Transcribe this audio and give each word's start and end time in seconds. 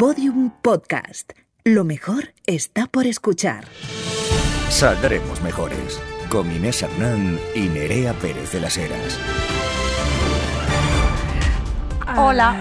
Podium 0.00 0.50
Podcast. 0.62 1.32
Lo 1.62 1.84
mejor 1.84 2.32
está 2.46 2.86
por 2.86 3.06
escuchar. 3.06 3.66
Saldremos 4.70 5.42
mejores. 5.42 6.00
Con 6.30 6.50
Inés 6.50 6.80
Hernán 6.80 7.38
y 7.54 7.68
Nerea 7.68 8.14
Pérez 8.14 8.50
de 8.50 8.60
las 8.60 8.78
Heras. 8.78 9.18
Hola. 12.16 12.56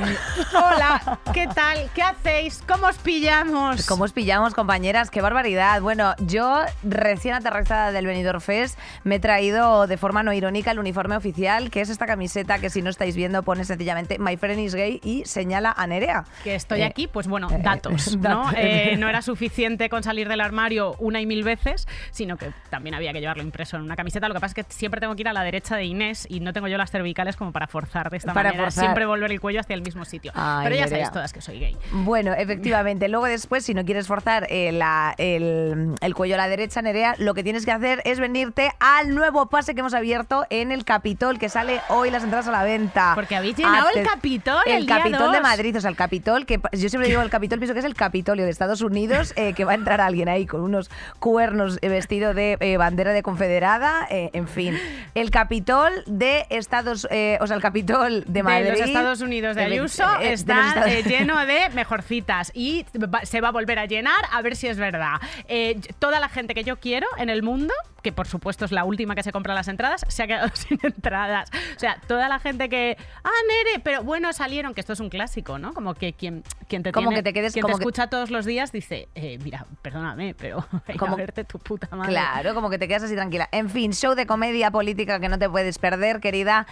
Hola, 0.54 1.20
¿qué 1.34 1.48
tal? 1.48 1.90
¿Qué 1.96 2.02
hacéis? 2.04 2.64
¿Cómo 2.68 2.88
os 2.88 2.98
pillamos? 2.98 3.86
¿Cómo 3.88 4.04
os 4.04 4.12
pillamos, 4.14 4.54
compañeras? 4.54 5.10
¡Qué 5.10 5.22
barbaridad! 5.22 5.82
Bueno, 5.82 6.14
yo, 6.20 6.62
recién 6.84 7.34
aterrizada 7.34 7.92
del 7.92 8.06
Benidorm 8.06 8.42
Fest, 8.42 8.78
me 9.04 9.16
he 9.16 9.20
traído 9.20 9.88
de 9.88 9.98
forma 9.98 10.24
no 10.24 10.34
irónica 10.34 10.72
el 10.72 10.80
uniforme 10.80 11.16
oficial, 11.16 11.72
que 11.72 11.82
es 11.82 11.90
esta 11.90 12.06
camiseta 12.06 12.60
que 12.60 12.70
si 12.70 12.82
no 12.82 12.90
estáis 12.90 13.16
viendo 13.16 13.44
pone 13.44 13.64
sencillamente 13.66 14.20
My 14.20 14.38
friend 14.38 14.60
is 14.60 14.76
gay 14.76 15.00
y 15.04 15.26
señala 15.26 15.74
a 15.76 15.88
Nerea. 15.88 16.26
Que 16.44 16.56
estoy 16.56 16.82
Eh, 16.82 16.86
aquí, 16.86 17.08
pues 17.08 17.28
bueno, 17.28 17.48
eh, 17.52 17.60
datos. 17.64 18.18
Eh, 18.56 18.96
no 18.98 19.08
era 19.10 19.22
suficiente 19.22 19.90
con 19.90 20.04
salir 20.04 20.28
del 20.28 20.42
armario 20.42 20.96
una 21.00 21.22
y 21.22 21.26
mil 21.26 21.44
veces, 21.44 21.88
sino 22.12 22.38
que 22.38 22.52
también 22.70 22.96
había 22.96 23.14
que 23.14 23.20
llevarlo 23.20 23.44
impreso 23.44 23.78
en 23.78 23.84
una 23.84 23.96
camiseta. 23.96 24.28
Lo 24.28 24.34
que 24.34 24.40
pasa 24.40 24.60
es 24.60 24.66
que 24.66 24.74
siempre 24.74 25.00
tengo 25.02 25.16
que 25.16 25.22
ir 25.22 25.28
a 25.28 25.34
la 25.34 25.44
derecha 25.44 25.76
de 25.76 25.86
Inés 25.86 26.26
y 26.30 26.40
no 26.40 26.54
tengo 26.54 26.68
yo 26.68 26.78
las 26.78 26.92
cervicales 26.92 27.36
como 27.36 27.52
para 27.52 27.68
forzar 27.68 28.10
de 28.10 28.18
esta 28.18 28.34
Para 28.34 28.50
manera, 28.50 28.66
forzar. 28.66 28.84
siempre 28.84 29.06
volver 29.06 29.32
el 29.32 29.39
cuello 29.40 29.60
hacia 29.60 29.74
el 29.76 29.82
mismo 29.82 30.06
sitio. 30.06 30.32
Ay, 30.36 30.64
Pero 30.66 30.76
ya 30.76 30.82
Nerea. 30.84 30.88
sabéis 30.90 31.12
todas 31.12 31.34
que 31.34 31.42
soy 31.42 31.60
gay. 31.60 31.78
Bueno, 31.92 32.34
efectivamente. 32.34 33.08
Luego 33.10 33.26
después, 33.26 33.64
si 33.66 33.74
no 33.74 33.86
quieres 33.86 34.08
forzar 34.08 34.48
eh, 34.50 34.72
la- 34.72 35.14
el, 35.18 35.96
el 36.02 36.16
cuello 36.16 36.36
a 36.36 36.38
la 36.38 36.48
derecha, 36.48 36.82
Nerea, 36.82 37.16
lo 37.18 37.34
que 37.34 37.44
tienes 37.44 37.66
que 37.66 37.72
hacer 37.72 38.02
es 38.06 38.20
venirte 38.20 38.72
al 38.80 39.14
nuevo 39.16 39.48
pase 39.50 39.74
que 39.74 39.82
hemos 39.82 39.94
abierto 39.94 40.46
en 40.50 40.72
el 40.72 40.86
Capitol, 40.86 41.40
que 41.40 41.50
sale 41.50 41.82
hoy 41.90 42.10
las 42.12 42.24
entradas 42.24 42.48
a 42.48 42.52
la 42.52 42.64
venta. 42.64 43.12
Porque 43.16 43.36
habéis 43.36 43.56
llenado 43.58 43.90
el 43.96 44.04
Capitol 44.06 44.62
el 44.66 44.74
El 44.78 44.86
día 44.86 44.98
Capitol 44.98 45.32
de 45.32 45.38
2. 45.40 45.42
Madrid, 45.42 45.78
o 45.78 45.82
sea, 45.82 45.90
el 45.90 45.96
Capitol, 45.96 46.46
que 46.46 46.60
yo 46.74 46.90
siempre 46.90 47.10
digo 47.10 47.22
el 47.22 47.30
Capitol, 47.30 47.60
pienso 47.60 47.74
que 47.74 47.80
es 47.80 47.86
el 47.86 47.96
Capitolio 47.96 48.46
de 48.46 48.52
Estados 48.52 48.82
Unidos, 48.82 49.34
eh, 49.36 49.54
que 49.54 49.66
va 49.66 49.72
a 49.74 49.76
entrar 49.76 50.02
alguien 50.02 50.30
ahí 50.30 50.46
con 50.46 50.62
unos 50.62 50.90
cuernos 51.20 51.80
eh, 51.82 51.90
vestido 51.90 52.34
de 52.34 52.58
eh, 52.60 52.78
bandera 52.78 53.12
de 53.14 53.24
confederada, 53.24 54.08
en 54.10 54.48
fin. 54.48 54.78
El 55.16 55.32
Capitol 55.32 55.92
de 56.06 56.46
Estados, 56.50 57.06
o 57.06 57.08
sea, 57.48 57.56
el 57.56 57.62
Capitol 57.62 58.24
de 58.28 58.44
Madrid. 58.44 58.66
de 58.66 58.72
los 58.72 58.82
Estados 58.82 59.22
Unidos 59.22 59.29
de 59.30 59.40
Efect- 59.52 59.72
Ayuso 59.72 60.04
eh, 60.20 60.28
de 60.28 60.34
está 60.34 60.84
eh, 60.92 61.04
lleno 61.04 61.38
de 61.46 61.70
mejorcitas 61.70 62.52
y 62.54 62.86
va- 62.98 63.26
se 63.26 63.42
va 63.42 63.50
a 63.50 63.52
volver 63.52 63.80
a 63.80 63.86
llenar 63.86 64.20
a 64.32 64.42
ver 64.42 64.56
si 64.56 64.68
es 64.68 64.78
verdad. 64.78 65.20
Eh, 65.48 65.80
toda 66.00 66.20
la 66.20 66.30
gente 66.30 66.54
que 66.54 66.64
yo 66.64 66.80
quiero 66.80 67.08
en 67.18 67.30
el 67.30 67.44
mundo, 67.44 67.74
que 68.02 68.12
por 68.12 68.28
supuesto 68.28 68.64
es 68.66 68.72
la 68.72 68.84
última 68.86 69.14
que 69.16 69.24
se 69.24 69.32
compra 69.32 69.54
las 69.54 69.68
entradas, 69.68 70.06
se 70.08 70.24
ha 70.24 70.28
quedado 70.28 70.50
sin 70.56 70.80
entradas. 70.84 71.50
O 71.76 71.80
sea, 71.80 72.00
toda 72.08 72.28
la 72.30 72.40
gente 72.40 72.70
que, 72.70 72.98
ah, 73.24 73.30
Nere, 73.48 73.80
pero 73.84 74.04
bueno, 74.04 74.32
salieron, 74.34 74.74
que 74.74 74.82
esto 74.82 74.94
es 74.94 75.00
un 75.00 75.10
clásico, 75.10 75.60
¿no? 75.60 75.74
Como 75.74 75.94
que 75.96 76.14
quien, 76.14 76.44
quien 76.68 76.84
te, 76.84 76.92
Como 76.92 77.10
tiene- 77.10 77.24
que 77.24 77.32
te 77.34 77.40
quedes- 77.40 77.54
quien 77.54 77.62
como 77.64 77.76
te 77.76 77.80
que- 77.80 77.84
escucha 77.84 78.08
todos 78.08 78.32
los 78.32 78.46
días 78.46 78.72
dice, 78.72 79.08
eh, 79.16 79.38
mira, 79.44 79.66
perdóname, 79.82 80.34
pero 80.36 80.66
Como- 80.98 81.14
a 81.14 81.18
verte 81.18 81.44
tu 81.44 81.60
puta 81.60 81.88
madre. 81.96 82.12
Claro, 82.12 82.54
como 82.54 82.70
que 82.70 82.78
te 82.78 82.88
quedas 82.88 83.04
así 83.04 83.16
tranquila. 83.16 83.50
En 83.52 83.70
fin, 83.70 83.94
show 83.94 84.16
de 84.16 84.26
comedia 84.26 84.72
política 84.72 85.20
que 85.20 85.30
no 85.30 85.38
te 85.38 85.50
puedes 85.50 85.78
perder, 85.78 86.20
querida. 86.20 86.68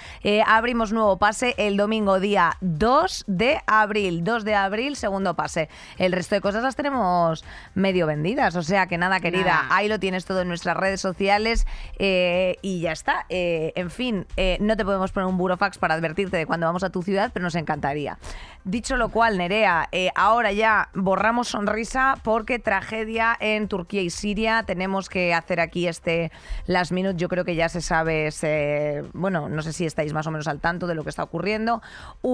Abrimos 0.46 0.92
nuevo 0.94 1.18
pase 1.18 1.56
el 1.58 1.78
domingo 1.78 2.20
día 2.20 2.47
2 2.62 3.26
de 3.28 3.62
abril. 3.68 4.24
2 4.24 4.44
de 4.44 4.56
abril, 4.56 4.96
segundo 4.96 5.36
pase. 5.36 5.70
El 5.98 6.12
resto 6.12 6.36
de 6.36 6.42
cosas 6.42 6.64
las 6.64 6.76
tenemos 6.76 7.44
medio 7.76 8.08
vendidas. 8.08 8.56
O 8.56 8.64
sea 8.64 8.88
que 8.88 8.98
nada, 8.98 9.20
querida, 9.20 9.66
ahí 9.70 9.88
lo 9.88 10.00
tienes 10.00 10.26
todo 10.26 10.42
en 10.42 10.48
nuestras 10.48 10.78
redes 10.78 11.02
sociales 11.02 11.66
eh, 12.00 12.58
y 12.62 12.82
ya 12.82 12.92
está. 12.92 13.26
Eh, 13.30 13.74
en 13.76 13.90
fin, 13.90 14.26
eh, 14.38 14.58
no 14.60 14.76
te 14.78 14.86
podemos 14.86 15.12
poner 15.12 15.28
un 15.28 15.38
burofax 15.38 15.78
para 15.78 15.96
advertirte 15.96 16.38
de 16.38 16.46
cuando 16.46 16.66
vamos 16.66 16.84
a 16.84 16.90
tu 16.90 17.04
ciudad, 17.04 17.32
pero 17.34 17.44
nos 17.44 17.56
encantaría. 17.56 18.18
Dicho 18.64 18.98
lo 18.98 19.10
cual, 19.10 19.38
Nerea, 19.38 19.90
ahora 20.16 20.52
ya 20.52 20.90
borramos 20.94 21.48
sonrisa 21.48 22.16
porque 22.24 22.60
tragedia 22.60 23.38
en 23.40 23.70
Turquía 23.70 24.02
y 24.02 24.10
Siria. 24.10 24.64
Tenemos 24.64 25.08
que 25.08 25.34
hacer 25.34 25.62
aquí 25.62 25.88
este 25.88 26.34
last 26.66 26.92
minute. 26.92 27.16
Yo 27.16 27.30
creo 27.30 27.46
que 27.46 27.56
ya 27.56 27.70
se 27.70 27.80
sabe, 27.80 28.30
bueno, 29.14 29.48
no 29.48 29.62
sé 29.62 29.72
si 29.72 29.86
estáis 29.86 30.12
más 30.12 30.28
o 30.28 30.32
menos 30.32 30.50
al 30.50 30.60
tanto 30.60 30.86
de 30.86 30.96
lo 30.96 31.04
que 31.04 31.10
está 31.10 31.24
ocurriendo. 31.24 31.82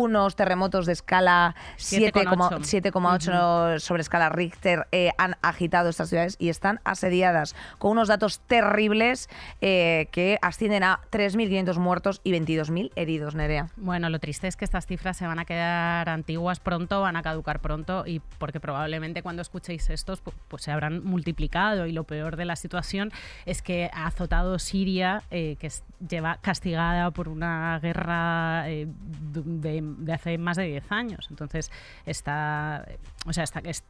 Unos 0.04 0.36
terremotos 0.36 0.86
de 0.86 0.94
escala 0.94 1.56
7,8 1.78 2.60
7,8. 2.60 2.92
7,8 2.92 3.80
sobre 3.80 4.02
escala 4.02 4.30
Richter 4.30 4.88
eh, 4.92 5.12
han 5.18 5.36
agitado 5.42 5.90
estas 5.90 6.10
ciudades 6.10 6.36
y 6.40 6.50
están 6.50 6.80
asediadas 6.84 7.56
con 7.78 7.92
unos 7.92 8.08
datos 8.10 8.40
terribles 8.42 9.30
eh, 9.62 10.08
que 10.12 10.38
ascienden 10.42 10.84
a 10.84 11.00
3.500 11.12 11.78
muertos 11.78 12.22
y 12.24 12.32
22.000 12.34 12.92
heridos, 12.96 13.36
Nerea. 13.36 13.70
Bueno, 13.78 14.10
lo 14.10 14.20
triste 14.20 14.48
es 14.48 14.56
que 14.58 14.66
estas 14.66 14.86
cifras 14.88 15.16
se 15.18 15.26
van 15.26 15.40
a 15.40 15.46
quedar 15.46 16.10
antiguas 16.10 16.60
pronto, 16.60 17.02
van 17.02 17.16
a 17.16 17.22
caducar 17.22 17.60
pronto 17.62 18.04
y 18.06 18.20
porque 18.40 18.60
probablemente 18.60 19.24
cuando 19.24 19.42
escuchéis 19.42 19.90
estos 19.90 20.24
pu- 20.24 20.34
pues 20.50 20.64
se 20.64 20.72
habrán 20.72 21.04
multiplicado 21.04 21.86
y 21.86 21.92
lo 21.94 22.04
peor 22.04 22.36
de 22.36 22.46
la 22.46 22.56
situación 22.56 23.12
es 23.46 23.62
que 23.62 23.90
ha 23.94 24.08
azotado 24.08 24.60
Siria, 24.60 25.24
eh, 25.32 25.56
que 25.60 25.72
lleva 26.08 26.38
castigada 26.42 27.12
por 27.12 27.30
una 27.30 27.80
guerra 27.80 28.64
de, 28.64 29.82
de 29.98 30.14
hace 30.14 30.38
más 30.38 30.58
de 30.58 30.64
10 30.66 30.92
años. 30.92 31.28
Entonces 31.30 31.72
está, 32.06 32.86
o 33.26 33.34
sea, 33.34 33.46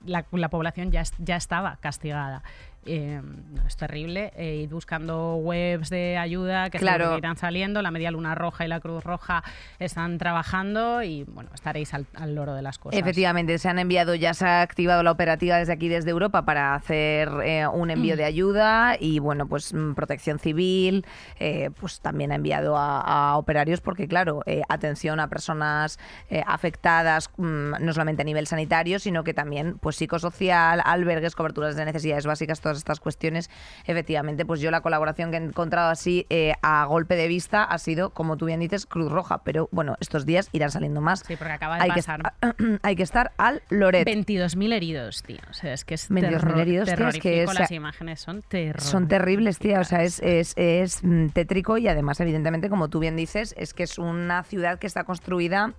la, 0.05 0.25
la 0.31 0.49
población 0.49 0.91
ya, 0.91 1.03
ya 1.19 1.35
estaba 1.35 1.77
castigada. 1.77 2.43
Eh, 2.85 3.21
no, 3.23 3.65
es 3.65 3.75
terrible. 3.77 4.33
Eh, 4.35 4.61
id 4.63 4.69
buscando 4.71 5.35
webs 5.35 5.89
de 5.89 6.17
ayuda 6.17 6.69
que 6.69 6.79
Claro. 6.79 7.11
que 7.11 7.17
irán 7.19 7.37
saliendo. 7.37 7.81
La 7.81 7.91
Media 7.91 8.11
Luna 8.11 8.35
Roja 8.35 8.65
y 8.65 8.67
la 8.67 8.79
Cruz 8.79 9.03
Roja 9.03 9.43
están 9.79 10.17
trabajando 10.17 11.01
y 11.03 11.23
bueno, 11.23 11.49
estaréis 11.53 11.93
al, 11.93 12.05
al 12.15 12.35
loro 12.35 12.53
de 12.53 12.61
las 12.61 12.79
cosas. 12.79 12.99
Efectivamente, 12.99 13.57
se 13.57 13.69
han 13.69 13.79
enviado, 13.79 14.15
ya 14.15 14.33
se 14.33 14.45
ha 14.45 14.61
activado 14.61 15.03
la 15.03 15.11
operativa 15.11 15.57
desde 15.57 15.73
aquí, 15.73 15.87
desde 15.87 16.09
Europa, 16.11 16.43
para 16.45 16.75
hacer 16.75 17.29
eh, 17.43 17.67
un 17.67 17.89
envío 17.89 18.17
de 18.17 18.25
ayuda 18.25 18.97
y, 18.99 19.19
bueno, 19.19 19.47
pues 19.47 19.73
mm, 19.73 19.93
protección 19.93 20.39
civil, 20.39 21.05
eh, 21.39 21.69
pues 21.79 22.01
también 22.01 22.31
ha 22.31 22.35
enviado 22.35 22.77
a, 22.77 22.99
a 23.31 23.37
operarios 23.37 23.81
porque, 23.81 24.07
claro, 24.07 24.41
atención 24.69 25.19
a 25.19 25.27
personas 25.29 25.99
afectadas, 26.45 27.29
mm, 27.37 27.73
no 27.79 27.93
solamente 27.93 28.21
a 28.21 28.25
nivel 28.25 28.47
sanitario, 28.47 28.99
sino 28.99 29.23
que 29.23 29.33
también, 29.33 29.77
pues 29.79 29.95
psicosocial, 29.95 30.81
albergues, 30.83 31.35
coberturas 31.35 31.75
de 31.75 31.85
necesidades 31.85 32.25
básicas, 32.25 32.59
todas 32.73 32.79
estas 32.79 32.99
cuestiones. 32.99 33.49
Efectivamente, 33.85 34.45
pues 34.45 34.59
yo 34.61 34.71
la 34.71 34.81
colaboración 34.81 35.31
que 35.31 35.37
he 35.37 35.43
encontrado 35.43 35.89
así 35.89 36.25
eh, 36.29 36.53
a 36.61 36.85
golpe 36.85 37.15
de 37.15 37.27
vista 37.27 37.63
ha 37.63 37.77
sido, 37.77 38.11
como 38.11 38.37
tú 38.37 38.45
bien 38.45 38.59
dices, 38.59 38.85
Cruz 38.85 39.11
Roja, 39.11 39.43
pero 39.43 39.69
bueno, 39.71 39.95
estos 39.99 40.25
días 40.25 40.49
irán 40.51 40.71
saliendo 40.71 41.01
más. 41.01 41.23
Sí, 41.27 41.35
porque 41.35 41.53
acaba 41.53 41.75
de 41.77 41.83
hay 41.83 41.89
pasar. 41.91 42.33
Que, 42.57 42.77
hay 42.83 42.95
que 42.95 43.03
estar 43.03 43.31
al 43.37 43.61
Loret. 43.69 44.07
22.000 44.07 44.73
heridos, 44.73 45.23
tío. 45.23 45.39
O 45.49 45.53
sea, 45.53 45.73
es 45.73 45.85
que 45.85 45.95
es 45.95 46.09
22.000 46.09 46.29
terror- 46.29 46.59
heridos, 46.59 46.93
tío, 46.93 47.07
es 47.07 47.19
que 47.19 47.43
es- 47.43 47.53
Las 47.53 47.71
imágenes 47.71 48.19
son 48.21 48.41
terroríficas. 48.41 48.83
Son 48.89 49.07
terribles, 49.07 49.59
tía. 49.59 49.79
O 49.79 49.83
sea, 49.83 50.03
es, 50.03 50.19
es, 50.21 50.53
es 50.57 51.03
mm, 51.03 51.27
tétrico 51.29 51.77
y 51.77 51.87
además, 51.87 52.19
evidentemente, 52.19 52.69
como 52.69 52.89
tú 52.89 52.99
bien 52.99 53.15
dices, 53.15 53.53
es 53.57 53.73
que 53.73 53.83
es 53.83 53.97
una 53.97 54.43
ciudad 54.43 54.79
que 54.79 54.87
está 54.87 55.03
construida 55.03 55.73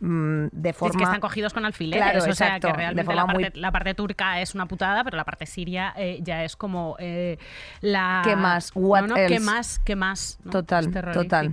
mm, 0.00 0.46
de 0.52 0.72
Sí, 0.72 0.78
forma... 0.78 0.90
Es 0.92 0.96
que 0.96 1.04
están 1.04 1.20
cogidos 1.20 1.52
con 1.54 1.64
alfileres, 1.64 2.02
Claro, 2.04 2.18
o 2.18 2.22
sea 2.22 2.30
exacto, 2.32 2.68
que 2.68 2.72
de 2.72 2.78
realmente 2.78 3.14
la 3.14 3.26
muy- 3.26 3.44
parte, 3.44 3.58
la 3.58 3.70
parte 3.72 3.94
turca 3.94 4.40
es 4.40 4.54
una 4.54 4.66
putada, 4.66 5.04
pero 5.04 5.16
la 5.16 5.24
parte 5.24 5.46
siria 5.46 5.92
eh, 5.96 6.18
ya 6.22 6.44
es 6.44 6.56
como 6.56 6.96
eh, 6.98 7.38
la... 7.80 8.22
¿Qué 8.24 8.36
más? 8.36 8.72
What 8.74 9.02
no, 9.02 9.06
no, 9.08 9.14
¿qué 9.14 9.40
más? 9.40 9.78
¿Qué 9.80 9.96
más? 9.96 10.38
¿no? 10.44 10.50
Total, 10.50 10.90
total. 11.12 11.52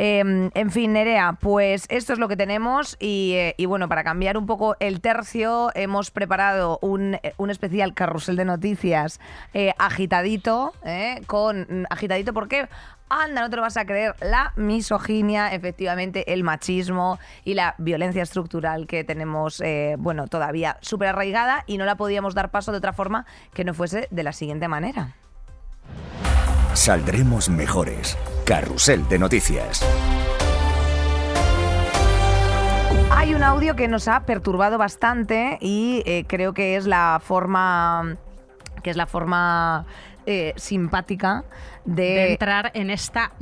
Eh, 0.00 0.20
en 0.54 0.70
fin, 0.70 0.92
Nerea, 0.92 1.32
pues 1.40 1.86
esto 1.88 2.12
es 2.12 2.20
lo 2.20 2.28
que 2.28 2.36
tenemos 2.36 2.96
y, 3.00 3.32
eh, 3.34 3.54
y 3.58 3.66
bueno, 3.66 3.88
para 3.88 4.04
cambiar 4.04 4.38
un 4.38 4.46
poco 4.46 4.76
el 4.78 5.00
tercio, 5.00 5.72
hemos 5.74 6.12
preparado 6.12 6.78
un, 6.82 7.18
un 7.36 7.50
especial 7.50 7.94
carrusel 7.94 8.36
de 8.36 8.44
noticias 8.44 9.18
eh, 9.54 9.72
agitadito, 9.76 10.72
con 11.26 11.62
mm, 11.68 11.84
agitadito, 11.90 12.32
¿por 12.32 12.46
qué? 12.46 12.68
Anda, 13.10 13.40
no 13.40 13.50
te 13.50 13.56
lo 13.56 13.62
vas 13.62 13.76
a 13.76 13.86
creer, 13.86 14.14
la 14.20 14.52
misoginia, 14.56 15.52
efectivamente, 15.54 16.32
el 16.32 16.44
machismo 16.44 17.18
y 17.44 17.54
la 17.54 17.74
violencia 17.78 18.22
estructural 18.22 18.86
que 18.86 19.02
tenemos, 19.02 19.60
eh, 19.62 19.96
bueno, 19.98 20.26
todavía 20.26 20.76
súper 20.82 21.08
arraigada 21.08 21.64
y 21.66 21.78
no 21.78 21.86
la 21.86 21.96
podíamos 21.96 22.34
dar 22.34 22.50
paso 22.50 22.70
de 22.70 22.78
otra 22.78 22.92
forma 22.92 23.24
que 23.54 23.64
no 23.64 23.72
fuese 23.72 24.08
de 24.10 24.22
la 24.22 24.32
siguiente 24.32 24.68
manera. 24.68 25.14
Saldremos 26.74 27.48
mejores. 27.48 28.16
Carrusel 28.44 29.08
de 29.08 29.18
noticias. 29.18 29.84
Hay 33.10 33.34
un 33.34 33.42
audio 33.42 33.74
que 33.74 33.88
nos 33.88 34.06
ha 34.06 34.26
perturbado 34.26 34.78
bastante 34.78 35.58
y 35.60 36.02
eh, 36.06 36.24
creo 36.28 36.52
que 36.52 36.76
es 36.76 36.86
la 36.86 37.20
forma 37.24 38.16
que 38.82 38.90
es 38.90 38.96
la 38.96 39.06
forma 39.06 39.86
eh, 40.30 40.52
simpática 40.56 41.44
de, 41.88 42.02
de 42.02 42.32
entrar 42.32 42.70
en 42.74 42.90
esta 42.90 43.32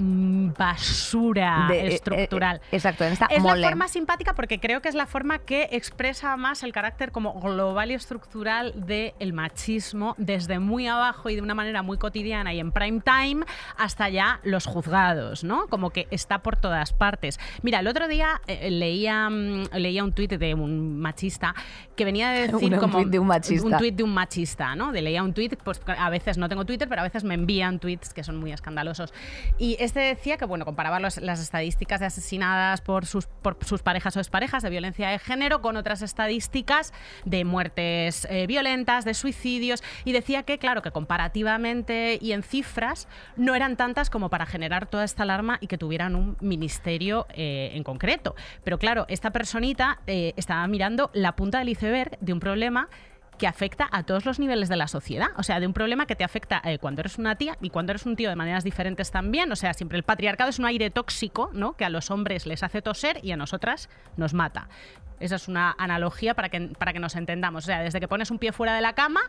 basura 0.56 1.66
de- 1.68 1.80
eh, 1.80 1.94
estructural. 1.94 2.56
eh, 2.56 2.76
exacto, 2.76 3.04
en 3.04 3.12
esta 3.12 3.26
es 3.26 3.42
mole. 3.42 3.60
la 3.60 3.68
forma 3.68 3.88
simpática 3.88 4.34
porque 4.34 4.58
creo 4.60 4.80
que 4.80 4.88
es 4.88 4.94
la 4.94 5.06
forma 5.06 5.38
que 5.38 5.68
expresa 5.72 6.36
más 6.36 6.62
el 6.62 6.72
carácter 6.72 7.10
como 7.12 7.34
global 7.40 7.90
y 7.90 7.94
estructural 7.94 8.72
del 8.86 9.32
machismo 9.32 10.14
desde 10.18 10.58
muy 10.58 10.86
abajo 10.86 11.28
y 11.30 11.36
de 11.36 11.42
una 11.42 11.54
manera 11.54 11.82
muy 11.82 11.98
cotidiana 11.98 12.52
y 12.54 12.60
en 12.60 12.72
prime 12.72 13.00
time 13.00 13.44
hasta 13.76 14.08
ya 14.08 14.40
los 14.44 14.66
juzgados, 14.66 15.44
¿no? 15.44 15.66
Como 15.68 15.90
que 15.90 16.06
está 16.10 16.38
por 16.38 16.56
todas 16.56 16.92
partes. 16.92 17.38
Mira, 17.62 17.80
el 17.80 17.86
otro 17.88 18.08
día 18.08 18.40
eh, 18.46 18.70
leía, 18.70 19.28
mm, 19.28 19.64
leía 19.74 20.04
un 20.04 20.12
tuit 20.12 20.32
de 20.32 20.54
un 20.54 20.98
machista 21.00 21.54
que 21.96 22.04
venía 22.04 22.30
de 22.30 22.40
decir 22.48 22.68
Un- 22.68 22.74
un 22.74 22.80
como 22.80 22.98
tuit 22.98 23.08
de 23.08 23.18
un 23.18 23.26
machista. 23.26 23.66
un 23.66 23.76
tuit 23.76 23.94
de 23.94 24.02
un 24.02 24.14
machista, 24.14 24.74
¿no? 24.76 24.92
De 24.92 25.02
leía 25.02 25.22
un 25.22 25.32
tuit, 25.34 25.56
pues 25.62 25.80
a 25.86 26.10
veces 26.10 26.38
no 26.38 26.48
tengo 26.48 26.64
Twitter, 26.64 26.88
pero 26.88 27.00
a 27.00 27.04
veces 27.04 27.24
me 27.24 27.34
envían 27.34 27.78
tweets 27.78 28.12
que 28.14 28.22
son 28.24 28.35
muy 28.40 28.52
escandalosos. 28.52 29.12
Y 29.58 29.76
este 29.80 30.00
decía 30.00 30.36
que, 30.36 30.44
bueno, 30.44 30.64
comparaba 30.64 31.00
las 31.00 31.40
estadísticas 31.40 32.00
de 32.00 32.06
asesinadas 32.06 32.80
por 32.80 33.06
sus, 33.06 33.26
por 33.26 33.56
sus 33.64 33.82
parejas 33.82 34.16
o 34.16 34.20
exparejas 34.20 34.62
de 34.62 34.70
violencia 34.70 35.08
de 35.08 35.18
género 35.18 35.62
con 35.62 35.76
otras 35.76 36.02
estadísticas 36.02 36.92
de 37.24 37.44
muertes 37.44 38.26
eh, 38.30 38.46
violentas, 38.46 39.04
de 39.04 39.14
suicidios, 39.14 39.82
y 40.04 40.12
decía 40.12 40.42
que, 40.42 40.58
claro, 40.58 40.82
que 40.82 40.90
comparativamente 40.90 42.18
y 42.20 42.32
en 42.32 42.42
cifras 42.42 43.08
no 43.36 43.54
eran 43.54 43.76
tantas 43.76 44.10
como 44.10 44.30
para 44.30 44.46
generar 44.46 44.86
toda 44.86 45.04
esta 45.04 45.22
alarma 45.22 45.58
y 45.60 45.66
que 45.66 45.78
tuvieran 45.78 46.14
un 46.14 46.36
ministerio 46.40 47.26
eh, 47.30 47.70
en 47.74 47.82
concreto. 47.82 48.34
Pero 48.64 48.78
claro, 48.78 49.06
esta 49.08 49.30
personita 49.30 50.00
eh, 50.06 50.32
estaba 50.36 50.66
mirando 50.66 51.10
la 51.12 51.36
punta 51.36 51.58
del 51.58 51.68
iceberg 51.68 52.18
de 52.20 52.32
un 52.32 52.40
problema 52.40 52.88
que 53.38 53.46
afecta 53.46 53.88
a 53.90 54.02
todos 54.02 54.24
los 54.24 54.38
niveles 54.38 54.68
de 54.68 54.76
la 54.76 54.88
sociedad. 54.88 55.28
O 55.36 55.42
sea, 55.42 55.60
de 55.60 55.66
un 55.66 55.72
problema 55.72 56.06
que 56.06 56.16
te 56.16 56.24
afecta 56.24 56.60
eh, 56.64 56.78
cuando 56.78 57.00
eres 57.00 57.18
una 57.18 57.36
tía 57.36 57.56
y 57.60 57.70
cuando 57.70 57.92
eres 57.92 58.06
un 58.06 58.16
tío 58.16 58.28
de 58.28 58.36
maneras 58.36 58.64
diferentes 58.64 59.10
también. 59.10 59.50
O 59.52 59.56
sea, 59.56 59.74
siempre 59.74 59.98
el 59.98 60.04
patriarcado 60.04 60.50
es 60.50 60.58
un 60.58 60.66
aire 60.66 60.90
tóxico, 60.90 61.50
¿no? 61.52 61.74
Que 61.76 61.84
a 61.84 61.90
los 61.90 62.10
hombres 62.10 62.46
les 62.46 62.62
hace 62.62 62.82
toser 62.82 63.20
y 63.22 63.32
a 63.32 63.36
nosotras 63.36 63.88
nos 64.16 64.34
mata. 64.34 64.68
Esa 65.20 65.36
es 65.36 65.48
una 65.48 65.74
analogía 65.78 66.34
para 66.34 66.48
que, 66.48 66.60
para 66.78 66.92
que 66.92 66.98
nos 66.98 67.16
entendamos. 67.16 67.64
O 67.64 67.66
sea, 67.66 67.82
desde 67.82 68.00
que 68.00 68.08
pones 68.08 68.30
un 68.30 68.38
pie 68.38 68.52
fuera 68.52 68.74
de 68.74 68.80
la 68.80 68.94
cama, 68.94 69.20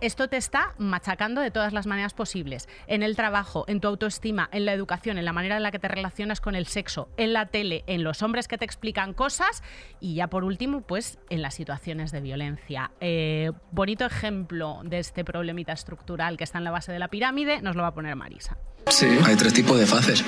esto 0.00 0.28
te 0.28 0.36
está 0.36 0.74
machacando 0.78 1.40
de 1.40 1.50
todas 1.50 1.72
las 1.72 1.86
maneras 1.86 2.14
posibles. 2.14 2.68
En 2.86 3.02
el 3.02 3.16
trabajo, 3.16 3.64
en 3.68 3.80
tu 3.80 3.88
autoestima, 3.88 4.48
en 4.52 4.64
la 4.64 4.72
educación, 4.72 5.18
en 5.18 5.24
la 5.24 5.32
manera 5.32 5.56
en 5.56 5.62
la 5.62 5.70
que 5.70 5.78
te 5.78 5.88
relacionas 5.88 6.40
con 6.40 6.54
el 6.54 6.66
sexo, 6.66 7.08
en 7.16 7.32
la 7.32 7.46
tele, 7.46 7.84
en 7.86 8.04
los 8.04 8.22
hombres 8.22 8.48
que 8.48 8.58
te 8.58 8.64
explican 8.64 9.14
cosas 9.14 9.62
y 10.00 10.14
ya 10.14 10.28
por 10.28 10.44
último, 10.44 10.82
pues 10.82 11.18
en 11.30 11.42
las 11.42 11.54
situaciones 11.54 12.12
de 12.12 12.20
violencia. 12.20 12.92
Eh, 13.00 13.52
bonito 13.72 14.04
ejemplo 14.04 14.80
de 14.84 14.98
este 14.98 15.24
problemita 15.24 15.72
estructural 15.72 16.36
que 16.36 16.44
está 16.44 16.58
en 16.58 16.64
la 16.64 16.70
base 16.70 16.92
de 16.92 16.98
la 16.98 17.08
pirámide 17.08 17.62
nos 17.62 17.76
lo 17.76 17.82
va 17.82 17.88
a 17.88 17.94
poner 17.94 18.16
Marisa. 18.16 18.56
Sí. 18.90 19.06
Hay 19.24 19.36
tres 19.36 19.52
tipos 19.52 19.78
de 19.78 19.86
fases. 19.86 20.24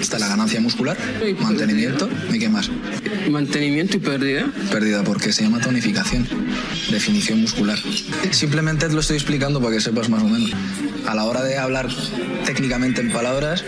Está 0.00 0.18
la 0.18 0.28
ganancia 0.28 0.60
muscular, 0.60 0.96
mantenimiento 1.40 2.08
y 2.32 2.38
qué 2.38 2.48
más. 2.48 2.70
Mantenimiento 3.28 3.96
y 3.96 4.00
pérdida. 4.00 4.45
Pérdida 4.70 5.02
porque 5.04 5.32
se 5.32 5.42
llama 5.42 5.60
tonificación. 5.60 6.26
Definición 6.90 7.40
muscular. 7.40 7.78
Simplemente 8.30 8.86
te 8.88 8.94
lo 8.94 9.00
estoy 9.00 9.16
explicando 9.16 9.60
para 9.60 9.74
que 9.76 9.80
sepas 9.80 10.08
más 10.08 10.22
o 10.22 10.28
menos. 10.28 10.50
A 11.06 11.14
la 11.14 11.24
hora 11.24 11.42
de 11.42 11.56
hablar 11.58 11.88
técnicamente 12.44 13.00
en 13.00 13.12
palabras, 13.12 13.64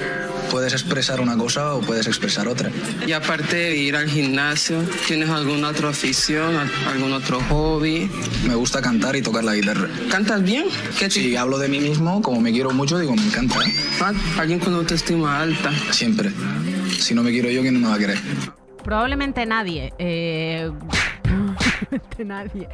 puedes 0.50 0.72
expresar 0.72 1.20
una 1.20 1.36
cosa 1.36 1.75
o 1.75 1.80
puedes 1.80 2.06
expresar 2.06 2.48
otra. 2.48 2.70
Y 3.06 3.12
aparte 3.12 3.56
de 3.56 3.76
ir 3.76 3.94
al 3.96 4.08
gimnasio, 4.08 4.82
¿tienes 5.06 5.28
alguna 5.30 5.69
otra 5.69 5.90
afición, 5.90 6.56
al- 6.56 6.70
algún 6.88 7.12
otro 7.12 7.40
hobby? 7.48 8.10
Me 8.46 8.54
gusta 8.54 8.81
cantar 8.82 9.14
y 9.16 9.22
tocar 9.22 9.44
la 9.44 9.54
guitarra. 9.54 9.88
¿Cantas 10.10 10.42
bien? 10.42 10.66
¿Qué 10.98 11.08
Si 11.10 11.36
hablo 11.36 11.58
de 11.58 11.69
mí 11.69 11.78
mismo, 11.81 12.20
como 12.22 12.40
me 12.40 12.50
quiero 12.52 12.70
mucho, 12.72 12.98
digo, 12.98 13.14
me 13.14 13.22
encanta. 13.24 13.56
¿eh? 13.64 13.74
Ah, 14.00 14.12
alguien 14.38 14.58
con 14.58 14.74
autoestima 14.74 15.40
alta. 15.40 15.70
Siempre. 15.92 16.32
Si 16.98 17.14
no 17.14 17.22
me 17.22 17.31
quiero 17.31 17.50
yo, 17.50 17.62
¿quién 17.62 17.81
me 17.81 17.88
va 17.88 17.94
a 17.94 17.98
querer? 17.98 18.19
Probablemente 18.88 19.44
nadie. 19.44 19.93
eh, 19.99 20.73
probablemente 21.78 22.25
nadie. 22.25 22.69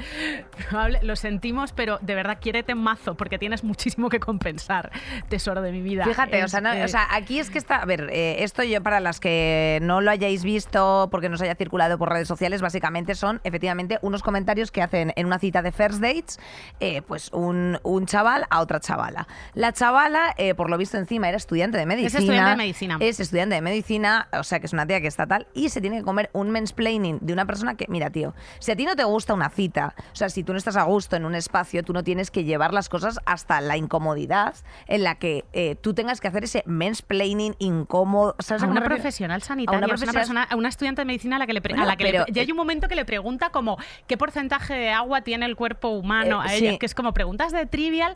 Probable- 0.69 1.01
lo 1.03 1.17
sentimos, 1.17 1.73
pero 1.73 1.99
de 2.01 2.15
verdad 2.15 2.39
quiérete 2.41 2.75
mazo 2.75 3.15
porque 3.17 3.39
tienes 3.39 3.65
muchísimo 3.65 4.09
que 4.09 4.21
compensar, 4.21 4.91
tesoro 5.29 5.63
de 5.63 5.73
mi 5.73 5.83
vida. 5.83 6.05
Fíjate, 6.05 6.43
o 6.43 6.47
Es, 6.47 6.51
sea, 6.51 6.61
no- 6.61 6.73
eh, 6.73 6.85
o 6.85 6.89
sea, 6.89 7.07
aquí 7.13 7.39
es 7.39 7.51
que 7.51 7.59
está. 7.59 7.77
A 7.77 7.85
ver, 7.85 8.09
eh, 8.11 8.43
esto 8.45 8.63
yo 8.63 8.83
para 8.83 9.01
las 9.01 9.21
que 9.21 9.79
no 9.83 10.01
lo 10.01 10.11
hayáis 10.11 10.45
visto 10.45 11.09
porque 11.11 11.29
nos 11.29 11.41
haya 11.43 11.55
circulado 11.55 11.99
por 11.99 12.11
redes 12.11 12.29
sociales, 12.29 12.61
básicamente 12.63 13.15
son 13.15 13.41
efectivamente 13.45 13.99
unos 14.03 14.23
comentarios 14.23 14.71
que 14.71 14.83
hacen 14.83 15.13
en 15.17 15.27
una 15.27 15.39
cita 15.39 15.63
de 15.63 15.73
First 15.73 16.01
Dates, 16.01 16.39
eh, 16.81 17.03
pues 17.03 17.31
un, 17.33 17.79
un 17.83 18.07
chaval 18.07 18.47
a 18.51 18.61
otra 18.61 18.81
chavala. 18.81 19.27
La 19.55 19.73
chavala, 19.73 20.35
eh, 20.37 20.55
por 20.55 20.71
lo 20.71 20.79
visto 20.79 20.97
encima, 20.97 21.29
era 21.29 21.37
estudiante 21.37 21.79
de 21.79 21.87
medicina. 21.87 22.19
estudiante 22.21 22.51
de 22.51 22.57
medicina. 22.57 22.97
Es 23.01 23.21
estudiante 23.21 23.55
de 23.57 23.61
medicina, 23.61 24.29
o 24.39 24.43
sea 24.43 24.61
que 24.61 24.67
es 24.67 24.73
una 24.73 24.87
tía 24.87 25.01
que 25.01 25.07
está 25.09 25.27
tal, 25.27 25.47
y 25.55 25.69
se 25.69 25.81
tiene 25.81 25.99
que 25.99 26.03
comer 26.05 26.31
un 26.33 26.51
mansplaining 26.51 27.19
de 27.21 27.33
una 27.33 27.45
persona 27.47 27.77
que, 27.77 27.87
mira, 27.89 28.11
tío, 28.11 28.35
si 28.59 28.71
a 28.73 28.77
ti 28.77 28.85
no 28.85 28.94
te 28.97 29.05
gusta 29.05 29.35
una 29.35 29.49
cita, 29.51 29.95
o 30.13 30.17
sea, 30.17 30.29
si 30.29 30.45
tú 30.45 30.53
no 30.53 30.59
estás 30.59 30.77
a 30.77 30.83
gusto 30.85 31.17
en 31.17 31.25
un 31.25 31.35
espacio, 31.35 31.83
tú 31.83 31.93
no 31.93 32.03
tienes 32.05 32.31
que 32.31 32.45
llevar 32.45 32.73
las 32.73 32.89
cosas 32.89 33.19
hasta 33.27 33.61
la 33.61 33.77
incomodidad 33.77 34.55
en 34.87 35.03
la 35.05 35.17
que 35.17 35.45
eh, 35.53 35.77
tú 35.77 35.95
tengas 35.95 36.21
que 36.21 36.29
hacer 36.29 36.45
ese 36.45 36.63
mansplaining 36.67 37.57
incómodo. 37.59 38.35
¿Sabes 38.39 38.63
a 38.63 38.67
una 38.67 38.81
refiero? 38.81 38.97
profesional 38.97 39.43
sanitaria, 39.43 39.77
A 39.77 39.85
una 39.85 39.87
es 39.95 40.01
una 40.03 40.13
profesional- 40.13 40.21
persona, 40.21 40.43
a 40.45 40.57
una 40.57 40.69
estudiante 40.69 41.01
de 41.03 41.07
medicina 41.07 41.37
a 41.37 41.39
la 41.39 41.47
que 41.47 41.53
le, 41.53 41.61
pre- 41.61 41.75
a 41.75 41.77
Bueno, 41.77 41.91
la 41.91 41.97
que 41.97 42.05
le 42.05 42.11
pero- 42.13 42.25
pre- 42.25 42.33
ya 42.35 42.43
hay 42.43 42.51
un 42.51 42.57
momento 42.57 42.89
que 42.89 42.97
le 42.97 43.05
pregunta 43.05 43.51
como 43.51 43.77
qué 44.07 44.17
porcentaje 44.17 44.75
de 44.75 44.91
agua 44.91 45.23
tiene 45.23 45.47
el 45.47 45.57
cuerpo 45.57 45.89
humano 45.89 46.43
Eh, 46.45 46.49
a 46.49 46.55
ella, 46.55 46.71
sí. 46.73 46.79
que 46.79 46.87
es 46.87 46.95
como 46.95 47.13
preguntas 47.13 47.53
de 47.53 47.67
trivial. 47.67 48.15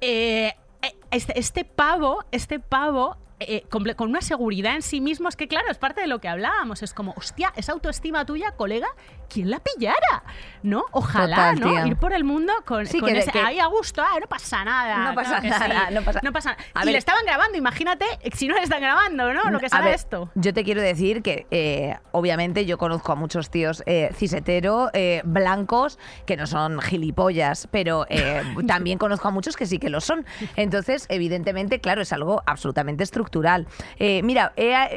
Eh, 0.00 0.54
eh, 0.82 0.96
este, 1.10 1.38
este 1.38 1.64
pavo, 1.64 2.24
este 2.30 2.60
pavo. 2.60 3.16
eh, 3.40 3.64
comple- 3.68 3.94
con 3.96 4.08
una 4.08 4.22
seguridad 4.22 4.74
en 4.76 4.80
sí 4.80 5.00
mismo, 5.02 5.28
es 5.28 5.36
que 5.36 5.48
claro, 5.48 5.66
es 5.68 5.76
parte 5.76 6.00
de 6.00 6.06
lo 6.06 6.18
que 6.20 6.28
hablábamos. 6.28 6.82
Es 6.82 6.94
como, 6.94 7.12
hostia, 7.16 7.52
esa 7.56 7.72
autoestima 7.72 8.24
tuya, 8.24 8.52
colega, 8.52 8.86
¿quién 9.28 9.50
la 9.50 9.60
pillara? 9.60 10.22
¿No? 10.62 10.84
Ojalá, 10.92 11.54
Total, 11.54 11.60
¿no? 11.60 11.86
Ir 11.86 11.96
por 11.96 12.12
el 12.14 12.24
mundo 12.24 12.52
con, 12.64 12.86
Sí, 12.86 12.98
con 12.98 13.08
que 13.08 13.14
de- 13.14 13.20
ese, 13.20 13.32
que- 13.32 13.38
ahí 13.40 13.58
a 13.60 13.66
gusto, 13.66 14.02
ah, 14.02 14.18
no 14.18 14.26
pasa 14.26 14.64
nada. 14.64 15.10
No 15.10 15.14
pasa 15.14 15.40
nada, 15.40 15.88
sí, 15.88 15.94
no 15.94 16.02
pasa- 16.32 16.50
nada. 16.52 16.64
A 16.72 16.82
y 16.82 16.86
ver- 16.86 16.92
le 16.92 16.98
estaban 16.98 17.24
grabando, 17.26 17.58
imagínate 17.58 18.06
si 18.34 18.48
no 18.48 18.54
le 18.54 18.62
están 18.62 18.80
grabando, 18.80 19.32
¿no? 19.34 19.50
Lo 19.50 19.60
que 19.60 19.68
será 19.68 19.90
esto. 19.92 20.30
Yo 20.34 20.54
te 20.54 20.64
quiero 20.64 20.80
decir 20.80 21.22
que, 21.22 21.46
eh, 21.50 21.98
obviamente, 22.12 22.64
yo 22.64 22.78
conozco 22.78 23.12
a 23.12 23.14
muchos 23.14 23.50
tíos 23.50 23.82
eh, 23.86 24.10
cisetero, 24.14 24.88
eh, 24.94 25.20
blancos, 25.24 25.98
que 26.24 26.36
no 26.38 26.46
son 26.46 26.80
gilipollas, 26.80 27.68
pero 27.70 28.06
eh, 28.08 28.42
también 28.66 28.96
conozco 28.98 29.28
a 29.28 29.30
muchos 29.30 29.56
que 29.56 29.66
sí 29.66 29.78
que 29.78 29.90
lo 29.90 30.00
son. 30.00 30.24
Entonces, 30.56 31.04
evidentemente, 31.10 31.80
claro, 31.80 32.00
es 32.00 32.12
algo 32.12 32.42
absolutamente 32.46 33.04
estructural. 33.04 33.66
Eh, 33.98 34.22
mira, 34.22 34.52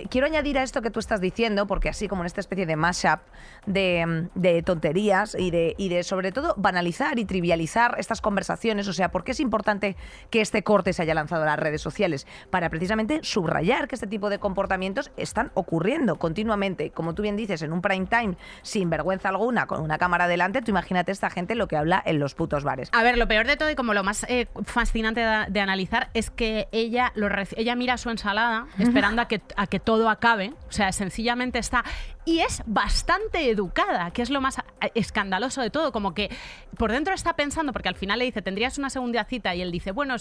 quiero 0.10 0.28
añadir 0.28 0.58
a 0.60 0.64
esto 0.64 0.82
que 0.82 0.92
tú 0.92 1.00
estás 1.02 1.20
diciendo, 1.20 1.68
porque 1.68 1.90
así 1.90 2.08
como 2.08 2.22
en 2.24 2.28
esta 2.28 2.40
especie 2.40 2.66
de 2.66 2.76
mashup 2.78 3.20
de, 3.66 4.17
de 4.36 4.62
tonterías 4.64 5.36
y 5.38 5.52
de, 5.52 5.76
y 5.78 5.90
de, 5.90 6.04
sobre 6.04 6.32
todo, 6.32 6.54
banalizar 6.58 7.20
y 7.20 7.26
trivializar 7.26 7.96
estas 7.98 8.22
conversaciones, 8.22 8.88
o 8.88 8.94
sea, 8.94 9.10
¿por 9.12 9.24
qué 9.24 9.32
es 9.32 9.40
importante 9.40 9.96
que 10.30 10.42
este 10.42 10.64
corte 10.64 10.94
se 10.94 11.02
haya 11.02 11.14
lanzado 11.14 11.44
a 11.44 11.48
las 11.48 11.60
redes 11.60 11.82
sociales? 11.82 12.28
Para 12.50 12.70
precisamente 12.70 13.20
subrayar 13.24 13.88
que 13.88 13.96
este 13.96 14.08
tipo 14.08 14.30
de 14.30 14.40
comportamientos 14.40 15.12
están 15.18 15.52
ocurriendo 15.54 16.18
continuamente. 16.18 16.92
Como 16.92 17.14
tú 17.14 17.22
bien 17.22 17.36
dices, 17.36 17.62
en 17.62 17.74
un 17.74 17.82
prime 17.82 18.08
time, 18.08 18.38
sin 18.62 18.90
vergüenza 18.90 19.30
alguna, 19.30 19.68
con 19.68 19.82
una 19.82 19.98
cámara 19.98 20.28
delante, 20.28 20.62
tú 20.62 20.72
imagínate 20.72 21.12
esta 21.12 21.30
gente 21.30 21.56
lo 21.56 21.68
que 21.68 21.78
habla 21.78 22.02
en 22.06 22.20
los 22.20 22.36
putos 22.36 22.64
bares. 22.64 22.90
A 22.94 23.04
ver, 23.04 23.18
lo 23.18 23.28
peor 23.28 23.48
de 23.48 23.58
todo 23.58 23.70
y 23.70 23.76
como 23.76 23.94
lo 23.94 24.04
más 24.04 24.26
eh, 24.30 24.48
fascinante 24.66 25.22
de, 25.22 25.46
de 25.50 25.60
analizar 25.60 26.10
es 26.14 26.30
que 26.30 26.68
ella, 26.72 27.12
lo 27.16 27.28
ella 27.56 27.76
mira 27.76 27.98
su 27.98 28.10
ensalada 28.10 28.68
esperando 28.80 29.22
a 29.22 29.28
que, 29.28 29.42
a 29.56 29.68
que 29.68 29.80
todo 29.80 30.10
acabe. 30.10 30.54
O 30.70 30.72
sea, 30.72 30.92
sencillamente 30.92 31.60
está... 31.60 31.84
Y 32.26 32.40
es 32.40 32.62
bastante 32.66 33.50
educada, 33.50 34.07
que 34.12 34.22
es 34.22 34.30
lo 34.30 34.42
más 34.42 34.60
a- 34.60 34.66
escandaloso 34.96 35.62
de 35.62 35.70
todo. 35.70 35.92
Como 35.92 36.14
que 36.14 36.30
por 36.78 36.92
dentro 36.92 37.14
está 37.14 37.36
pensando, 37.36 37.74
porque 37.74 37.90
al 37.90 37.96
final 37.96 38.20
le 38.20 38.26
dice, 38.26 38.42
tendrías 38.42 38.78
una 38.78 38.90
segunda 38.90 39.24
cita, 39.26 39.56
y 39.56 39.62
él 39.62 39.72
dice, 39.72 39.92
bueno, 39.92 40.16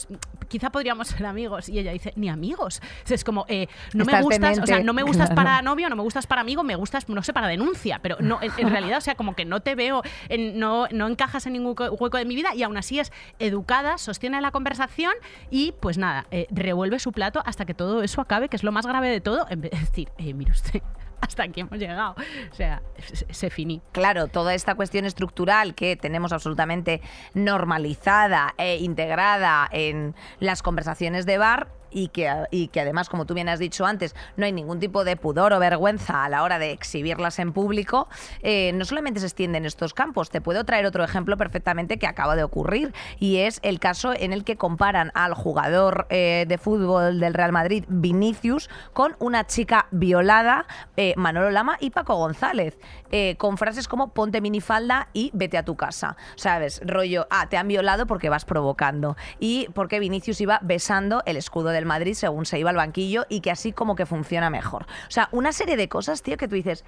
quizá 0.48 0.70
podríamos 0.70 1.08
ser 1.08 1.26
amigos. 1.26 1.68
Y 1.68 1.78
ella 1.78 1.92
dice, 1.92 2.12
ni 2.16 2.28
amigos. 2.28 2.80
Es 3.08 3.24
como, 3.24 3.44
eh, 3.48 3.68
no 3.94 4.04
me 4.04 4.20
gustas, 4.22 4.58
o 4.58 4.66
sea, 4.66 4.80
no 4.82 4.92
me 4.92 5.02
gustas 5.02 5.28
Claro. 5.28 5.34
para 5.42 5.62
novio, 5.62 5.88
no 5.88 5.96
me 5.96 6.02
gustas 6.02 6.26
para 6.26 6.40
amigo, 6.40 6.62
me 6.62 6.74
gustas, 6.76 7.08
no 7.08 7.22
sé, 7.22 7.32
para 7.32 7.48
denuncia. 7.48 8.00
Pero 8.02 8.16
no, 8.20 8.38
en, 8.42 8.52
en 8.58 8.70
realidad, 8.70 8.98
o 8.98 9.00
sea, 9.00 9.14
como 9.14 9.34
que 9.34 9.44
no 9.44 9.60
te 9.60 9.74
veo, 9.74 10.02
en- 10.28 10.58
no, 10.58 10.86
no 10.90 11.06
encajas 11.08 11.46
en 11.46 11.54
ningún 11.54 11.74
co- 11.74 11.90
hueco 11.92 12.16
de 12.18 12.24
mi 12.24 12.34
vida 12.34 12.54
y 12.54 12.62
aún 12.62 12.76
así 12.76 12.98
es 13.00 13.12
educada, 13.38 13.98
sostiene 13.98 14.40
la 14.40 14.50
conversación 14.50 15.12
y 15.50 15.72
pues 15.80 15.98
nada, 15.98 16.26
eh, 16.30 16.46
revuelve 16.50 16.98
su 16.98 17.12
plato 17.12 17.42
hasta 17.44 17.64
que 17.64 17.74
todo 17.74 18.02
eso 18.02 18.20
acabe, 18.20 18.48
que 18.48 18.56
es 18.56 18.62
lo 18.64 18.72
más 18.72 18.86
grave 18.86 19.08
de 19.08 19.20
todo, 19.20 19.46
en 19.50 19.60
vez 19.60 19.70
de 19.72 19.78
decir, 19.80 20.08
eh, 20.18 20.34
mire 20.34 20.50
usted, 20.52 20.82
hasta 21.20 21.44
aquí 21.44 21.60
hemos 21.60 21.78
llegado. 21.78 22.14
O 22.50 22.54
sea, 22.54 22.82
se, 22.98 23.50
finí. 23.50 23.82
Claro, 23.92 24.28
toda 24.28 24.54
esta 24.54 24.74
cuestión 24.74 25.04
estructural 25.04 25.74
que 25.74 25.96
tenemos 25.96 26.32
absolutamente 26.32 27.00
normalizada 27.34 28.54
e 28.58 28.76
integrada 28.76 29.68
en 29.70 30.14
las 30.40 30.62
conversaciones 30.62 31.26
de 31.26 31.38
bar 31.38 31.68
y 31.96 32.08
que, 32.08 32.30
y 32.50 32.68
que 32.68 32.82
además, 32.82 33.08
como 33.08 33.24
tú 33.24 33.32
bien 33.32 33.48
has 33.48 33.58
dicho 33.58 33.86
antes, 33.86 34.14
no 34.36 34.44
hay 34.44 34.52
ningún 34.52 34.78
tipo 34.78 35.02
de 35.02 35.16
pudor 35.16 35.54
o 35.54 35.58
vergüenza 35.58 36.24
a 36.24 36.28
la 36.28 36.42
hora 36.42 36.58
de 36.58 36.70
exhibirlas 36.70 37.38
en 37.38 37.54
público, 37.54 38.08
eh, 38.42 38.72
no 38.74 38.84
solamente 38.84 39.18
se 39.18 39.26
extienden 39.26 39.64
estos 39.64 39.94
campos, 39.94 40.28
te 40.28 40.42
puedo 40.42 40.64
traer 40.64 40.84
otro 40.84 41.02
ejemplo 41.02 41.38
perfectamente 41.38 41.98
que 41.98 42.06
acaba 42.06 42.36
de 42.36 42.44
ocurrir 42.44 42.92
y 43.18 43.38
es 43.38 43.60
el 43.62 43.80
caso 43.80 44.12
en 44.14 44.34
el 44.34 44.44
que 44.44 44.56
comparan 44.56 45.10
al 45.14 45.32
jugador 45.32 46.06
eh, 46.10 46.44
de 46.46 46.58
fútbol 46.58 47.18
del 47.18 47.32
Real 47.32 47.52
Madrid, 47.52 47.86
Vinicius, 47.88 48.68
con 48.92 49.16
una 49.18 49.46
chica 49.46 49.86
violada, 49.90 50.66
eh, 50.98 51.14
Manolo 51.16 51.50
Lama 51.50 51.78
y 51.80 51.90
Paco 51.90 52.16
González, 52.16 52.78
eh, 53.10 53.36
con 53.38 53.56
frases 53.56 53.88
como 53.88 54.12
ponte 54.12 54.42
minifalda 54.42 55.08
y 55.14 55.30
vete 55.32 55.56
a 55.56 55.64
tu 55.64 55.76
casa. 55.76 56.18
¿Sabes? 56.34 56.82
Rollo, 56.84 57.26
ah, 57.30 57.48
te 57.48 57.56
han 57.56 57.68
violado 57.68 58.06
porque 58.06 58.28
vas 58.28 58.44
provocando. 58.44 59.16
Y 59.40 59.68
porque 59.72 59.98
Vinicius 59.98 60.42
iba 60.42 60.58
besando 60.62 61.22
el 61.24 61.38
escudo 61.38 61.70
del 61.70 61.85
Madrid 61.86 62.14
según 62.14 62.44
se 62.46 62.58
iba 62.58 62.70
al 62.70 62.76
banquillo 62.76 63.24
y 63.28 63.40
que 63.40 63.50
así 63.50 63.72
como 63.72 63.94
que 63.94 64.06
funciona 64.06 64.50
mejor. 64.50 64.84
O 65.08 65.10
sea, 65.10 65.28
una 65.32 65.52
serie 65.52 65.76
de 65.76 65.88
cosas, 65.88 66.22
tío, 66.22 66.36
que 66.36 66.48
tú 66.48 66.54
dices, 66.54 66.84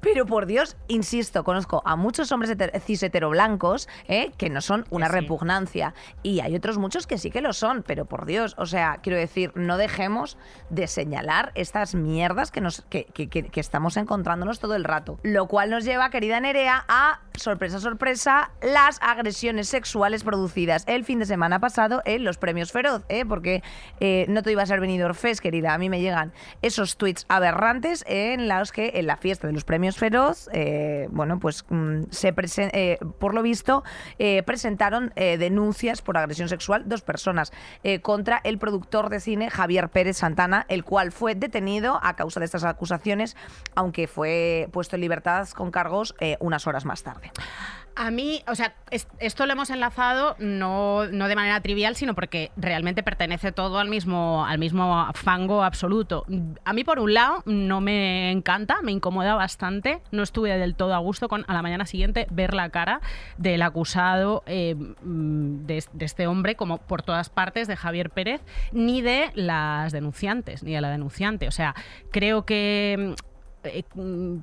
pero 0.00 0.26
por 0.26 0.46
Dios, 0.46 0.76
insisto, 0.88 1.44
conozco 1.44 1.80
a 1.84 1.94
muchos 1.94 2.32
hombres 2.32 2.56
cis 2.84 3.02
heteroblancos 3.04 3.88
eh, 4.08 4.32
que 4.36 4.50
no 4.50 4.60
son 4.60 4.84
una 4.90 5.06
sí. 5.06 5.12
repugnancia. 5.12 5.94
Y 6.24 6.40
hay 6.40 6.56
otros 6.56 6.76
muchos 6.78 7.06
que 7.06 7.18
sí 7.18 7.30
que 7.30 7.40
lo 7.40 7.52
son, 7.52 7.84
pero 7.86 8.04
por 8.04 8.26
Dios, 8.26 8.54
o 8.58 8.66
sea, 8.66 8.98
quiero 9.02 9.16
decir, 9.16 9.52
no 9.54 9.76
dejemos 9.76 10.36
de 10.70 10.88
señalar 10.88 11.52
estas 11.54 11.94
mierdas 11.94 12.50
que, 12.50 12.60
nos, 12.60 12.82
que, 12.90 13.04
que- 13.04 13.28
que- 13.28 13.44
que 13.48 13.60
estamos 13.60 13.96
encontrándonos 13.96 14.58
todo 14.58 14.74
el 14.74 14.82
rato. 14.84 15.20
Lo 15.22 15.46
cual 15.46 15.70
nos 15.70 15.84
lleva, 15.84 16.10
querida 16.10 16.40
Nerea, 16.40 16.84
a, 16.88 17.20
sorpresa, 17.36 17.80
sorpresa, 17.80 18.50
las 18.62 18.98
agresiones 19.00 19.68
sexuales 19.68 20.24
producidas 20.24 20.84
el 20.86 21.04
fin 21.04 21.18
de 21.18 21.26
semana 21.26 21.60
pasado 21.60 22.02
en 22.04 22.24
los 22.24 22.38
premios 22.38 22.72
Feroz, 22.72 23.02
¿eh? 23.08 23.24
porque 23.24 23.62
eh, 24.00 24.26
no 24.28 24.42
te 24.42 24.52
iba 24.52 24.62
a 24.62 24.66
ser 24.66 24.80
venido 24.80 25.06
Orfés, 25.06 25.40
querida, 25.40 25.74
a 25.74 25.78
mí 25.78 25.88
me 25.88 26.00
llegan 26.00 26.32
esos 26.62 26.96
tweets 26.96 27.24
aberrantes 27.28 28.04
en 28.06 28.48
los 28.48 28.72
que 28.72 28.92
en 28.94 29.06
la 29.06 29.16
fiesta 29.16 29.46
de 29.46 29.52
los 29.52 29.64
premios 29.64 29.96
Feroz, 29.96 30.48
eh, 30.52 31.08
bueno, 31.10 31.38
pues 31.38 31.64
mm, 31.68 32.04
se 32.10 32.34
eh, 32.56 32.98
por 33.18 33.34
lo 33.34 33.42
visto 33.42 33.84
presentaron 34.44 35.12
denuncias 35.14 36.02
por 36.02 36.16
agresión 36.16 36.48
sexual 36.48 36.84
dos 36.86 37.02
personas 37.02 37.52
contra 38.02 38.40
el 38.42 38.58
productor 38.58 39.10
de 39.10 39.20
cine 39.20 39.50
Javier 39.50 39.90
Pérez 39.90 40.18
Santana, 40.18 40.64
el 40.68 40.84
cual 40.84 41.12
fue 41.12 41.34
detenido 41.34 42.00
a 42.02 42.16
causa 42.16 42.40
de 42.40 42.46
estas 42.46 42.64
acusaciones, 42.64 43.36
aunque 43.74 44.06
fue 44.06 44.68
puesto 44.72 44.96
en 44.96 45.02
libertad 45.02 45.48
con 45.50 45.70
cargos 45.70 46.14
unas 46.40 46.66
horas 46.66 46.84
más 46.84 47.02
tarde. 47.02 47.21
A 47.94 48.10
mí, 48.10 48.42
o 48.48 48.54
sea, 48.54 48.74
es- 48.90 49.06
esto 49.18 49.44
lo 49.44 49.52
hemos 49.52 49.68
enlazado 49.68 50.34
no, 50.38 51.04
no 51.08 51.28
de 51.28 51.36
manera 51.36 51.60
trivial, 51.60 51.94
sino 51.94 52.14
porque 52.14 52.50
realmente 52.56 53.02
pertenece 53.02 53.52
todo 53.52 53.78
al 53.78 53.90
mismo, 53.90 54.46
al 54.46 54.58
mismo 54.58 55.10
fango 55.12 55.62
absoluto. 55.62 56.24
A 56.64 56.72
mí, 56.72 56.84
por 56.84 56.98
un 56.98 57.12
lado, 57.12 57.42
no 57.44 57.82
me 57.82 58.30
encanta, 58.30 58.80
me 58.82 58.92
incomoda 58.92 59.34
bastante. 59.34 60.00
No 60.10 60.22
estuve 60.22 60.56
del 60.56 60.74
todo 60.74 60.94
a 60.94 60.98
gusto 60.98 61.28
con 61.28 61.44
a 61.48 61.52
la 61.52 61.60
mañana 61.60 61.84
siguiente 61.84 62.26
ver 62.30 62.54
la 62.54 62.70
cara 62.70 63.02
del 63.36 63.60
acusado 63.60 64.42
eh, 64.46 64.74
mm, 64.74 65.66
de, 65.66 65.84
de 65.92 66.04
este 66.06 66.26
hombre, 66.26 66.56
como 66.56 66.78
por 66.78 67.02
todas 67.02 67.28
partes, 67.28 67.68
de 67.68 67.76
Javier 67.76 68.08
Pérez, 68.08 68.40
ni 68.72 69.02
de 69.02 69.30
las 69.34 69.92
denunciantes, 69.92 70.62
ni 70.62 70.72
de 70.72 70.80
la 70.80 70.88
denunciante. 70.88 71.46
O 71.46 71.52
sea, 71.52 71.74
creo 72.10 72.46
que 72.46 73.14
eh, 73.64 73.84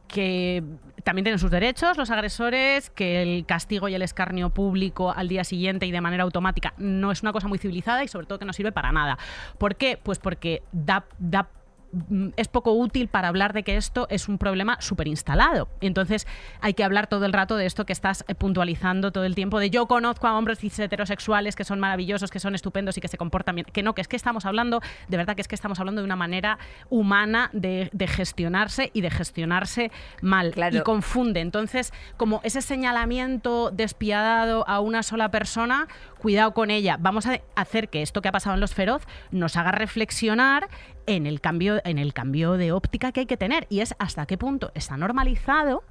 que 0.08 0.64
también 1.04 1.24
tienen 1.24 1.40
sus 1.40 1.52
derechos 1.52 1.98
los 1.98 2.10
agresores, 2.10 2.90
que 2.90 3.22
el 3.22 3.46
castigo 3.46 3.88
y 3.90 3.96
el 3.96 4.02
escarnio 4.02 4.50
público 4.50 5.12
al 5.12 5.28
día 5.28 5.44
siguiente 5.44 5.86
y 5.86 5.92
de 5.92 6.02
manera 6.02 6.24
automática 6.24 6.74
no 6.78 7.12
es 7.12 7.22
una 7.22 7.32
cosa 7.32 7.48
muy 7.48 7.58
civilizada 7.58 8.04
y 8.04 8.08
sobre 8.08 8.28
todo 8.28 8.40
que 8.40 8.46
no 8.46 8.54
sirve 8.54 8.72
para 8.72 8.92
nada. 8.92 9.18
¿Por 9.58 9.76
qué? 9.76 10.00
Pues 10.02 10.20
porque 10.20 10.64
da, 10.72 11.06
es 12.36 12.48
poco 12.48 12.74
útil 12.74 13.08
para 13.08 13.28
hablar 13.28 13.54
de 13.54 13.64
que 13.64 13.76
esto 13.76 14.08
es 14.10 14.28
un 14.28 14.38
problema 14.38 14.78
súper 14.82 15.08
instalado. 15.08 15.70
Entonces 15.82 16.28
hay 16.62 16.74
que 16.74 16.84
hablar 16.84 17.08
todo 17.08 17.26
el 17.26 17.34
rato 17.34 17.58
de 17.58 17.66
esto 17.66 17.86
que 17.86 17.94
estás 17.94 18.24
eh, 18.28 18.36
puntualizando 18.36 19.12
todo 19.12 19.26
el 19.26 19.36
tiempo, 19.36 19.60
de 19.60 19.70
yo 19.70 19.88
conozco 19.88 20.28
a 20.28 20.38
hombres 20.38 20.60
heterosexuales 20.80 21.56
que 21.56 21.64
son 21.64 21.80
maravillosos, 21.80 22.30
que 22.30 22.40
son 22.40 22.56
estupendos 22.56 22.98
y 22.98 23.02
que 23.02 23.08
se 23.08 23.18
comportan 23.18 23.56
bien. 23.56 23.68
Que 23.72 23.84
no, 23.84 23.96
que 23.96 24.02
es 24.02 24.08
que 24.08 24.16
estamos 24.16 24.46
hablando, 24.46 24.82
de 25.08 25.18
verdad 25.18 25.36
que 25.36 25.42
es 25.42 25.48
que 25.48 25.56
estamos 25.56 25.80
hablando 25.80 26.02
de 26.02 26.06
una 26.06 26.16
manera 26.16 26.60
humana 26.90 27.50
de, 27.54 27.90
de 27.94 28.08
gestionarse 28.08 28.92
y 28.94 29.02
de 29.02 29.10
gestionarse 29.10 29.92
mal. 30.22 30.52
Claro. 30.52 30.78
Y 30.78 30.82
confunde. 30.82 31.40
Entonces, 31.40 31.94
como 32.18 32.42
ese 32.44 32.62
señalamiento 32.62 33.72
despiadado 33.72 34.68
a 34.68 34.80
una 34.80 35.04
sola 35.04 35.32
persona, 35.32 35.88
cuidado 36.20 36.54
con 36.54 36.70
ella. 36.70 36.98
Vamos 37.00 37.26
a 37.26 37.40
hacer 37.56 37.90
que 37.90 38.02
esto 38.02 38.22
que 38.22 38.28
ha 38.28 38.32
pasado 38.32 38.54
en 38.54 38.60
Los 38.60 38.76
Feroz 38.76 39.04
nos 39.32 39.58
haga 39.58 39.72
reflexionar 39.72 40.68
en 41.06 41.26
el 41.26 41.42
cambio, 41.42 41.82
en 41.84 41.98
el 41.98 42.14
cambio 42.14 42.54
de 42.54 42.72
óptica 42.72 43.12
que 43.12 43.22
hay 43.22 43.26
que 43.26 43.38
tener. 43.38 43.68
Y 43.70 43.82
es 43.82 43.96
hasta 44.00 44.26
qué 44.26 44.38
punto 44.38 44.72
está 44.76 44.98
normalizado 44.98 45.84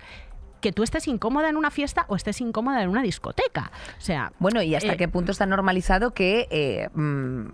que 0.60 0.72
tú 0.72 0.82
estés 0.82 1.06
incómoda 1.08 1.48
en 1.48 1.56
una 1.56 1.70
fiesta 1.70 2.04
o 2.08 2.16
estés 2.16 2.40
incómoda 2.40 2.82
en 2.82 2.88
una 2.88 3.02
discoteca. 3.02 3.70
O 3.96 4.00
sea, 4.00 4.32
Bueno, 4.38 4.62
y 4.62 4.74
hasta 4.74 4.94
eh, 4.94 4.96
qué 4.96 5.08
punto 5.08 5.32
está 5.32 5.46
normalizado 5.46 6.12
que 6.12 6.48
eh, 6.50 6.88
mm, 6.94 7.46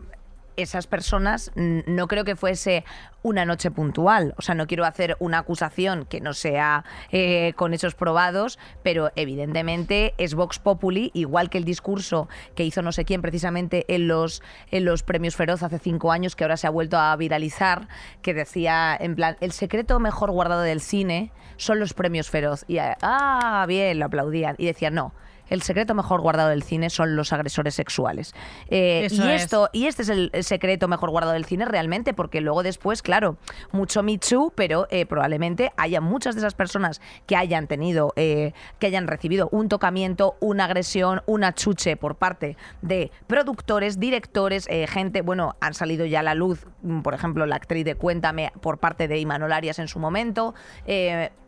esas 0.57 0.87
personas 0.87 1.51
no 1.55 2.07
creo 2.09 2.25
que 2.25 2.37
fuese 2.37 2.85
una 3.23 3.45
noche 3.47 3.71
puntual. 3.71 4.35
O 4.37 4.43
sea, 4.43 4.55
no 4.55 4.67
quiero 4.67 4.85
hacer 4.85 5.17
una 5.19 5.39
acusación 5.39 6.05
que 6.05 6.21
no 6.21 6.35
sea 6.35 6.85
eh, 7.11 7.55
con 7.57 7.73
hechos 7.73 7.95
probados, 7.95 8.59
pero 8.83 9.11
evidentemente 9.17 10.15
es 10.19 10.35
Vox 10.35 10.59
Populi, 10.59 11.11
igual 11.15 11.51
que 11.51 11.59
el 11.59 11.65
discurso 11.65 12.29
que 12.55 12.65
hizo 12.65 12.83
no 12.83 12.93
sé 12.93 13.05
quién 13.05 13.23
precisamente 13.23 13.87
en 13.89 14.09
los, 14.09 14.43
en 14.71 14.85
los 14.85 15.03
premios 15.03 15.37
Feroz 15.37 15.63
hace 15.63 15.79
cinco 15.79 16.13
años, 16.13 16.37
que 16.37 16.45
ahora 16.45 16.57
se 16.57 16.67
ha 16.67 16.71
vuelto 16.71 16.99
a 16.99 17.17
viralizar, 17.17 17.89
que 18.21 18.35
decía 18.35 18.97
en 18.99 19.17
plan, 19.17 19.37
el 19.41 19.53
secreto 19.53 19.99
mejor 20.01 20.31
guardado 20.31 20.61
del 20.61 20.81
cine 20.81 21.33
son 21.57 21.81
los 21.81 21.95
premios 21.95 22.29
Feroz. 22.31 22.65
Y 22.69 22.79
ah, 22.79 23.65
bien, 23.67 23.99
lo 23.99 24.07
aplaudían. 24.07 24.55
Y 24.59 24.67
decían, 24.67 24.95
no. 24.95 25.13
El 25.49 25.63
secreto 25.63 25.95
mejor 25.95 26.21
guardado 26.21 26.51
del 26.51 26.63
cine 26.63 26.91
son 26.91 27.17
los 27.17 27.33
agresores 27.33 27.75
sexuales. 27.75 28.35
Eh, 28.69 29.09
y 29.11 29.21
es. 29.21 29.43
esto, 29.43 29.69
y 29.73 29.87
este 29.87 30.03
es 30.03 30.09
el 30.09 30.31
secreto 30.41 30.89
mejor 30.89 31.11
guardado 31.11 31.35
del 31.35 31.45
cine 31.45 31.65
realmente, 31.65 32.15
porque 32.15 32.41
luego 32.41 32.63
después, 32.63 33.03
claro, 33.03 33.37
mucho 33.73 34.03
Me 34.03 34.19
Too, 34.19 34.53
pero 34.55 34.87
eh, 34.91 35.07
probablemente 35.07 35.73
haya 35.77 36.01
muchas 36.01 36.35
de 36.35 36.41
esas 36.41 36.55
personas 36.55 37.01
que 37.27 37.37
hayan 37.37 37.67
tenido, 37.67 38.13
eh, 38.17 38.53
que 38.79 38.87
hayan 38.87 39.07
recibido 39.07 39.49
un 39.53 39.69
tocamiento, 39.69 40.37
una 40.41 40.65
agresión, 40.65 41.23
una 41.27 41.55
chuche 41.55 41.97
por 41.97 42.17
parte 42.17 42.57
de 42.83 43.11
productores, 43.27 43.99
directores, 43.99 44.67
eh, 44.71 44.87
gente, 44.87 45.23
bueno, 45.23 45.57
han 45.61 45.75
salido 45.75 46.07
ya 46.07 46.21
a 46.21 46.23
la 46.23 46.35
luz, 46.35 46.67
mm, 46.83 47.03
por 47.03 47.15
ejemplo, 47.15 47.47
la 47.47 47.57
actriz 47.57 47.85
de 47.85 47.95
Cuéntame 47.95 48.53
por 48.61 48.79
parte 48.79 49.09
de 49.09 49.19
Imanol 49.19 49.53
Arias 49.53 49.79
en 49.79 49.89
su 49.89 49.99
momento. 49.99 50.55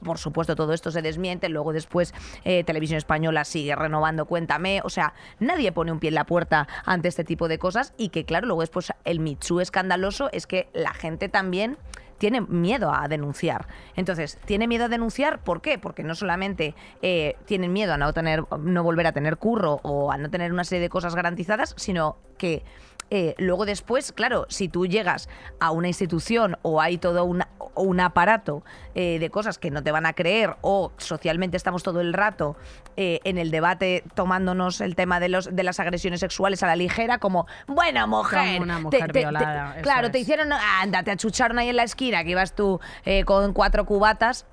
por 0.02 0.18
supuesto, 0.18 0.54
todo 0.54 0.72
esto 0.72 0.90
se 0.90 1.02
desmiente, 1.02 1.48
luego 1.48 1.72
después 1.72 2.14
Televisión 2.44 2.98
Española 2.98 3.44
sigue 3.44 3.74
renovando 3.86 4.26
Cuéntame, 4.26 4.80
o 4.84 4.90
sea, 4.90 5.14
nadie 5.38 5.72
pone 5.72 5.92
un 5.92 5.98
pie 5.98 6.08
en 6.08 6.14
la 6.14 6.26
puerta 6.26 6.68
ante 6.84 7.08
este 7.08 7.24
tipo 7.24 7.48
de 7.48 7.58
cosas 7.58 7.94
y 7.96 8.10
que 8.10 8.24
claro, 8.24 8.46
luego 8.46 8.60
después 8.60 8.92
el 9.04 9.20
Michu 9.20 9.60
escandaloso 9.60 10.28
es 10.32 10.46
que 10.46 10.68
la 10.72 10.92
gente 10.92 11.28
también 11.28 11.78
tiene 12.18 12.40
miedo 12.40 12.92
a 12.92 13.08
denunciar. 13.08 13.66
Entonces, 13.94 14.38
tiene 14.46 14.66
miedo 14.66 14.86
a 14.86 14.88
denunciar, 14.88 15.40
¿por 15.40 15.60
qué? 15.60 15.78
Porque 15.78 16.02
no 16.02 16.14
solamente 16.14 16.74
eh, 17.02 17.36
tienen 17.44 17.72
miedo 17.72 17.92
a 17.92 17.98
no 17.98 18.12
tener, 18.12 18.44
no 18.58 18.82
volver 18.82 19.06
a 19.06 19.12
tener 19.12 19.36
curro 19.36 19.80
o 19.82 20.10
a 20.10 20.16
no 20.16 20.30
tener 20.30 20.52
una 20.52 20.64
serie 20.64 20.82
de 20.82 20.88
cosas 20.88 21.14
garantizadas, 21.14 21.74
sino 21.76 22.16
que 22.38 22.64
eh, 23.10 23.34
luego 23.38 23.66
después, 23.66 24.12
claro, 24.12 24.46
si 24.48 24.68
tú 24.68 24.86
llegas 24.86 25.28
a 25.60 25.70
una 25.70 25.88
institución 25.88 26.56
o 26.62 26.80
hay 26.80 26.98
todo 26.98 27.24
una- 27.76 27.96
un 27.96 28.00
aparato 28.00 28.62
eh, 28.94 29.18
de 29.18 29.30
cosas 29.30 29.58
que 29.58 29.70
no 29.70 29.82
te 29.82 29.90
van 29.90 30.06
a 30.06 30.12
creer 30.12 30.56
o 30.60 30.92
socialmente 30.98 31.56
estamos 31.56 31.82
todo 31.82 32.00
el 32.00 32.12
rato 32.12 32.56
eh, 32.96 33.20
en 33.24 33.38
el 33.38 33.50
debate 33.50 34.04
tomándonos 34.14 34.80
el 34.80 34.94
tema 34.94 35.18
de, 35.20 35.28
los, 35.28 35.54
de 35.54 35.62
las 35.62 35.80
agresiones 35.80 36.20
sexuales 36.20 36.62
a 36.62 36.66
la 36.66 36.76
ligera 36.76 37.18
como, 37.18 37.46
bueno, 37.66 38.06
mujer, 38.06 38.40
Como 38.56 38.62
una 38.62 38.78
mujer 38.80 39.06
te- 39.06 39.12
te- 39.12 39.18
violada, 39.20 39.76
claro, 39.82 40.10
te 40.10 40.18
hicieron, 40.18 40.52
anda, 40.52 41.02
te 41.02 41.10
achucharon 41.10 41.58
ahí 41.58 41.68
en 41.68 41.76
la 41.76 41.82
esquina 41.84 42.22
que 42.24 42.30
ibas 42.30 42.54
tú 42.54 42.80
eh, 43.04 43.24
con 43.24 43.52
cuatro 43.52 43.84
cubatas. 43.86 44.46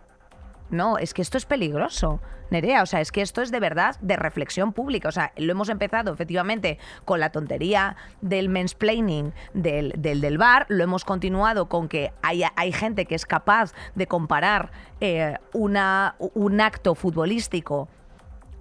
No, 0.74 0.98
es 0.98 1.14
que 1.14 1.22
esto 1.22 1.38
es 1.38 1.46
peligroso, 1.46 2.20
Nerea. 2.50 2.82
O 2.82 2.88
sea, 2.88 3.00
es 3.00 3.12
que 3.12 3.22
esto 3.22 3.44
es 3.44 3.52
de 3.52 3.60
verdad 3.60 3.96
de 4.02 4.16
reflexión 4.16 4.74
pública. 4.74 5.08
O 5.08 5.12
sea, 5.12 5.32
lo 5.38 5.52
hemos 5.52 5.70
empezado 5.70 6.12
efectivamente 6.12 6.80
con 7.06 7.20
la 7.20 7.32
tontería 7.32 7.96
del 8.22 8.50
mansplaining 8.50 9.34
del, 9.54 9.94
del, 9.96 10.20
del 10.20 10.40
bar. 10.40 10.66
Lo 10.70 10.84
hemos 10.84 11.06
continuado 11.06 11.70
con 11.70 11.88
que 11.88 12.12
hay, 12.24 12.44
hay 12.56 12.72
gente 12.72 13.06
que 13.06 13.14
es 13.14 13.28
capaz 13.28 13.74
de 13.94 14.08
comparar 14.08 14.72
eh, 15.00 15.36
una, 15.54 16.16
un 16.18 16.60
acto 16.60 16.96
futbolístico 16.96 17.88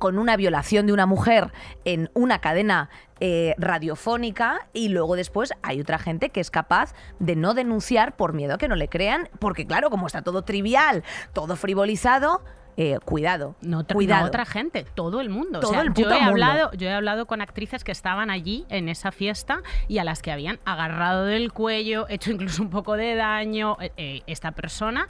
con 0.03 0.19
una 0.19 0.37
violación 0.37 0.89
de 0.89 0.93
una 0.93 1.07
mujer 1.07 1.53
en 1.85 2.11
una 2.13 2.41
cadena 2.41 2.91
eh, 3.21 3.55
radiofónica 3.57 4.67
y 4.73 4.89
luego 4.89 5.15
después 5.15 5.53
hay 5.63 5.81
otra 5.81 6.01
gente 6.01 6.31
que 6.31 6.41
es 6.41 6.51
capaz 6.51 6.93
de 7.21 7.37
no 7.37 7.55
denunciar 7.55 8.17
por 8.17 8.33
miedo 8.33 8.55
a 8.55 8.59
que 8.59 8.67
no 8.67 8.75
le 8.75 8.89
crean, 8.89 9.29
porque 9.39 9.65
claro, 9.65 9.91
como 9.91 10.09
está 10.09 10.23
todo 10.23 10.43
trivial, 10.43 11.05
todo 11.33 11.55
frivolizado, 11.55 12.43
eh, 12.77 12.99
cuidado. 13.05 13.55
No, 13.61 13.87
cuidado. 13.87 14.23
no 14.23 14.27
otra 14.27 14.45
gente, 14.45 14.85
todo 14.95 15.21
el 15.21 15.29
mundo. 15.29 15.61
Todo 15.61 15.71
o 15.71 15.75
sea, 15.75 15.83
el 15.83 15.95
yo 15.95 16.11
he 16.11 16.15
mundo. 16.15 16.31
hablado, 16.31 16.73
yo 16.73 16.89
he 16.89 16.93
hablado 16.93 17.27
con 17.27 17.41
actrices 17.41 17.85
que 17.85 17.93
estaban 17.93 18.29
allí 18.29 18.65
en 18.71 18.89
esa 18.89 19.13
fiesta 19.13 19.63
y 19.87 19.99
a 19.99 20.05
las 20.05 20.21
que 20.21 20.33
habían 20.33 20.59
agarrado 20.65 21.27
del 21.27 21.53
cuello, 21.53 22.07
hecho 22.09 22.33
incluso 22.33 22.61
un 22.61 22.71
poco 22.71 22.97
de 22.97 23.15
daño 23.15 23.77
eh, 23.97 24.23
esta 24.27 24.51
persona 24.51 25.07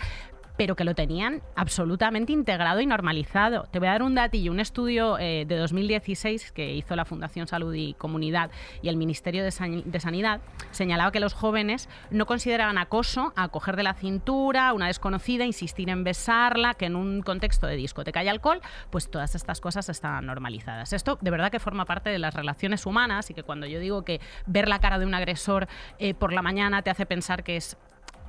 pero 0.57 0.77
que 0.77 0.85
lo 0.85 0.95
tenían 0.95 1.43
absolutamente 1.57 2.33
integrado 2.33 2.81
y 2.81 2.87
normalizado. 2.87 3.67
Te 3.71 3.79
voy 3.79 3.89
a 3.89 3.93
dar 3.93 4.03
un 4.03 4.15
datillo, 4.15 4.53
un 4.53 4.61
estudio 4.61 5.19
eh, 5.19 5.45
de 5.47 5.57
2016 5.57 6.53
que 6.53 6.75
hizo 6.75 6.95
la 6.97 7.05
Fundación 7.05 7.47
Salud 7.47 7.75
y 7.75 7.95
Comunidad 7.95 8.51
y 8.83 8.89
el 8.89 8.97
Ministerio 8.97 9.43
de, 9.45 9.51
San- 9.51 9.91
de 9.91 10.01
Sanidad 10.01 10.41
señalaba 10.71 11.11
que 11.13 11.21
los 11.21 11.33
jóvenes 11.35 11.89
no 12.11 12.27
consideraban 12.27 12.79
acoso 12.79 13.33
a 13.37 13.49
coger 13.49 13.77
de 13.77 13.83
la 13.83 13.95
cintura 13.95 14.69
a 14.69 14.73
una 14.73 14.87
desconocida, 14.89 15.45
insistir 15.45 15.89
en 15.89 16.05
besarla, 16.05 16.75
que 16.75 16.87
en 16.87 16.97
un 16.97 17.23
contexto 17.23 17.67
de 17.67 17.77
discoteca 17.77 18.23
y 18.23 18.29
alcohol, 18.29 18.61
pues 18.91 19.11
todas 19.11 19.35
estas 19.35 19.61
cosas 19.61 19.89
estaban 19.89 20.27
normalizadas. 20.27 20.93
Esto 20.93 21.19
de 21.21 21.31
verdad 21.31 21.51
que 21.51 21.59
forma 21.61 21.85
parte 21.87 22.11
de 22.11 22.19
las 22.19 22.35
relaciones 22.35 22.87
humanas 22.87 23.31
y 23.31 23.35
que 23.35 23.43
cuando 23.43 23.67
yo 23.67 23.81
digo 23.81 24.03
que 24.05 24.21
ver 24.47 24.69
la 24.69 24.79
cara 24.81 24.99
de 24.99 25.07
un 25.07 25.15
agresor 25.15 25.67
eh, 25.99 26.15
por 26.15 26.33
la 26.33 26.43
mañana 26.43 26.83
te 26.83 26.91
hace 26.91 27.07
pensar 27.07 27.43
que 27.43 27.57
es 27.57 27.77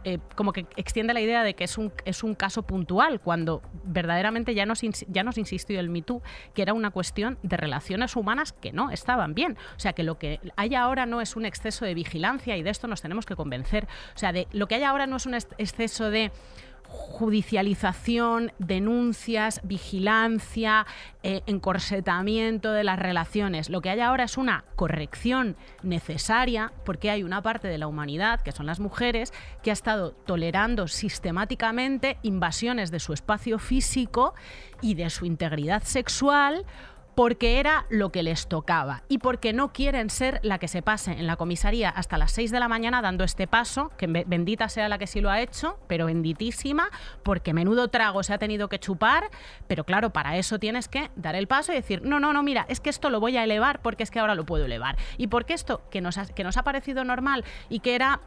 eh, 0.03 0.19
como 0.35 0.53
que 0.53 0.65
extiende 0.75 1.13
la 1.13 1.21
idea 1.21 1.43
de 1.43 1.53
que 1.53 1.63
es 1.63 1.77
un, 1.77 1.91
es 2.05 2.23
un 2.23 2.35
caso 2.35 2.63
puntual, 2.63 3.19
cuando 3.19 3.61
verdaderamente 3.83 4.53
ya 4.53 4.65
nos, 4.65 4.81
ya 5.07 5.23
nos 5.23 5.37
insistió 5.37 5.79
el 5.79 5.89
Me 5.89 6.01
Too, 6.01 6.21
que 6.53 6.61
era 6.61 6.73
una 6.73 6.91
cuestión 6.91 7.37
de 7.43 7.57
relaciones 7.57 8.15
humanas 8.15 8.53
que 8.53 8.71
no 8.71 8.89
estaban 8.91 9.33
bien. 9.33 9.57
O 9.75 9.79
sea, 9.79 9.93
que 9.93 10.03
lo 10.03 10.17
que 10.19 10.39
hay 10.55 10.75
ahora 10.75 11.05
no 11.05 11.21
es 11.21 11.35
un 11.35 11.45
exceso 11.45 11.85
de 11.85 11.93
vigilancia 11.93 12.57
y 12.57 12.63
de 12.63 12.69
esto 12.69 12.87
nos 12.87 13.01
tenemos 13.01 13.25
que 13.25 13.35
convencer. 13.35 13.85
O 14.15 14.17
sea, 14.17 14.31
de, 14.31 14.47
lo 14.51 14.67
que 14.67 14.75
hay 14.75 14.83
ahora 14.83 15.07
no 15.07 15.15
es 15.17 15.25
un 15.25 15.33
ex- 15.35 15.47
exceso 15.57 16.09
de 16.09 16.31
judicialización, 16.93 18.51
denuncias, 18.59 19.61
vigilancia, 19.63 20.85
eh, 21.23 21.41
encorsetamiento 21.47 22.71
de 22.71 22.83
las 22.83 22.99
relaciones. 22.99 23.69
Lo 23.69 23.81
que 23.81 23.89
hay 23.89 23.99
ahora 23.99 24.25
es 24.25 24.37
una 24.37 24.63
corrección 24.75 25.55
necesaria 25.81 26.71
porque 26.85 27.09
hay 27.09 27.23
una 27.23 27.41
parte 27.41 27.67
de 27.67 27.77
la 27.77 27.87
humanidad, 27.87 28.41
que 28.41 28.51
son 28.51 28.67
las 28.67 28.79
mujeres, 28.79 29.33
que 29.63 29.71
ha 29.71 29.73
estado 29.73 30.11
tolerando 30.11 30.87
sistemáticamente 30.87 32.17
invasiones 32.21 32.91
de 32.91 32.99
su 32.99 33.13
espacio 33.13 33.57
físico 33.57 34.33
y 34.81 34.93
de 34.93 35.09
su 35.09 35.25
integridad 35.25 35.83
sexual 35.83 36.65
porque 37.15 37.59
era 37.59 37.85
lo 37.89 38.11
que 38.11 38.23
les 38.23 38.47
tocaba 38.47 39.03
y 39.07 39.19
porque 39.19 39.53
no 39.53 39.71
quieren 39.73 40.09
ser 40.09 40.39
la 40.43 40.57
que 40.59 40.67
se 40.67 40.81
pase 40.81 41.11
en 41.11 41.27
la 41.27 41.35
comisaría 41.35 41.89
hasta 41.89 42.17
las 42.17 42.31
6 42.31 42.51
de 42.51 42.59
la 42.59 42.67
mañana 42.67 43.01
dando 43.01 43.23
este 43.23 43.47
paso, 43.47 43.91
que 43.97 44.07
be- 44.07 44.23
bendita 44.27 44.69
sea 44.69 44.89
la 44.89 44.97
que 44.97 45.07
sí 45.07 45.21
lo 45.21 45.29
ha 45.29 45.39
hecho, 45.41 45.77
pero 45.87 46.07
benditísima, 46.07 46.89
porque 47.23 47.53
menudo 47.53 47.87
trago 47.89 48.23
se 48.23 48.33
ha 48.33 48.37
tenido 48.37 48.69
que 48.69 48.79
chupar, 48.79 49.29
pero 49.67 49.83
claro, 49.83 50.11
para 50.11 50.37
eso 50.37 50.59
tienes 50.59 50.87
que 50.87 51.11
dar 51.15 51.35
el 51.35 51.47
paso 51.47 51.71
y 51.71 51.75
decir, 51.75 52.01
no, 52.03 52.19
no, 52.19 52.33
no, 52.33 52.43
mira, 52.43 52.65
es 52.69 52.79
que 52.79 52.89
esto 52.89 53.09
lo 53.09 53.19
voy 53.19 53.37
a 53.37 53.43
elevar 53.43 53.81
porque 53.81 54.03
es 54.03 54.11
que 54.11 54.19
ahora 54.19 54.35
lo 54.35 54.45
puedo 54.45 54.65
elevar. 54.65 54.97
Y 55.17 55.27
porque 55.27 55.53
esto 55.53 55.81
que 55.89 56.01
nos 56.01 56.17
que 56.35 56.43
nos 56.43 56.57
ha 56.57 56.63
parecido 56.63 57.03
normal 57.03 57.43
y 57.69 57.79
que 57.79 57.95
era 57.95 58.21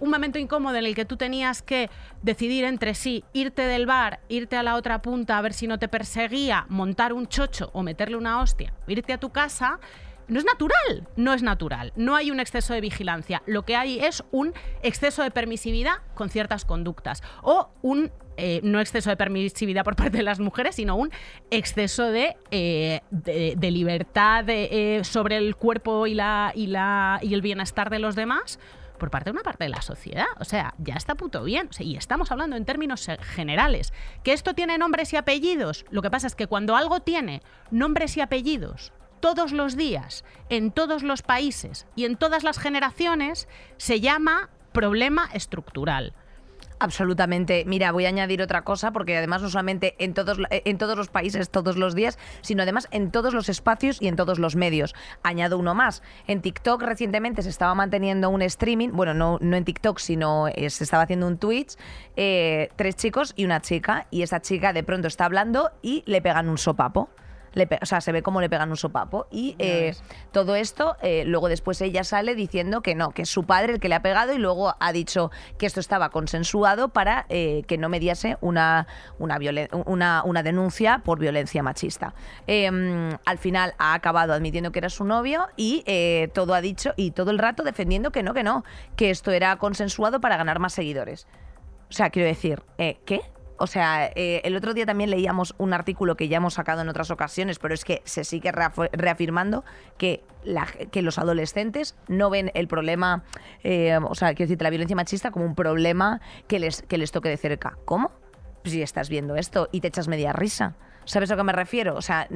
un 0.00 0.10
momento 0.10 0.38
incómodo 0.38 0.76
en 0.76 0.86
el 0.86 0.94
que 0.94 1.04
tú 1.04 1.16
tenías 1.16 1.62
que 1.62 1.90
decidir 2.22 2.64
entre 2.64 2.94
sí, 2.94 3.24
irte 3.32 3.62
del 3.62 3.86
bar, 3.86 4.20
irte 4.28 4.56
a 4.56 4.62
la 4.62 4.76
otra 4.76 5.02
punta 5.02 5.38
a 5.38 5.42
ver 5.42 5.52
si 5.52 5.66
no 5.66 5.78
te 5.78 5.88
perseguía, 5.88 6.66
montar 6.68 7.12
un 7.12 7.26
chocho 7.26 7.70
o 7.72 7.82
meterle 7.82 8.16
una 8.16 8.40
hostia, 8.40 8.72
irte 8.86 9.12
a 9.12 9.18
tu 9.18 9.30
casa, 9.30 9.80
no 10.28 10.38
es 10.38 10.44
natural, 10.44 11.08
no 11.16 11.34
es 11.34 11.42
natural. 11.42 11.92
No 11.96 12.16
hay 12.16 12.30
un 12.30 12.40
exceso 12.40 12.72
de 12.72 12.80
vigilancia. 12.80 13.42
Lo 13.46 13.64
que 13.64 13.76
hay 13.76 14.00
es 14.00 14.24
un 14.30 14.52
exceso 14.82 15.22
de 15.22 15.30
permisividad 15.30 15.96
con 16.14 16.30
ciertas 16.30 16.64
conductas 16.64 17.22
o 17.42 17.70
un 17.82 18.10
eh, 18.36 18.60
no 18.64 18.80
exceso 18.80 19.10
de 19.10 19.16
permisividad 19.16 19.84
por 19.84 19.96
parte 19.96 20.16
de 20.16 20.22
las 20.22 20.40
mujeres, 20.40 20.76
sino 20.76 20.96
un 20.96 21.10
exceso 21.50 22.10
de, 22.10 22.36
eh, 22.50 23.00
de, 23.10 23.70
libertad 23.70 24.44
eh, 24.48 25.02
sobre 25.04 25.36
el 25.36 25.54
cuerpo 25.56 26.06
y, 26.06 26.14
la, 26.14 26.52
y, 26.54 26.66
la, 26.66 27.20
y 27.22 27.34
el 27.34 27.42
bienestar 27.42 27.90
de 27.90 28.00
los 28.00 28.16
demás 28.16 28.58
por 28.98 29.10
parte 29.10 29.30
de 29.30 29.32
una 29.32 29.42
parte 29.42 29.64
de 29.64 29.70
la 29.70 29.82
sociedad. 29.82 30.26
O 30.38 30.44
sea, 30.44 30.74
ya 30.78 30.94
está 30.94 31.14
puto 31.14 31.42
bien. 31.44 31.68
Y 31.78 31.96
estamos 31.96 32.30
hablando 32.30 32.56
en 32.56 32.64
términos 32.64 33.08
eh, 33.08 33.18
generales. 33.20 33.92
¿Que 34.22 34.32
esto 34.32 34.54
tiene 34.54 34.78
nombres 34.78 35.12
y 35.12 35.16
apellidos? 35.16 35.84
Lo 35.90 36.02
que 36.02 36.10
pasa 36.10 36.26
es 36.26 36.34
que 36.34 36.46
cuando 36.46 36.76
algo 36.76 37.00
tiene 37.00 37.42
nombres 37.70 38.16
y 38.16 38.20
apellidos 38.20 38.92
todos 39.20 39.52
los 39.52 39.76
días, 39.76 40.24
en 40.50 40.70
todos 40.70 41.02
los 41.02 41.22
países 41.22 41.86
y 41.96 42.04
en 42.04 42.16
todas 42.16 42.44
las 42.44 42.58
generaciones, 42.58 43.48
se 43.78 44.00
llama 44.00 44.50
problema 44.72 45.30
estructural. 45.32 46.14
Absolutamente. 46.84 47.64
Mira, 47.66 47.92
voy 47.92 48.04
a 48.04 48.08
añadir 48.08 48.42
otra 48.42 48.60
cosa 48.60 48.92
porque 48.92 49.16
además 49.16 49.40
no 49.40 49.48
solamente 49.48 49.94
en 49.98 50.12
todos, 50.12 50.36
en 50.50 50.76
todos 50.76 50.98
los 50.98 51.08
países 51.08 51.48
todos 51.48 51.78
los 51.78 51.94
días, 51.94 52.18
sino 52.42 52.62
además 52.62 52.88
en 52.90 53.10
todos 53.10 53.32
los 53.32 53.48
espacios 53.48 54.02
y 54.02 54.08
en 54.08 54.16
todos 54.16 54.38
los 54.38 54.54
medios. 54.54 54.94
Añado 55.22 55.56
uno 55.56 55.74
más. 55.74 56.02
En 56.26 56.42
TikTok 56.42 56.82
recientemente 56.82 57.40
se 57.40 57.48
estaba 57.48 57.74
manteniendo 57.74 58.28
un 58.28 58.42
streaming, 58.42 58.90
bueno, 58.90 59.14
no, 59.14 59.38
no 59.40 59.56
en 59.56 59.64
TikTok, 59.64 59.98
sino 59.98 60.48
eh, 60.48 60.68
se 60.68 60.84
estaba 60.84 61.04
haciendo 61.04 61.26
un 61.26 61.38
Twitch, 61.38 61.76
eh, 62.16 62.68
tres 62.76 62.96
chicos 62.96 63.32
y 63.34 63.46
una 63.46 63.62
chica, 63.62 64.06
y 64.10 64.20
esa 64.20 64.42
chica 64.42 64.74
de 64.74 64.82
pronto 64.82 65.08
está 65.08 65.24
hablando 65.24 65.70
y 65.80 66.02
le 66.04 66.20
pegan 66.20 66.50
un 66.50 66.58
sopapo. 66.58 67.08
Le 67.54 67.68
o 67.80 67.86
sea, 67.86 68.00
se 68.00 68.12
ve 68.12 68.22
cómo 68.22 68.40
le 68.40 68.50
pegan 68.50 68.70
un 68.70 68.76
sopapo. 68.76 69.26
Y 69.30 69.56
eh, 69.58 69.94
todo 70.32 70.54
esto, 70.54 70.96
eh, 71.02 71.24
luego 71.26 71.48
después 71.48 71.80
ella 71.80 72.04
sale 72.04 72.34
diciendo 72.34 72.82
que 72.82 72.94
no, 72.94 73.10
que 73.10 73.22
es 73.22 73.30
su 73.30 73.44
padre 73.44 73.74
el 73.74 73.80
que 73.80 73.88
le 73.88 73.94
ha 73.94 74.02
pegado 74.02 74.32
y 74.32 74.38
luego 74.38 74.74
ha 74.78 74.92
dicho 74.92 75.30
que 75.58 75.66
esto 75.66 75.80
estaba 75.80 76.10
consensuado 76.10 76.88
para 76.88 77.26
eh, 77.28 77.62
que 77.66 77.78
no 77.78 77.88
mediase 77.88 78.36
una, 78.40 78.86
una, 79.18 79.38
una, 79.86 80.22
una 80.24 80.42
denuncia 80.42 81.02
por 81.04 81.18
violencia 81.18 81.62
machista. 81.62 82.14
Eh, 82.46 82.68
al 83.24 83.38
final 83.38 83.74
ha 83.78 83.94
acabado 83.94 84.32
admitiendo 84.32 84.72
que 84.72 84.80
era 84.80 84.90
su 84.90 85.04
novio 85.04 85.48
y 85.56 85.84
todo 86.32 86.54
ha 86.54 86.60
dicho, 86.60 86.92
y 86.96 87.12
todo 87.12 87.30
el 87.30 87.38
rato 87.38 87.62
defendiendo 87.62 88.10
que 88.10 88.22
no, 88.22 88.34
que 88.34 88.42
no, 88.42 88.64
que 88.96 89.10
esto 89.10 89.30
era 89.30 89.56
consensuado 89.56 90.20
para 90.20 90.36
ganar 90.36 90.58
más 90.58 90.74
seguidores. 90.74 91.26
O 91.90 91.92
sea, 91.92 92.10
quiero 92.10 92.28
decir, 92.28 92.62
eh, 92.78 92.98
¿qué? 93.04 93.20
O 93.56 93.66
sea, 93.66 94.10
eh, 94.14 94.40
el 94.44 94.56
otro 94.56 94.74
día 94.74 94.84
también 94.84 95.10
leíamos 95.10 95.54
un 95.58 95.72
artículo 95.72 96.16
que 96.16 96.28
ya 96.28 96.38
hemos 96.38 96.54
sacado 96.54 96.82
en 96.82 96.88
otras 96.88 97.10
ocasiones, 97.10 97.58
pero 97.58 97.72
es 97.72 97.84
que 97.84 98.02
se 98.04 98.24
sigue 98.24 98.50
reaf- 98.52 98.90
reafirmando 98.92 99.64
que, 99.96 100.24
que 100.90 101.02
los 101.02 101.18
adolescentes 101.18 101.94
no 102.08 102.30
ven 102.30 102.50
el 102.54 102.66
problema, 102.66 103.22
eh, 103.62 103.96
o 104.02 104.14
sea, 104.14 104.34
quiero 104.34 104.48
decir, 104.48 104.62
la 104.62 104.70
violencia 104.70 104.96
machista 104.96 105.30
como 105.30 105.44
un 105.44 105.54
problema 105.54 106.20
que 106.48 106.58
les, 106.58 106.82
que 106.82 106.98
les 106.98 107.12
toque 107.12 107.28
de 107.28 107.36
cerca. 107.36 107.78
¿Cómo? 107.84 108.10
Si 108.64 108.82
estás 108.82 109.08
viendo 109.08 109.36
esto 109.36 109.68
y 109.70 109.80
te 109.80 109.88
echas 109.88 110.08
media 110.08 110.32
risa. 110.32 110.74
¿Sabes 111.06 111.30
a 111.30 111.36
qué 111.36 111.42
me 111.42 111.52
refiero? 111.52 111.96
O 111.96 112.00
sea, 112.00 112.26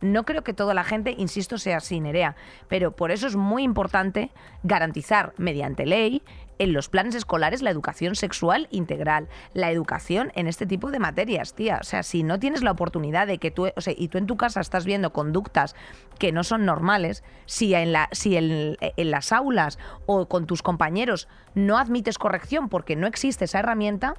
no 0.00 0.24
creo 0.24 0.42
que 0.42 0.54
toda 0.54 0.72
la 0.72 0.82
gente, 0.82 1.14
insisto, 1.18 1.58
sea 1.58 1.76
así, 1.76 2.00
Nerea, 2.00 2.36
pero 2.68 2.96
por 2.96 3.10
eso 3.10 3.26
es 3.26 3.36
muy 3.36 3.62
importante 3.62 4.30
garantizar 4.62 5.34
mediante 5.36 5.84
ley 5.84 6.22
en 6.58 6.72
los 6.72 6.88
planes 6.88 7.14
escolares 7.14 7.62
la 7.62 7.70
educación 7.70 8.14
sexual 8.14 8.68
integral, 8.70 9.28
la 9.52 9.70
educación 9.70 10.32
en 10.34 10.46
este 10.46 10.66
tipo 10.66 10.90
de 10.90 10.98
materias, 10.98 11.54
tía. 11.54 11.78
O 11.80 11.84
sea, 11.84 12.02
si 12.02 12.22
no 12.22 12.38
tienes 12.38 12.62
la 12.62 12.70
oportunidad 12.70 13.26
de 13.26 13.38
que 13.38 13.50
tú, 13.50 13.68
o 13.74 13.80
sea, 13.80 13.94
y 13.96 14.08
tú 14.08 14.18
en 14.18 14.26
tu 14.26 14.36
casa 14.36 14.60
estás 14.60 14.84
viendo 14.84 15.12
conductas 15.12 15.74
que 16.18 16.32
no 16.32 16.44
son 16.44 16.64
normales, 16.64 17.24
si 17.46 17.74
en, 17.74 17.92
la, 17.92 18.08
si 18.12 18.36
en, 18.36 18.76
en 18.80 19.10
las 19.10 19.32
aulas 19.32 19.78
o 20.06 20.28
con 20.28 20.46
tus 20.46 20.62
compañeros 20.62 21.28
no 21.54 21.78
admites 21.78 22.18
corrección 22.18 22.68
porque 22.68 22.96
no 22.96 23.06
existe 23.06 23.44
esa 23.44 23.60
herramienta, 23.60 24.14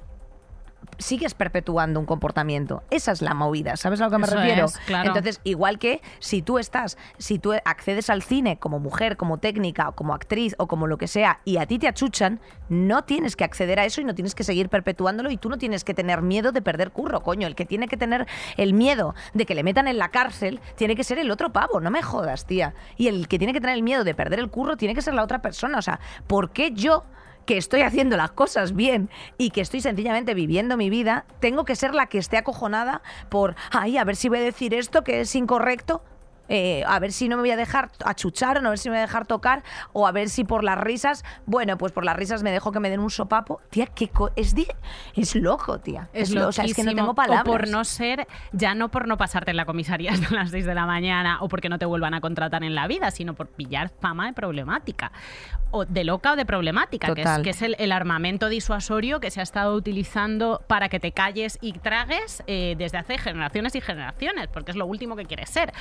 sigues 0.98 1.34
perpetuando 1.34 2.00
un 2.00 2.06
comportamiento. 2.06 2.82
Esa 2.90 3.12
es 3.12 3.22
la 3.22 3.34
movida, 3.34 3.76
¿sabes 3.76 4.00
a 4.00 4.04
lo 4.04 4.10
que 4.10 4.18
me 4.18 4.26
Eso 4.26 4.36
refiero? 4.36 4.64
es, 4.66 4.78
claro. 4.78 5.08
Entonces, 5.08 5.40
igual 5.44 5.78
que 5.78 6.00
si 6.18 6.42
tú 6.42 6.58
estás, 6.58 6.96
si 7.18 7.38
tú 7.38 7.52
accedes 7.64 8.10
al 8.10 8.22
cine 8.22 8.58
como 8.58 8.78
mujer, 8.78 9.16
como 9.16 9.38
técnica, 9.38 9.88
o 9.88 9.92
como 9.92 10.14
actriz 10.14 10.54
o 10.58 10.66
como 10.66 10.86
lo 10.86 10.98
que 10.98 11.08
sea, 11.08 11.40
y 11.44 11.58
a 11.58 11.66
ti 11.66 11.78
te 11.78 11.88
achuchan, 11.88 12.40
no 12.68 13.04
tienes 13.04 13.36
que 13.36 13.44
acceder 13.44 13.78
a 13.78 13.84
eso 13.84 14.00
y 14.00 14.04
no 14.04 14.14
tienes 14.14 14.34
que 14.34 14.44
seguir 14.44 14.68
perpetuándolo 14.68 15.30
y 15.30 15.36
tú 15.36 15.48
no 15.48 15.58
tienes 15.58 15.84
que 15.84 15.94
tener 15.94 16.22
miedo 16.22 16.52
de 16.52 16.62
perder 16.62 16.90
curro, 16.90 17.22
coño. 17.22 17.46
El 17.46 17.54
que 17.54 17.64
tiene 17.64 17.88
que 17.88 17.96
tener 17.96 18.26
el 18.56 18.72
miedo 18.72 19.14
de 19.34 19.46
que 19.46 19.54
le 19.54 19.62
metan 19.62 19.88
en 19.88 19.98
la 19.98 20.10
cárcel 20.10 20.60
tiene 20.76 20.96
que 20.96 21.04
ser 21.04 21.18
el 21.18 21.30
otro 21.30 21.52
pavo, 21.52 21.80
no 21.80 21.90
me 21.90 22.02
jodas, 22.02 22.46
tía. 22.46 22.74
Y 22.96 23.08
el 23.08 23.28
que 23.28 23.38
tiene 23.38 23.52
que 23.52 23.60
tener 23.60 23.76
el 23.76 23.82
miedo 23.82 24.04
de 24.04 24.14
perder 24.14 24.38
el 24.38 24.50
curro 24.50 24.76
tiene 24.76 24.94
que 24.94 25.02
ser 25.02 25.14
la 25.14 25.22
otra 25.22 25.42
persona. 25.42 25.78
O 25.78 25.82
sea, 25.82 26.00
¿por 26.26 26.50
qué 26.50 26.72
yo 26.72 27.04
que 27.46 27.56
estoy 27.56 27.82
haciendo 27.82 28.16
las 28.16 28.32
cosas 28.32 28.74
bien 28.74 29.08
y 29.38 29.50
que 29.50 29.60
estoy 29.60 29.80
sencillamente 29.80 30.34
viviendo 30.34 30.76
mi 30.76 30.90
vida, 30.90 31.24
tengo 31.40 31.64
que 31.64 31.76
ser 31.76 31.94
la 31.94 32.06
que 32.06 32.18
esté 32.18 32.36
acojonada 32.36 33.02
por, 33.30 33.54
ay, 33.70 33.96
a 33.96 34.04
ver 34.04 34.16
si 34.16 34.28
voy 34.28 34.38
a 34.38 34.42
decir 34.42 34.74
esto 34.74 35.04
que 35.04 35.20
es 35.20 35.34
incorrecto. 35.34 36.02
Eh, 36.48 36.84
a 36.86 36.98
ver 36.98 37.12
si 37.12 37.28
no 37.28 37.36
me 37.36 37.42
voy 37.42 37.50
a 37.50 37.56
dejar 37.56 37.90
achuchar 38.04 38.58
o 38.58 38.60
no 38.60 38.68
a 38.68 38.70
ver 38.70 38.78
si 38.78 38.88
me 38.88 38.94
voy 38.94 38.98
a 39.00 39.06
dejar 39.06 39.26
tocar 39.26 39.62
o 39.92 40.06
a 40.06 40.12
ver 40.12 40.28
si 40.28 40.44
por 40.44 40.64
las 40.64 40.78
risas, 40.78 41.24
bueno, 41.46 41.78
pues 41.78 41.92
por 41.92 42.04
las 42.04 42.16
risas 42.16 42.42
me 42.42 42.50
dejo 42.50 42.72
que 42.72 42.80
me 42.80 42.90
den 42.90 43.00
un 43.00 43.10
sopapo. 43.10 43.60
Tía, 43.70 43.86
¿qué 43.86 44.10
es, 44.36 44.54
es 45.14 45.34
loco, 45.34 45.78
tía. 45.78 46.08
Es, 46.12 46.30
lo, 46.30 46.48
o 46.48 46.52
sea, 46.52 46.64
es 46.64 46.74
que 46.74 46.84
no 46.84 46.94
tengo 46.94 47.14
palabras. 47.14 47.46
O 47.46 47.50
por 47.50 47.68
no 47.68 47.84
ser, 47.84 48.26
ya 48.52 48.74
no 48.74 48.90
por 48.90 49.08
no 49.08 49.16
pasarte 49.16 49.50
en 49.50 49.56
la 49.56 49.64
comisaría 49.64 50.12
hasta 50.12 50.34
las 50.34 50.50
6 50.50 50.66
de 50.66 50.74
la 50.74 50.86
mañana 50.86 51.38
o 51.40 51.48
porque 51.48 51.68
no 51.68 51.78
te 51.78 51.86
vuelvan 51.86 52.14
a 52.14 52.20
contratar 52.20 52.64
en 52.64 52.74
la 52.74 52.86
vida, 52.86 53.10
sino 53.10 53.34
por 53.34 53.48
pillar 53.48 53.90
fama 54.00 54.26
de 54.26 54.32
problemática. 54.32 55.12
O 55.72 55.84
de 55.84 56.04
loca 56.04 56.32
o 56.32 56.36
de 56.36 56.46
problemática, 56.46 57.12
que 57.12 57.22
es, 57.22 57.38
que 57.42 57.50
es 57.50 57.62
el, 57.62 57.92
armamento 57.92 58.48
disuasorio 58.48 59.20
que 59.20 59.30
se 59.30 59.40
ha 59.40 59.42
estado 59.42 59.74
utilizando 59.74 60.62
para 60.68 60.88
que 60.88 61.00
te 61.00 61.12
calles 61.12 61.58
y 61.60 61.72
tragues 61.72 62.42
eh, 62.46 62.76
desde 62.78 62.98
hace 62.98 63.18
generaciones 63.18 63.74
y 63.74 63.80
generaciones, 63.80 64.48
porque 64.48 64.70
es 64.70 64.76
lo 64.76 64.86
último 64.86 65.16
que 65.16 65.24
quieres 65.24 65.50
ser. 65.50 65.72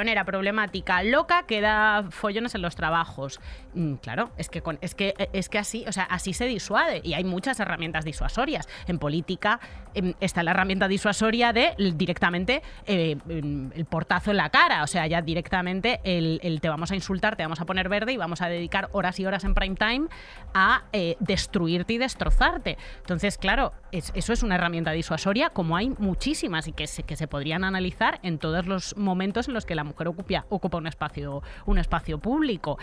Follonera, 0.00 0.24
problemática, 0.24 1.02
loca, 1.02 1.42
que 1.42 1.60
da 1.60 2.06
follones 2.08 2.54
en 2.54 2.62
los 2.62 2.74
trabajos. 2.74 3.38
Mm, 3.74 3.96
claro, 3.96 4.30
es 4.38 4.48
que, 4.48 4.62
es, 4.80 4.94
que, 4.94 5.28
es 5.34 5.50
que 5.50 5.58
así, 5.58 5.84
o 5.86 5.92
sea, 5.92 6.04
así 6.04 6.32
se 6.32 6.46
disuade 6.46 7.02
y 7.04 7.12
hay 7.12 7.22
muchas 7.22 7.60
herramientas 7.60 8.06
disuasorias. 8.06 8.66
En 8.86 8.98
política 8.98 9.60
em, 9.92 10.14
está 10.20 10.42
la 10.42 10.52
herramienta 10.52 10.88
disuasoria 10.88 11.52
de 11.52 11.74
directamente 11.96 12.62
eh, 12.86 13.18
em, 13.28 13.70
el 13.74 13.84
portazo 13.84 14.30
en 14.30 14.38
la 14.38 14.48
cara, 14.48 14.84
o 14.84 14.86
sea, 14.86 15.06
ya 15.06 15.20
directamente 15.20 16.00
el, 16.02 16.60
te 16.62 16.70
vamos 16.70 16.90
a 16.92 16.94
insultar, 16.94 17.36
te 17.36 17.42
vamos 17.42 17.60
a 17.60 17.66
poner 17.66 17.90
verde 17.90 18.14
y 18.14 18.16
vamos 18.16 18.40
a 18.40 18.48
dedicar 18.48 18.88
horas 18.92 19.20
y 19.20 19.26
horas 19.26 19.44
en 19.44 19.52
prime 19.52 19.76
time 19.76 20.08
a 20.54 20.84
eh, 20.94 21.16
destruirte 21.20 21.92
y 21.92 21.98
destrozarte. 21.98 22.78
Entonces, 23.00 23.36
claro, 23.36 23.74
eso 23.92 24.32
es 24.32 24.42
una 24.42 24.54
herramienta 24.54 24.92
disuasoria 24.92 25.50
como 25.50 25.76
hay 25.76 25.90
muchísimas 25.98 26.68
y 26.68 26.72
que 26.72 26.86
se, 26.86 27.02
que 27.02 27.16
se 27.16 27.28
podrían 27.28 27.64
analizar 27.64 28.18
en 28.22 28.38
todos 28.38 28.64
los 28.64 28.96
momentos 28.96 29.46
en 29.48 29.52
los 29.52 29.66
que 29.66 29.74
la 29.74 29.89
mujer 29.90 30.08
ocupa, 30.08 30.46
ocupa 30.48 30.78
un, 30.78 30.86
espacio, 30.86 31.42
un 31.66 31.78
espacio 31.78 32.18
público. 32.18 32.78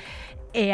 Eh, 0.54 0.74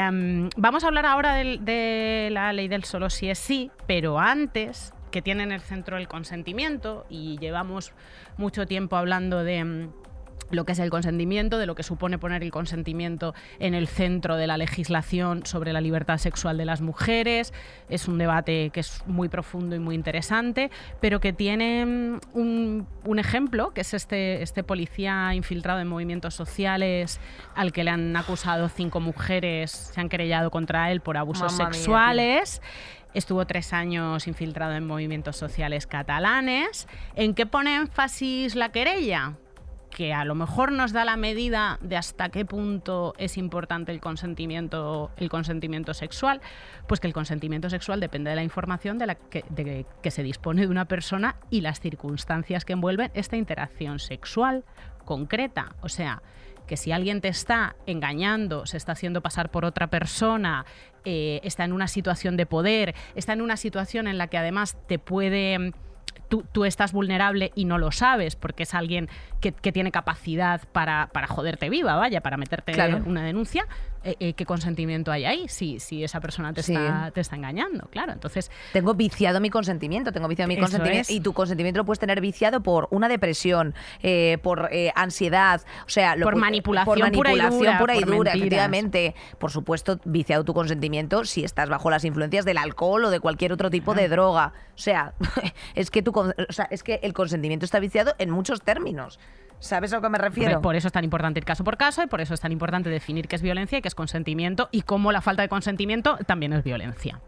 vamos 0.57 0.83
a 0.83 0.87
hablar 0.87 1.05
ahora 1.05 1.35
de, 1.35 2.29
la 2.31 2.53
ley 2.53 2.67
del 2.67 2.83
solo 2.83 3.09
si 3.09 3.29
es 3.29 3.39
sí, 3.39 3.71
pero 3.87 4.19
antes 4.19 4.93
que 5.11 5.21
tiene 5.21 5.43
en 5.43 5.51
el 5.51 5.61
centro 5.61 5.97
el 5.97 6.07
consentimiento 6.07 7.05
y 7.09 7.37
llevamos 7.37 7.93
mucho 8.37 8.65
tiempo 8.65 8.95
hablando 8.95 9.43
de 9.43 9.89
lo 10.53 10.65
que 10.65 10.73
es 10.73 10.79
el 10.79 10.89
consentimiento, 10.89 11.57
de 11.57 11.65
lo 11.65 11.75
que 11.75 11.83
supone 11.83 12.17
poner 12.17 12.43
el 12.43 12.51
consentimiento 12.51 13.33
en 13.59 13.73
el 13.73 13.87
centro 13.87 14.37
de 14.37 14.47
la 14.47 14.57
legislación 14.57 15.45
sobre 15.45 15.73
la 15.73 15.81
libertad 15.81 16.17
sexual 16.17 16.57
de 16.57 16.65
las 16.65 16.81
mujeres. 16.81 17.53
Es 17.89 18.07
un 18.07 18.17
debate 18.17 18.69
que 18.71 18.79
es 18.79 19.03
muy 19.07 19.29
profundo 19.29 19.75
y 19.75 19.79
muy 19.79 19.95
interesante, 19.95 20.71
pero 21.01 21.19
que 21.19 21.33
tiene 21.33 21.85
mm, 21.85 22.85
un, 23.05 23.19
ejemplo, 23.19 23.73
que 23.73 23.81
es 23.81 23.93
este, 23.93 24.41
este 24.41 24.63
policía 24.63 25.33
infiltrado 25.33 25.79
en 25.79 25.87
movimientos 25.87 26.33
sociales 26.35 27.19
al 27.55 27.71
que 27.71 27.83
le 27.83 27.91
han 27.91 28.15
acusado 28.15 28.69
cinco 28.69 28.99
mujeres, 28.99 29.71
se 29.71 29.99
han 29.99 30.09
querellado 30.09 30.51
contra 30.51 30.91
él 30.91 31.01
por 31.01 31.17
abusos 31.17 31.53
sexuales. 31.53 32.61
Estuvo 33.13 33.45
tres 33.45 33.73
años 33.73 34.27
infiltrado 34.27 34.73
en 34.73 34.87
movimientos 34.87 35.37
sociales 35.37 35.85
catalanes. 35.85 36.87
¿En 37.15 37.35
qué 37.35 37.45
pone 37.45 37.75
énfasis 37.75 38.55
la 38.55 38.69
querella? 38.69 39.35
Que 39.93 40.11
a 40.11 40.25
lo 40.25 40.33
mejor 40.33 40.71
nos 40.71 40.91
da 40.91 41.05
la 41.05 41.15
medida 41.17 41.77
de 41.81 41.95
hasta 41.95 42.29
qué 42.29 42.45
punto 42.45 43.13
es 43.19 43.37
importante 43.37 43.91
el 43.91 44.01
consentimiento, 44.01 45.11
el 45.17 45.29
consentimiento 45.29 45.93
sexual, 45.93 46.41
pues 46.87 46.99
que 46.99 47.05
el 47.05 47.13
consentimiento 47.13 47.69
sexual 47.69 47.99
depende 47.99 48.31
de 48.31 48.35
la 48.35 48.43
información 48.43 48.97
de 48.97 49.05
la 49.05 49.15
que, 49.15 49.85
se 50.09 50.23
dispone 50.23 50.61
de 50.61 50.67
una 50.67 50.85
persona 50.85 51.35
y 51.51 51.61
las 51.61 51.79
circunstancias 51.79 52.65
que 52.65 52.73
envuelven 52.73 53.11
esta 53.13 53.37
interacción 53.37 53.99
sexual 53.99 54.65
concreta. 55.05 55.75
O 55.81 55.89
sea, 55.89 56.23
que 56.65 56.75
si 56.75 56.91
alguien 56.91 57.21
te 57.21 57.27
está 57.27 57.75
engañando, 57.85 58.65
se 58.65 58.77
está 58.77 58.93
haciendo 58.93 59.21
pasar 59.21 59.51
por 59.51 59.63
otra 59.63 59.87
persona, 59.87 60.65
eh, 61.05 61.39
está 61.43 61.65
en 61.65 61.71
una 61.73 61.87
situación 61.87 62.35
de 62.35 62.47
poder, 62.47 62.95
está 63.13 63.33
en 63.33 63.41
una 63.41 63.57
situación 63.57 64.07
en 64.07 64.17
la 64.17 64.27
que 64.27 64.39
además 64.39 64.75
te 64.87 64.97
puede 64.97 65.73
tú, 66.51 66.65
estás 66.65 66.93
vulnerable 66.93 67.51
y 67.55 67.65
no 67.65 67.77
lo 67.77 67.91
sabes 67.91 68.35
porque 68.35 68.63
es 68.63 68.73
alguien 68.73 69.09
que, 69.51 69.71
tiene 69.71 69.91
capacidad 69.91 70.61
para, 70.71 71.09
para, 71.11 71.27
joderte 71.27 71.69
viva, 71.69 71.95
vaya, 71.95 72.21
para 72.21 72.37
meterte 72.37 72.73
una 73.05 73.23
denuncia, 73.23 73.67
eh, 74.05 74.15
eh, 74.19 74.33
¿qué 74.33 74.45
consentimiento 74.45 75.11
hay 75.11 75.25
ahí 75.25 75.47
si, 75.47 75.79
si 75.79 76.03
esa 76.03 76.19
persona 76.19 76.53
te, 76.53 76.61
está, 76.61 77.11
te 77.13 77.21
está 77.21 77.35
engañando? 77.35 77.87
Claro, 77.89 78.11
entonces... 78.11 78.51
Tengo 78.71 78.93
viciado 78.93 79.39
mi 79.39 79.49
consentimiento, 79.49 80.11
tengo 80.11 80.27
viciado 80.27 80.47
mi 80.47 80.57
consentimiento 80.57 81.11
y 81.11 81.19
tu 81.19 81.33
consentimiento 81.33 81.79
lo 81.79 81.85
puedes 81.85 81.99
tener 81.99 82.21
viciado 82.21 82.61
por 82.61 82.87
una 82.91 83.07
depresión, 83.07 83.73
eh, 84.01 84.37
por 84.41 84.69
ansiedad, 84.95 85.61
o 85.85 85.89
sea... 85.89 86.15
por, 86.21 86.35
manipulación 86.35 87.11
pura 87.11 87.33
y 87.33 87.39
dura, 87.39 87.95
efectivamente. 87.95 89.15
Por 89.39 89.51
supuesto, 89.51 89.99
viciado 90.05 90.43
tu 90.43 90.53
consentimiento 90.53 91.25
si 91.25 91.43
estás 91.43 91.69
bajo 91.69 91.89
las 91.89 92.05
influencias 92.05 92.45
del 92.45 92.57
alcohol 92.57 93.05
o 93.05 93.09
de 93.09 93.19
cualquier 93.19 93.53
otro 93.53 93.69
tipo 93.69 93.93
de 93.93 94.07
droga. 94.09 94.53
O 94.75 94.77
sea, 94.77 95.13
es 95.75 95.91
que 95.91 96.01
tu 96.01 96.13
o 96.13 96.53
sea, 96.53 96.67
es 96.71 96.83
que 96.83 96.99
el 97.03 97.13
consentimiento 97.13 97.65
está 97.65 97.79
viciado 97.79 98.13
en 98.19 98.29
muchos 98.29 98.61
términos. 98.61 99.19
¿Sabes 99.63 99.93
a 99.93 99.95
lo 99.95 100.01
que 100.01 100.09
me 100.09 100.17
refiero? 100.17 100.61
Por 100.61 100.75
eso 100.75 100.87
es 100.87 100.91
tan 100.91 101.05
importante 101.05 101.39
ir 101.39 101.45
caso 101.45 101.63
por 101.63 101.77
caso 101.77 102.03
y 102.03 102.07
por 102.07 102.19
eso 102.19 102.33
es 102.33 102.41
tan 102.41 102.51
importante 102.51 102.89
definir 102.89 103.29
qué 103.29 103.37
es 103.37 103.41
violencia 103.41 103.77
y 103.77 103.81
qué 103.81 103.87
es 103.87 103.95
consentimiento 103.95 104.67
y 104.73 104.81
cómo 104.81 105.13
la 105.13 105.21
falta 105.21 105.41
de 105.41 105.47
consentimiento 105.47 106.17
también 106.27 106.51
es 106.51 106.65
violencia. 106.65 107.21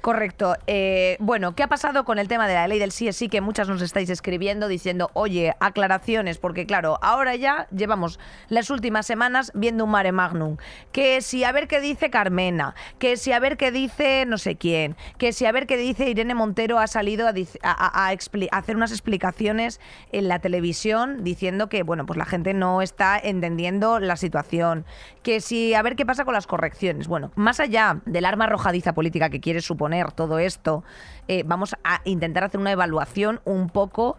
Correcto. 0.00 0.56
Eh, 0.66 1.18
bueno, 1.20 1.54
¿qué 1.54 1.62
ha 1.62 1.68
pasado 1.68 2.04
con 2.04 2.18
el 2.18 2.26
tema 2.26 2.48
de 2.48 2.54
la 2.54 2.66
ley 2.66 2.78
del 2.78 2.90
sí 2.90 3.12
sí? 3.12 3.28
Que 3.28 3.42
muchas 3.42 3.68
nos 3.68 3.82
estáis 3.82 4.08
escribiendo 4.08 4.66
diciendo, 4.66 5.10
oye, 5.12 5.54
aclaraciones, 5.60 6.38
porque 6.38 6.64
claro, 6.64 6.98
ahora 7.02 7.36
ya 7.36 7.66
llevamos 7.70 8.18
las 8.48 8.70
últimas 8.70 9.06
semanas 9.06 9.52
viendo 9.54 9.84
un 9.84 9.90
mare 9.90 10.12
magnum. 10.12 10.56
Que 10.92 11.20
si 11.20 11.44
a 11.44 11.52
ver 11.52 11.68
qué 11.68 11.80
dice 11.80 12.08
Carmena, 12.08 12.74
que 12.98 13.18
si 13.18 13.32
a 13.32 13.40
ver 13.40 13.58
qué 13.58 13.70
dice 13.70 14.24
no 14.26 14.38
sé 14.38 14.56
quién, 14.56 14.96
que 15.18 15.34
si 15.34 15.44
a 15.44 15.52
ver 15.52 15.66
qué 15.66 15.76
dice 15.76 16.08
Irene 16.08 16.34
Montero 16.34 16.78
ha 16.78 16.86
salido 16.86 17.28
a, 17.28 17.34
a 17.62 18.08
hacer 18.52 18.76
unas 18.76 18.92
explicaciones 18.92 19.80
en 20.12 20.28
la 20.28 20.38
televisión 20.38 21.24
diciendo 21.24 21.68
que, 21.68 21.82
bueno, 21.82 22.06
pues 22.06 22.16
la 22.16 22.24
gente 22.24 22.54
no 22.54 22.80
está 22.80 23.18
entendiendo 23.18 23.98
la 23.98 24.16
situación. 24.16 24.86
Que 25.22 25.42
si 25.42 25.74
a 25.74 25.82
ver 25.82 25.96
qué 25.96 26.06
pasa 26.06 26.24
con 26.24 26.32
las 26.32 26.46
correcciones. 26.46 27.06
Bueno, 27.06 27.32
más 27.34 27.60
allá 27.60 28.00
del 28.06 28.24
arma 28.24 28.44
arrojadiza 28.44 28.94
política 28.94 29.28
que 29.28 29.40
quiere 29.40 29.49
quiere 29.50 29.62
suponer 29.62 30.12
todo 30.12 30.38
esto, 30.38 30.84
eh, 31.26 31.42
vamos 31.44 31.74
a 31.82 32.02
intentar 32.04 32.44
hacer 32.44 32.60
una 32.60 32.70
evaluación 32.70 33.40
un 33.44 33.68
poco 33.68 34.16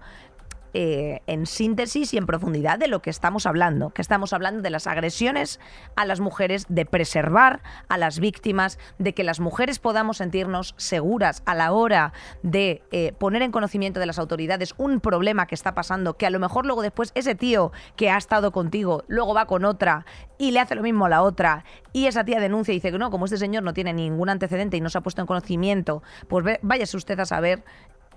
eh, 0.74 1.22
en 1.28 1.46
síntesis 1.46 2.14
y 2.14 2.18
en 2.18 2.26
profundidad 2.26 2.80
de 2.80 2.88
lo 2.88 3.02
que 3.02 3.10
estamos 3.10 3.46
hablando, 3.46 3.92
que 3.92 4.02
estamos 4.02 4.34
hablando 4.34 4.62
de 4.62 4.70
las 4.70 4.88
agresiones 4.88 5.60
a 5.96 6.06
las 6.06 6.20
mujeres, 6.20 6.66
de 6.70 6.86
preservar 6.86 7.62
a 7.90 7.98
las 7.98 8.20
víctimas, 8.20 8.80
de 8.98 9.14
que 9.14 9.24
las 9.24 9.40
mujeres 9.40 9.80
podamos 9.80 10.18
sentirnos 10.18 10.74
seguras 10.78 11.44
a 11.46 11.56
la 11.56 11.72
hora 11.72 12.14
de 12.44 12.84
eh, 12.92 13.14
poner 13.18 13.42
en 13.42 13.52
conocimiento 13.52 14.00
de 14.00 14.06
las 14.06 14.20
autoridades 14.20 14.74
un 14.78 15.00
problema 15.00 15.46
que 15.46 15.56
está 15.56 15.74
pasando, 15.74 16.16
que 16.16 16.26
a 16.26 16.30
lo 16.30 16.40
mejor 16.40 16.66
luego 16.66 16.82
después 16.82 17.12
ese 17.16 17.36
tío 17.36 17.72
que 17.96 18.10
ha 18.10 18.18
estado 18.18 18.52
contigo 18.52 19.04
luego 19.08 19.34
va 19.34 19.46
con 19.46 19.66
otra 19.66 20.06
y 20.38 20.52
le 20.52 20.60
hace 20.60 20.76
lo 20.76 20.82
mismo 20.82 21.06
a 21.06 21.10
la 21.10 21.22
otra 21.22 21.66
y 21.94 22.06
esa 22.06 22.24
tía 22.24 22.40
denuncia 22.40 22.72
y 22.72 22.78
dice 22.78 22.92
que 22.92 22.98
no, 22.98 23.12
como 23.12 23.26
este 23.26 23.38
señor 23.38 23.64
no 23.64 23.74
tiene 23.74 23.94
ningún 23.94 24.30
antecedente 24.30 24.78
y 24.78 24.82
no 24.82 24.90
se 24.90 24.98
ha 24.98 25.02
puesto 25.02 25.22
en 25.22 25.28
conocimiento, 25.28 26.02
pues 26.28 26.60
váyase 26.62 26.98
usted 26.98 27.20
a 27.20 27.26
saber 27.26 27.64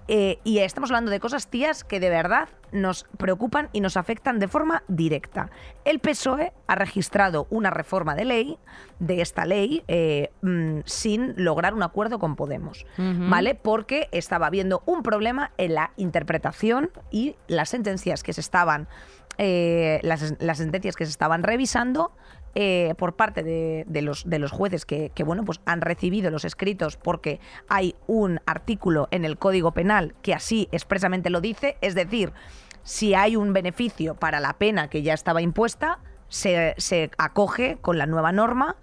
eh, 0.07 0.39
y 0.45 0.59
estamos 0.59 0.91
hablando 0.91 1.11
de 1.11 1.21
cosas, 1.21 1.49
tías, 1.49 1.83
que 1.85 2.01
de 2.01 2.11
verdad 2.11 2.49
nos 2.73 3.07
preocupan 3.17 3.71
y 3.73 3.81
nos 3.81 3.97
afectan 3.97 4.39
de 4.39 4.49
forma 4.49 4.83
directa. 4.89 5.51
El 5.85 6.01
PSOE 6.01 6.53
ha 6.67 6.75
registrado 6.75 7.47
una 7.51 7.71
reforma 7.71 8.15
de 8.15 8.25
ley, 8.25 8.59
de 8.99 9.23
esta 9.23 9.47
ley, 9.47 9.83
eh, 9.89 10.31
mm, 10.43 10.81
sin 10.85 11.35
lograr 11.37 11.75
un 11.75 11.83
acuerdo 11.83 12.19
con 12.19 12.37
Podemos, 12.37 12.85
¿vale? 12.99 13.55
Porque 13.55 14.09
estaba 14.13 14.47
habiendo 14.47 14.83
un 14.87 15.03
problema 15.03 15.53
en 15.57 15.75
la 15.75 15.93
interpretación 15.97 16.91
y 17.11 17.37
las 17.47 17.71
sentencias 17.71 18.23
que 18.23 18.33
se 18.33 18.41
estaban, 18.41 18.89
eh, 19.39 20.01
las 20.03 20.59
sentencias 20.59 20.97
que 20.97 21.05
se 21.05 21.11
estaban 21.11 21.43
revisando 21.43 22.13
eh, 22.57 22.95
por 22.99 23.17
parte 23.17 23.43
de, 23.43 24.03
los, 24.03 24.29
de 24.29 24.39
los 24.39 24.53
jueces 24.53 24.87
que, 24.87 25.11
bueno, 25.25 25.45
pues 25.45 25.61
han 25.67 25.81
recibido 25.81 26.31
los 26.31 26.45
escritos 26.45 26.97
porque 26.97 27.41
hay 27.69 27.97
un 28.07 28.41
artículo 28.47 29.09
en 29.11 29.25
el 29.25 29.39
Código 29.39 29.73
Penal 29.73 30.15
que 30.23 30.35
así 30.35 30.69
expresamente 30.71 31.31
lo 31.31 31.41
dice, 31.41 31.77
es 31.81 31.97
decir, 31.97 32.33
si 32.85 33.15
hay 33.15 33.35
un 33.35 33.53
beneficio 33.53 34.15
para 34.15 34.39
la 34.39 34.53
pena 34.53 34.89
que 34.89 35.03
ya 35.03 35.15
estaba 35.15 35.43
impuesta, 35.43 35.99
se, 36.29 37.11
acoge 37.19 37.79
con 37.81 37.99
la 37.99 38.07
nueva 38.07 38.31
norma 38.31 38.77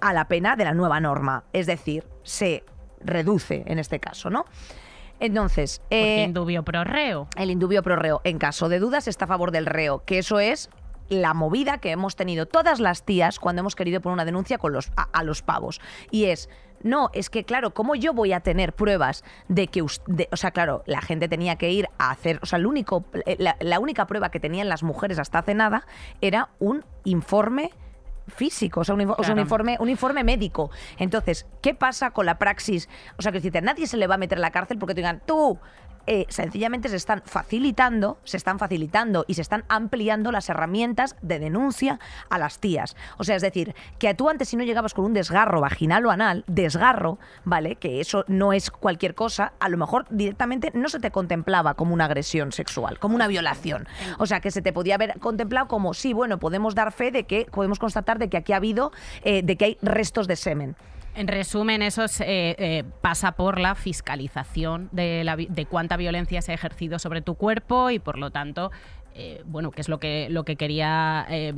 a 0.00 0.12
la 0.12 0.26
pena 0.26 0.56
de 0.56 0.64
la 0.64 0.74
nueva 0.74 0.98
norma, 0.98 1.44
es 1.52 1.66
decir, 1.66 2.04
se 2.24 2.64
reduce 3.04 3.62
en 3.66 3.78
este 3.78 4.00
caso, 4.00 4.30
¿no? 4.30 4.46
Entonces, 5.20 5.80
eh, 5.90 6.24
indubio 6.24 6.64
pro 6.64 6.82
reo. 6.82 7.28
El 7.36 7.52
indubio 7.52 7.84
pro 7.84 7.94
reo. 7.94 8.20
En 8.24 8.38
caso 8.38 8.68
de 8.68 8.80
dudas, 8.80 9.06
está 9.06 9.26
a 9.26 9.28
favor 9.28 9.52
del 9.52 9.66
reo, 9.66 10.02
que 10.04 10.18
eso 10.18 10.40
es 10.40 10.68
la 11.08 11.34
movida 11.34 11.78
que 11.78 11.90
hemos 11.90 12.16
tenido 12.16 12.46
todas 12.46 12.80
las 12.80 13.04
tías 13.04 13.38
cuando 13.38 13.60
hemos 13.60 13.76
querido 13.76 14.00
poner 14.00 14.14
una 14.14 14.24
denuncia 14.24 14.58
con 14.58 14.72
los, 14.72 14.90
a, 14.96 15.22
los 15.24 15.42
pavos. 15.42 15.80
Y 16.10 16.26
es, 16.26 16.48
no, 16.82 17.10
es 17.12 17.30
que 17.30 17.44
claro, 17.44 17.74
¿cómo 17.74 17.94
yo 17.94 18.12
voy 18.12 18.32
a 18.32 18.40
tener 18.40 18.72
pruebas 18.72 19.24
de 19.48 19.68
que 19.68 19.82
usted, 19.82 20.28
o 20.32 20.36
sea, 20.36 20.50
claro, 20.52 20.82
la 20.86 21.00
gente 21.02 21.28
tenía 21.28 21.56
que 21.56 21.70
ir 21.70 21.88
a 21.98 22.10
hacer, 22.10 22.38
o 22.42 22.46
sea, 22.46 22.58
el 22.58 22.66
único, 22.66 23.04
la, 23.38 23.78
única 23.80 24.06
prueba 24.06 24.30
que 24.30 24.40
tenían 24.40 24.68
las 24.68 24.82
mujeres 24.82 25.18
hasta 25.18 25.40
hace 25.40 25.54
nada 25.54 25.86
era 26.20 26.50
un 26.58 26.84
informe 27.04 27.70
físico, 28.28 28.80
o 28.80 28.84
sea, 28.84 28.94
un, 28.94 29.02
info- 29.02 29.16
o 29.18 29.24
sea, 29.24 29.34
un 29.34 29.40
informe, 29.40 29.76
un 29.80 29.90
informe 29.90 30.24
médico. 30.24 30.70
Entonces, 30.96 31.46
¿qué 31.60 31.74
pasa 31.74 32.12
con 32.12 32.24
la 32.24 32.38
praxis? 32.38 32.88
O 33.18 33.22
sea, 33.22 33.32
que 33.32 33.38
decirte, 33.38 33.60
nadie 33.60 33.86
se 33.86 33.96
le 33.96 34.06
va 34.06 34.14
a 34.14 34.18
meter 34.18 34.38
en 34.38 34.42
la 34.42 34.50
cárcel 34.52 34.78
porque 34.78 34.94
te 34.94 35.00
digan, 35.00 35.20
tú, 35.26 35.58
eh, 36.06 36.26
sencillamente 36.28 36.88
se 36.88 36.96
están 36.96 37.22
facilitando, 37.24 38.18
se 38.24 38.36
están 38.36 38.58
facilitando 38.58 39.24
y 39.28 39.34
se 39.34 39.42
están 39.42 39.64
ampliando 39.68 40.32
las 40.32 40.48
herramientas 40.48 41.16
de 41.22 41.38
denuncia 41.38 41.98
a 42.28 42.38
las 42.38 42.58
tías. 42.58 42.96
O 43.18 43.24
sea, 43.24 43.36
es 43.36 43.42
decir, 43.42 43.74
que 43.98 44.14
tú 44.14 44.28
antes 44.28 44.48
si 44.48 44.56
no 44.56 44.64
llegabas 44.64 44.94
con 44.94 45.04
un 45.04 45.12
desgarro 45.12 45.60
vaginal 45.60 46.04
o 46.06 46.10
anal, 46.10 46.44
desgarro, 46.46 47.18
¿vale? 47.44 47.76
Que 47.76 48.00
eso 48.00 48.24
no 48.28 48.52
es 48.52 48.70
cualquier 48.70 49.14
cosa, 49.14 49.52
a 49.60 49.68
lo 49.68 49.76
mejor 49.76 50.06
directamente 50.10 50.70
no 50.74 50.88
se 50.88 51.00
te 51.00 51.10
contemplaba 51.10 51.74
como 51.74 51.94
una 51.94 52.06
agresión 52.06 52.52
sexual, 52.52 52.98
como 52.98 53.14
una 53.14 53.28
violación. 53.28 53.86
O 54.18 54.26
sea, 54.26 54.40
que 54.40 54.50
se 54.50 54.62
te 54.62 54.72
podía 54.72 54.96
haber 54.96 55.18
contemplado 55.20 55.68
como, 55.68 55.94
sí, 55.94 56.12
bueno, 56.12 56.38
podemos 56.38 56.74
dar 56.74 56.92
fe 56.92 57.10
de 57.10 57.24
que, 57.24 57.46
podemos 57.50 57.78
constatar 57.78 58.18
de 58.18 58.28
que 58.28 58.36
aquí 58.36 58.52
ha 58.52 58.56
habido, 58.56 58.92
eh, 59.24 59.42
de 59.42 59.56
que 59.56 59.64
hay 59.64 59.78
restos 59.82 60.26
de 60.26 60.36
semen. 60.36 60.76
En 61.14 61.28
resumen, 61.28 61.82
eso 61.82 62.04
es, 62.04 62.20
eh, 62.20 62.56
eh, 62.58 62.84
pasa 63.02 63.32
por 63.32 63.60
la 63.60 63.74
fiscalización 63.74 64.88
de, 64.92 65.24
la 65.24 65.36
de 65.36 65.66
cuánta 65.66 65.96
violencia 65.98 66.40
se 66.40 66.52
ha 66.52 66.54
ejercido 66.54 66.98
sobre 66.98 67.20
tu 67.20 67.34
cuerpo 67.34 67.90
y, 67.90 67.98
por 67.98 68.18
lo 68.18 68.30
tanto, 68.30 68.70
eh, 69.14 69.42
bueno, 69.44 69.70
que 69.70 69.82
es 69.82 69.88
lo 69.88 69.98
que, 69.98 70.28
lo 70.30 70.44
que 70.44 70.56
quería 70.56 71.26
eh, 71.28 71.52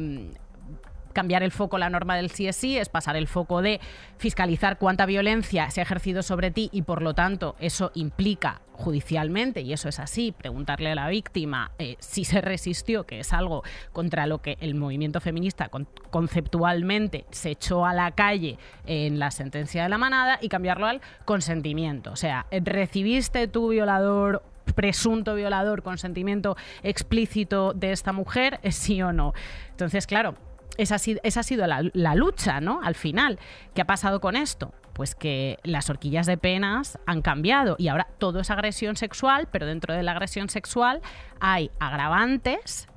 cambiar 1.14 1.42
el 1.42 1.50
foco, 1.50 1.79
la 1.79 1.88
norma 1.88 2.16
del 2.16 2.31
CSI, 2.31 2.77
es 2.77 2.90
pasar 2.90 3.16
el 3.16 3.27
foco 3.27 3.62
de 3.62 3.81
fiscalizar 4.18 4.77
cuánta 4.77 5.07
violencia 5.07 5.70
se 5.70 5.81
ha 5.81 5.85
ejercido 5.85 6.22
sobre 6.22 6.50
ti 6.50 6.68
y, 6.72 6.83
por 6.83 7.00
lo 7.00 7.14
tanto, 7.14 7.57
eso 7.59 7.90
implica 7.94 8.61
judicialmente, 8.72 9.62
y 9.62 9.72
eso 9.72 9.88
es 9.88 10.00
así, 10.00 10.33
preguntarle 10.33 10.90
a 10.90 10.94
la 10.96 11.09
víctima 11.09 11.70
eh, 11.79 11.96
si 12.00 12.24
se 12.24 12.40
resistió, 12.40 13.05
que 13.05 13.20
es 13.20 13.33
algo 13.33 13.62
contra 13.92 14.27
lo 14.27 14.42
que 14.42 14.59
el 14.61 14.74
movimiento 14.74 15.20
feminista 15.20 15.68
con- 15.68 15.87
conceptualmente 16.11 17.24
se 17.31 17.53
echó 17.53 17.87
a 17.87 17.94
la 17.94 18.11
calle 18.11 18.59
en 18.85 19.18
la 19.20 19.31
sentencia 19.31 19.85
de 19.85 19.88
la 19.88 19.96
manada, 19.96 20.38
y 20.42 20.48
cambiarlo 20.48 20.87
al 20.87 21.00
consentimiento. 21.24 22.11
O 22.11 22.16
sea, 22.16 22.46
¿recibiste 22.50 23.48
tu 23.48 23.68
violador 23.68 24.42
presunto 24.74 25.35
violador 25.35 25.83
consentimiento 25.83 26.57
explícito 26.83 27.74
de 27.74 27.92
esta 27.92 28.12
mujer, 28.12 28.61
sí 28.70 29.03
o 29.03 29.12
no. 29.12 29.35
Entonces, 29.70 30.07
claro, 30.07 30.35
esa 30.76 30.96
ha 30.96 31.42
sido, 31.42 31.66
la, 31.66 31.82
la 31.92 32.14
lucha, 32.14 32.60
¿no? 32.60 32.80
Al 32.82 32.94
final, 32.94 33.38
¿qué 33.74 33.82
ha 33.82 33.87
pasado 33.87 34.20
con 34.20 34.37
esto? 34.37 34.74
Pues 34.92 35.14
que 35.14 35.58
las 35.64 35.90
horquillas 35.90 36.26
de 36.26 36.37
penas 36.37 36.98
han 37.06 37.22
cambiado 37.22 37.76
y 37.78 37.88
ahora 37.88 38.06
todo 38.18 38.40
es 38.40 38.50
agresión 38.50 38.96
sexual, 38.96 39.48
pero 39.50 39.66
dentro 39.66 39.94
de 39.94 40.02
la 40.02 40.12
agresión 40.12 40.48
sexual 40.48 41.00
hay 41.40 41.70
agravantes 41.80 42.88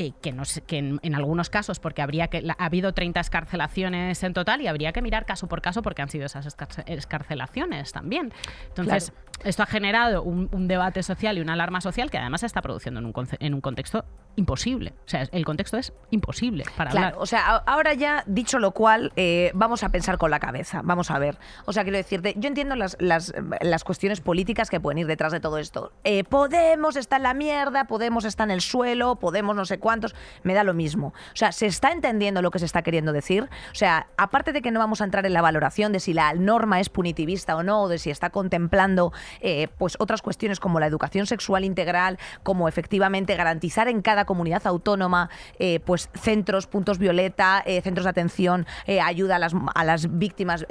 eh, 0.00 0.12
que, 0.22 0.32
no 0.32 0.44
sé- 0.44 0.60
que 0.62 0.78
en, 0.78 1.00
en 1.02 1.14
algunos 1.14 1.50
casos, 1.50 1.80
porque 1.80 2.02
habría 2.02 2.28
que, 2.28 2.40
la- 2.42 2.56
ha 2.58 2.66
habido 2.66 2.92
30 2.94 3.18
escarcelaciones 3.20 4.22
en 4.22 4.32
total 4.32 4.60
y 4.60 4.66
habría 4.68 4.92
que 4.92 5.02
mirar 5.02 5.26
caso 5.26 5.48
por 5.48 5.60
caso 5.60 5.82
porque 5.82 6.02
han 6.02 6.08
sido 6.08 6.26
esas 6.26 6.46
escarce- 6.46 6.84
escarcelaciones 6.86 7.92
también. 7.92 8.32
Entonces, 8.68 9.12
esto 9.44 9.62
ha 9.62 9.66
generado 9.66 10.22
un, 10.22 10.48
un 10.52 10.68
debate 10.68 11.02
social 11.02 11.38
y 11.38 11.40
una 11.40 11.54
alarma 11.54 11.80
social 11.80 12.10
que 12.10 12.18
además 12.18 12.40
se 12.40 12.46
está 12.46 12.62
produciendo 12.62 13.00
en 13.00 13.06
un, 13.06 13.12
en 13.40 13.54
un 13.54 13.60
contexto 13.60 14.04
imposible. 14.36 14.94
O 15.04 15.08
sea, 15.08 15.22
el 15.32 15.44
contexto 15.44 15.76
es 15.78 15.92
imposible 16.10 16.64
para 16.76 16.90
Claro, 16.90 17.06
hablar. 17.08 17.22
o 17.22 17.26
sea, 17.26 17.56
ahora 17.66 17.94
ya, 17.94 18.22
dicho 18.26 18.58
lo 18.60 18.70
cual, 18.70 19.12
eh, 19.16 19.50
vamos 19.54 19.82
a 19.82 19.88
pensar 19.88 20.16
con 20.18 20.30
la 20.30 20.38
cabeza, 20.38 20.80
vamos 20.84 21.10
a 21.10 21.18
ver. 21.18 21.38
O 21.66 21.72
sea, 21.72 21.82
quiero 21.82 21.98
decirte, 21.98 22.34
yo 22.36 22.48
entiendo 22.48 22.76
las, 22.76 22.96
las, 23.00 23.32
las 23.60 23.82
cuestiones 23.84 24.20
políticas 24.20 24.70
que 24.70 24.78
pueden 24.80 24.98
ir 24.98 25.06
detrás 25.06 25.32
de 25.32 25.40
todo 25.40 25.58
esto. 25.58 25.92
Eh, 26.04 26.22
Podemos 26.24 26.94
está 26.96 27.16
en 27.16 27.24
la 27.24 27.34
mierda, 27.34 27.86
Podemos 27.86 28.24
está 28.24 28.44
en 28.44 28.52
el 28.52 28.60
suelo, 28.60 29.16
Podemos 29.16 29.56
no 29.56 29.64
sé 29.64 29.78
cuántos, 29.88 30.14
me 30.42 30.52
da 30.52 30.64
lo 30.64 30.74
mismo. 30.74 31.14
O 31.32 31.36
sea, 31.36 31.50
¿se 31.50 31.64
está 31.64 31.92
entendiendo 31.92 32.42
lo 32.42 32.50
que 32.50 32.58
se 32.58 32.66
está 32.66 32.82
queriendo 32.82 33.14
decir? 33.14 33.44
O 33.72 33.74
sea, 33.74 34.08
aparte 34.18 34.52
de 34.52 34.60
que 34.60 34.70
no 34.70 34.80
vamos 34.80 35.00
a 35.00 35.04
entrar 35.04 35.24
en 35.24 35.32
la 35.32 35.40
valoración 35.40 35.92
de 35.92 36.00
si 36.00 36.12
la 36.12 36.34
norma 36.34 36.78
es 36.78 36.90
punitivista 36.90 37.56
o 37.56 37.62
no, 37.62 37.84
o 37.84 37.88
de 37.88 37.96
si 37.96 38.10
está 38.10 38.28
contemplando 38.28 39.14
eh, 39.40 39.68
pues 39.78 39.96
otras 39.98 40.20
cuestiones 40.20 40.60
como 40.60 40.78
la 40.78 40.86
educación 40.86 41.24
sexual 41.26 41.64
integral, 41.64 42.18
como 42.42 42.68
efectivamente 42.68 43.34
garantizar 43.34 43.88
en 43.88 44.02
cada 44.02 44.26
comunidad 44.26 44.66
autónoma 44.66 45.30
eh, 45.58 45.80
pues 45.80 46.10
centros, 46.12 46.66
puntos 46.66 46.98
violeta, 46.98 47.62
eh, 47.64 47.80
centros 47.80 48.04
de 48.04 48.10
atención, 48.10 48.66
ayuda 49.02 49.36
a 49.36 49.38
las, 49.38 49.54
a 49.74 49.84
las 49.84 50.18
víctimas 50.18 50.66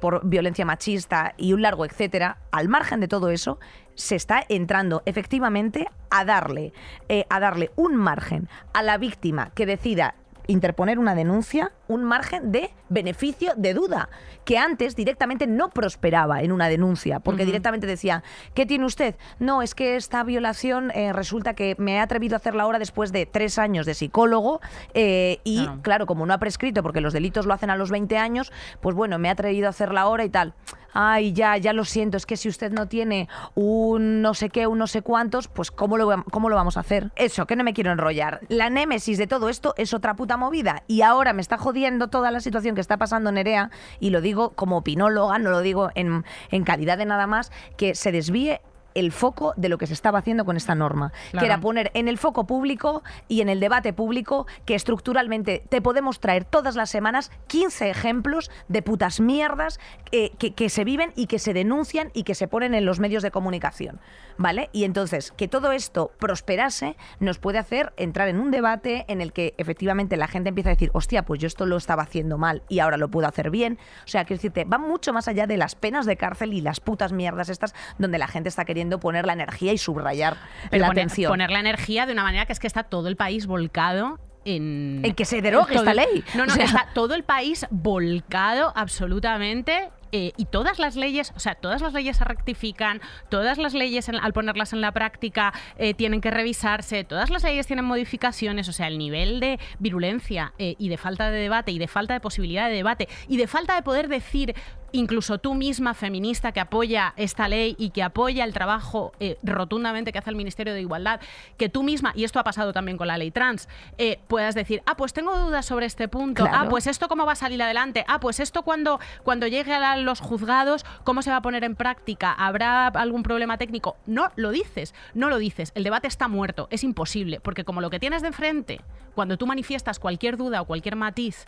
por 0.00 0.28
violencia 0.28 0.66
machista 0.66 1.32
y 1.38 1.54
un 1.54 1.62
largo 1.62 1.86
etcétera, 1.86 2.36
al 2.50 2.68
margen 2.68 3.00
de 3.00 3.08
todo 3.08 3.30
eso, 3.30 3.58
se 4.00 4.16
está 4.16 4.44
entrando 4.48 5.02
efectivamente 5.06 5.86
a 6.10 6.24
darle, 6.24 6.72
eh, 7.08 7.26
a 7.28 7.38
darle 7.40 7.70
un 7.76 7.96
margen 7.96 8.48
a 8.72 8.82
la 8.82 8.98
víctima 8.98 9.50
que 9.54 9.66
decida 9.66 10.14
interponer 10.46 10.98
una 10.98 11.14
denuncia, 11.14 11.70
un 11.86 12.02
margen 12.02 12.50
de 12.50 12.70
beneficio 12.88 13.52
de 13.56 13.72
duda, 13.72 14.08
que 14.44 14.58
antes 14.58 14.96
directamente 14.96 15.46
no 15.46 15.70
prosperaba 15.70 16.42
en 16.42 16.50
una 16.50 16.68
denuncia, 16.68 17.20
porque 17.20 17.46
directamente 17.46 17.86
decía, 17.86 18.24
¿qué 18.52 18.66
tiene 18.66 18.84
usted? 18.84 19.14
No, 19.38 19.62
es 19.62 19.76
que 19.76 19.94
esta 19.94 20.24
violación 20.24 20.90
eh, 20.90 21.12
resulta 21.12 21.54
que 21.54 21.76
me 21.78 21.94
he 21.94 22.00
atrevido 22.00 22.34
a 22.34 22.38
hacerla 22.38 22.64
ahora 22.64 22.80
después 22.80 23.12
de 23.12 23.26
tres 23.26 23.58
años 23.58 23.86
de 23.86 23.94
psicólogo 23.94 24.60
eh, 24.92 25.38
y, 25.44 25.60
Claro. 25.60 25.82
claro, 25.82 26.06
como 26.06 26.26
no 26.26 26.34
ha 26.34 26.38
prescrito, 26.38 26.82
porque 26.82 27.00
los 27.00 27.12
delitos 27.12 27.46
lo 27.46 27.54
hacen 27.54 27.70
a 27.70 27.76
los 27.76 27.90
20 27.90 28.16
años, 28.18 28.52
pues 28.80 28.96
bueno, 28.96 29.18
me 29.20 29.28
he 29.28 29.30
atrevido 29.30 29.68
a 29.68 29.70
hacerla 29.70 30.00
ahora 30.00 30.24
y 30.24 30.30
tal. 30.30 30.54
Ay, 30.92 31.32
ya, 31.32 31.56
ya 31.56 31.72
lo 31.72 31.84
siento, 31.84 32.16
es 32.16 32.26
que 32.26 32.36
si 32.36 32.48
usted 32.48 32.72
no 32.72 32.88
tiene 32.88 33.28
un 33.54 34.22
no 34.22 34.34
sé 34.34 34.50
qué, 34.50 34.66
un 34.66 34.78
no 34.78 34.86
sé 34.86 35.02
cuántos, 35.02 35.48
pues 35.48 35.70
¿cómo 35.70 35.96
lo, 35.96 36.24
cómo 36.30 36.48
lo 36.48 36.56
vamos 36.56 36.76
a 36.76 36.80
hacer? 36.80 37.10
Eso, 37.16 37.46
que 37.46 37.56
no 37.56 37.64
me 37.64 37.72
quiero 37.72 37.92
enrollar. 37.92 38.40
La 38.48 38.70
némesis 38.70 39.18
de 39.18 39.26
todo 39.26 39.48
esto 39.48 39.74
es 39.76 39.94
otra 39.94 40.14
puta 40.14 40.36
movida 40.36 40.82
y 40.86 41.02
ahora 41.02 41.32
me 41.32 41.42
está 41.42 41.58
jodiendo 41.58 42.08
toda 42.08 42.30
la 42.30 42.40
situación 42.40 42.74
que 42.74 42.80
está 42.80 42.96
pasando 42.96 43.32
Nerea 43.32 43.70
y 44.00 44.10
lo 44.10 44.20
digo 44.20 44.50
como 44.50 44.78
opinóloga, 44.78 45.38
no 45.38 45.50
lo 45.50 45.60
digo 45.60 45.90
en, 45.94 46.24
en 46.50 46.64
calidad 46.64 46.98
de 46.98 47.06
nada 47.06 47.26
más, 47.26 47.52
que 47.76 47.94
se 47.94 48.12
desvíe 48.12 48.60
el 48.94 49.12
foco 49.12 49.54
de 49.56 49.68
lo 49.68 49.78
que 49.78 49.86
se 49.86 49.94
estaba 49.94 50.18
haciendo 50.18 50.44
con 50.44 50.56
esta 50.56 50.74
norma, 50.74 51.12
que 51.38 51.44
era 51.44 51.60
poner 51.60 51.90
en 51.94 52.08
el 52.08 52.18
foco 52.18 52.46
público 52.46 53.02
y 53.28 53.40
en 53.40 53.48
el 53.48 53.60
debate 53.60 53.92
público 53.92 54.46
que 54.64 54.74
estructuralmente 54.74 55.62
te 55.68 55.82
podemos 55.82 56.20
traer 56.20 56.44
todas 56.44 56.76
las 56.76 56.90
semanas 56.90 57.30
15 57.46 57.90
ejemplos 57.90 58.50
de 58.68 58.82
putas 58.82 59.20
mierdas 59.20 59.80
eh, 60.12 60.32
que, 60.38 60.54
que 60.54 60.68
se 60.68 60.84
viven 60.84 61.12
y 61.16 61.26
que 61.26 61.38
se 61.38 61.54
denuncian 61.54 62.10
y 62.14 62.24
que 62.24 62.34
se 62.34 62.48
ponen 62.48 62.74
en 62.74 62.84
los 62.84 63.00
medios 63.00 63.22
de 63.22 63.30
comunicación. 63.30 64.00
¿Vale? 64.36 64.70
Y 64.72 64.84
entonces, 64.84 65.32
que 65.36 65.48
todo 65.48 65.72
esto 65.72 66.12
prosperase 66.18 66.96
nos 67.18 67.38
puede 67.38 67.58
hacer 67.58 67.92
entrar 67.98 68.28
en 68.28 68.40
un 68.40 68.50
debate 68.50 69.04
en 69.08 69.20
el 69.20 69.34
que 69.34 69.54
efectivamente 69.58 70.16
la 70.16 70.28
gente 70.28 70.48
empieza 70.48 70.70
a 70.70 70.74
decir, 70.74 70.90
hostia, 70.94 71.24
pues 71.24 71.40
yo 71.40 71.46
esto 71.46 71.66
lo 71.66 71.76
estaba 71.76 72.02
haciendo 72.02 72.38
mal 72.38 72.62
y 72.68 72.78
ahora 72.78 72.96
lo 72.96 73.10
puedo 73.10 73.28
hacer 73.28 73.50
bien. 73.50 73.78
O 74.04 74.08
sea, 74.08 74.24
quiero 74.24 74.38
decirte, 74.38 74.64
va 74.64 74.78
mucho 74.78 75.12
más 75.12 75.28
allá 75.28 75.46
de 75.46 75.58
las 75.58 75.74
penas 75.74 76.06
de 76.06 76.16
cárcel 76.16 76.54
y 76.54 76.62
las 76.62 76.80
putas 76.80 77.12
mierdas 77.12 77.50
estas 77.50 77.74
donde 77.98 78.18
la 78.18 78.28
gente 78.28 78.48
está 78.48 78.64
queriendo 78.64 78.79
poner 79.00 79.26
la 79.26 79.32
energía 79.34 79.72
y 79.72 79.78
subrayar 79.78 80.36
Pero 80.70 80.80
la 80.82 80.86
poner, 80.88 81.02
atención. 81.04 81.30
poner 81.30 81.50
la 81.50 81.60
energía 81.60 82.06
de 82.06 82.12
una 82.12 82.22
manera 82.22 82.46
que 82.46 82.52
es 82.52 82.58
que 82.60 82.66
está 82.66 82.84
todo 82.84 83.08
el 83.08 83.16
país 83.16 83.46
volcado 83.46 84.18
en... 84.46 85.02
En 85.04 85.14
que 85.14 85.26
se 85.26 85.42
derogue 85.42 85.74
todo 85.74 85.82
esta 85.82 85.92
ley. 85.94 86.24
No, 86.34 86.46
no, 86.46 86.52
O 86.52 86.56
sea- 86.56 86.64
está 86.64 86.88
todo 86.94 87.14
el 87.14 87.24
país 87.24 87.66
volcado 87.70 88.72
absolutamente 88.74 89.90
eh, 90.12 90.32
y 90.36 90.46
todas 90.46 90.78
las 90.80 90.96
leyes, 90.96 91.32
o 91.36 91.40
sea, 91.40 91.54
todas 91.54 91.82
las 91.82 91.92
leyes 91.92 92.16
se 92.16 92.24
rectifican, 92.24 93.00
todas 93.28 93.58
las 93.58 93.74
leyes 93.74 94.08
en- 94.08 94.16
al 94.16 94.32
ponerlas 94.32 94.72
en 94.72 94.80
la 94.80 94.90
práctica 94.92 95.52
eh, 95.78 95.94
tienen 95.94 96.20
que 96.20 96.30
revisarse, 96.32 97.04
todas 97.04 97.30
las 97.30 97.44
leyes 97.44 97.66
tienen 97.68 97.84
modificaciones, 97.84 98.68
o 98.68 98.72
sea, 98.72 98.88
el 98.88 98.98
nivel 98.98 99.38
de 99.38 99.60
virulencia 99.78 100.52
eh, 100.58 100.74
y 100.78 100.88
de 100.88 100.96
falta 100.96 101.30
de 101.30 101.38
debate 101.38 101.70
y 101.70 101.78
de 101.78 101.86
falta 101.86 102.14
de 102.14 102.20
posibilidad 102.20 102.68
de 102.68 102.74
debate 102.74 103.08
y 103.28 103.36
de 103.36 103.46
falta 103.46 103.76
de 103.76 103.82
poder 103.82 104.08
decir 104.08 104.54
incluso 104.92 105.38
tú 105.38 105.54
misma, 105.54 105.94
feminista, 105.94 106.52
que 106.52 106.60
apoya 106.60 107.14
esta 107.16 107.48
ley 107.48 107.76
y 107.78 107.90
que 107.90 108.02
apoya 108.02 108.44
el 108.44 108.52
trabajo 108.52 109.12
eh, 109.20 109.38
rotundamente 109.42 110.12
que 110.12 110.18
hace 110.18 110.30
el 110.30 110.36
Ministerio 110.36 110.74
de 110.74 110.80
Igualdad, 110.80 111.20
que 111.56 111.68
tú 111.68 111.82
misma, 111.82 112.12
y 112.14 112.24
esto 112.24 112.38
ha 112.38 112.44
pasado 112.44 112.72
también 112.72 112.96
con 112.96 113.06
la 113.08 113.18
ley 113.18 113.30
trans, 113.30 113.68
eh, 113.98 114.20
puedas 114.28 114.54
decir, 114.54 114.82
ah, 114.86 114.96
pues 114.96 115.12
tengo 115.12 115.36
dudas 115.38 115.66
sobre 115.66 115.86
este 115.86 116.08
punto, 116.08 116.44
Claro. 116.44 116.58
ah, 116.60 116.68
pues 116.68 116.86
esto 116.86 117.08
cómo 117.08 117.26
va 117.26 117.32
a 117.32 117.36
salir 117.36 117.62
adelante, 117.62 118.04
ah, 118.08 118.20
pues 118.20 118.40
esto 118.40 118.62
cuando, 118.62 119.00
cuando 119.22 119.46
llegue 119.46 119.74
a 119.74 119.96
los 119.96 120.20
juzgados, 120.20 120.84
¿cómo 121.04 121.22
se 121.22 121.30
va 121.30 121.36
a 121.36 121.42
poner 121.42 121.64
en 121.64 121.76
práctica? 121.76 122.32
¿Habrá 122.32 122.88
algún 122.88 123.22
problema 123.22 123.58
técnico? 123.58 123.96
No 124.06 124.30
lo 124.36 124.50
dices, 124.50 124.94
no 125.14 125.28
lo 125.30 125.38
dices, 125.38 125.72
el 125.74 125.84
debate 125.84 126.08
está 126.08 126.28
muerto, 126.28 126.68
es 126.70 126.84
imposible, 126.84 127.40
porque 127.40 127.64
como 127.64 127.80
lo 127.80 127.90
que 127.90 127.98
tienes 128.00 128.22
de 128.22 128.28
enfrente, 128.28 128.80
cuando 129.14 129.36
tú 129.36 129.46
manifiestas 129.46 129.98
cualquier 129.98 130.36
duda 130.36 130.60
o 130.62 130.64
cualquier 130.64 130.96
matiz, 130.96 131.46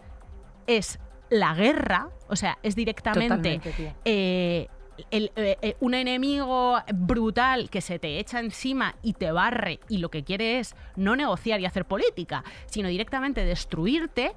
es 0.67 0.99
la 1.33 1.55
guerra, 1.55 2.09
o 2.29 2.37
sea, 2.37 2.59
es 2.63 2.75
directamente 2.77 3.61
eh, 4.05 4.69
el- 5.11 5.33
eh, 5.37 5.57
eh, 5.63 5.77
un 5.81 5.95
enemigo 5.95 6.79
brutal 6.95 7.71
que 7.71 7.81
se 7.81 7.99
te 7.99 8.19
echa 8.19 8.39
encima 8.41 8.95
y 9.03 9.15
te 9.15 9.33
barre 9.33 9.81
y 9.89 9.99
lo 9.99 10.11
que 10.11 10.23
quiere 10.23 10.59
es 10.59 10.77
no 10.97 11.17
negociar 11.17 11.61
y 11.61 11.67
hacer 11.67 11.87
política, 11.87 12.45
sino 12.67 12.89
directamente 12.89 13.45
destruirte. 13.45 14.33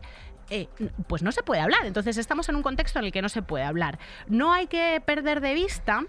eh, 0.52 0.68
pues 1.08 1.24
no 1.24 1.32
se 1.32 1.42
puede 1.42 1.60
hablar. 1.62 1.88
Entonces 1.88 2.18
estamos 2.18 2.48
en 2.50 2.56
un 2.56 2.62
contexto 2.62 3.00
en 3.00 3.06
el 3.06 3.12
que 3.12 3.22
no 3.24 3.30
se 3.30 3.42
puede 3.42 3.64
hablar. 3.64 3.98
No 4.28 4.54
hay 4.54 4.68
que 4.68 5.02
perder 5.04 5.42
de 5.42 5.56
vista 5.56 6.04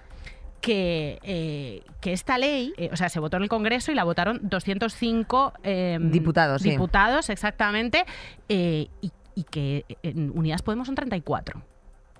que, 0.61 1.18
eh, 1.22 1.83
que 2.03 2.12
esta 2.12 2.37
ley, 2.37 2.75
eh, 2.77 2.90
o 2.92 2.96
sea, 2.96 3.09
se 3.09 3.18
votó 3.18 3.38
en 3.38 3.44
el 3.44 3.49
Congreso 3.49 3.92
y 3.92 3.94
la 3.94 4.05
votaron 4.05 4.40
205 4.42 5.55
eh, 5.62 5.99
Diputados, 6.01 6.61
sí. 6.62 6.70
diputados 6.70 7.31
exactamente, 7.31 8.05
y, 8.49 8.90
y 9.37 9.44
que 9.44 9.85
en 10.03 10.37
Unidas 10.37 10.62
Podemos 10.62 10.88
son 10.88 10.96
34. 10.96 11.62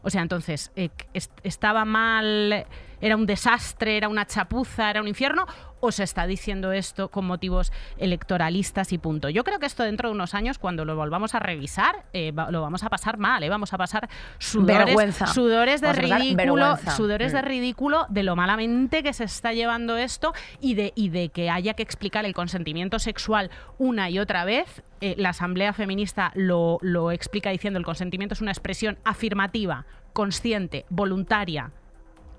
O 0.03 0.11
sea, 0.11 0.23
entonces, 0.23 0.71
eh, 0.77 0.91
est- 1.15 1.33
¿estaba 1.43 1.85
mal, 1.85 2.65
era 3.01 3.17
un 3.17 3.27
desastre, 3.27 3.97
era 3.97 4.09
una 4.09 4.25
chapuza, 4.25 4.89
era 4.89 5.01
un 5.01 5.09
infierno? 5.09 5.47
¿O 5.87 5.93
se 5.93 6.03
está 6.03 6.27
diciendo 6.27 6.73
esto 6.73 7.13
con 7.13 7.27
motivos 7.27 7.71
electoralistas 7.97 8.93
y 8.93 8.99
punto? 8.99 9.29
Yo 9.29 9.45
creo 9.45 9.61
que 9.61 9.67
esto 9.67 9.85
dentro 9.85 10.09
de 10.09 10.17
unos 10.17 10.35
años, 10.35 10.59
cuando 10.59 10.85
lo 10.85 10.97
volvamos 10.97 11.37
a 11.37 11.39
revisar, 11.39 12.07
eh, 12.13 12.33
va- 12.33 12.51
lo 12.51 12.61
vamos 12.61 12.83
a 12.83 12.89
pasar 12.91 13.19
mal, 13.19 13.41
¿eh? 13.45 13.49
vamos 13.49 13.73
a 13.73 13.79
pasar 13.79 14.09
sudores, 14.39 14.87
Vergüenza. 14.87 15.27
sudores 15.29 15.81
de 15.81 15.93
ridículo, 15.93 16.55
vergüenza. 16.57 16.91
sudores 16.91 17.33
de 17.33 17.41
ridículo 17.41 18.07
de 18.09 18.25
lo 18.25 18.35
malamente 18.35 19.05
que 19.05 19.13
se 19.13 19.23
está 19.23 19.53
llevando 19.53 19.97
esto 19.97 20.33
y 20.61 20.75
de, 20.75 20.93
y 20.97 21.11
de 21.11 21.29
que 21.29 21.51
haya 21.51 21.75
que 21.75 21.85
explicar 21.85 22.25
el 22.25 22.35
consentimiento 22.35 22.99
sexual 22.99 23.51
una 23.79 24.11
y 24.11 24.19
otra 24.19 24.45
vez. 24.45 24.83
Eh, 25.01 25.15
la 25.19 25.29
Asamblea 25.29 25.73
Feminista 25.73 26.33
lo, 26.35 26.79
lo 26.81 27.13
explica 27.13 27.51
diciendo 27.51 27.79
el 27.79 27.85
consentimiento 27.85 28.33
es 28.35 28.41
una 28.41 28.51
expresión 28.51 28.99
afirmativa, 29.05 29.87
consciente, 30.13 30.85
voluntaria, 30.89 31.71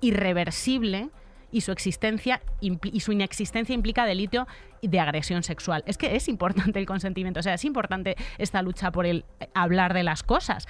irreversible 0.02 1.08
y 1.50 1.62
su 1.62 1.72
existencia 1.72 2.42
y 2.60 3.00
su 3.00 3.12
inexistencia 3.12 3.74
implica 3.74 4.04
delito 4.04 4.46
de 4.82 5.00
agresión 5.00 5.42
sexual. 5.42 5.82
Es 5.86 5.98
que 5.98 6.16
es 6.16 6.28
importante 6.28 6.78
el 6.78 6.86
consentimiento, 6.86 7.40
o 7.40 7.42
sea, 7.42 7.54
es 7.54 7.64
importante 7.64 8.16
esta 8.38 8.62
lucha 8.62 8.92
por 8.92 9.06
el 9.06 9.24
eh, 9.40 9.48
hablar 9.54 9.94
de 9.94 10.02
las 10.02 10.22
cosas. 10.22 10.66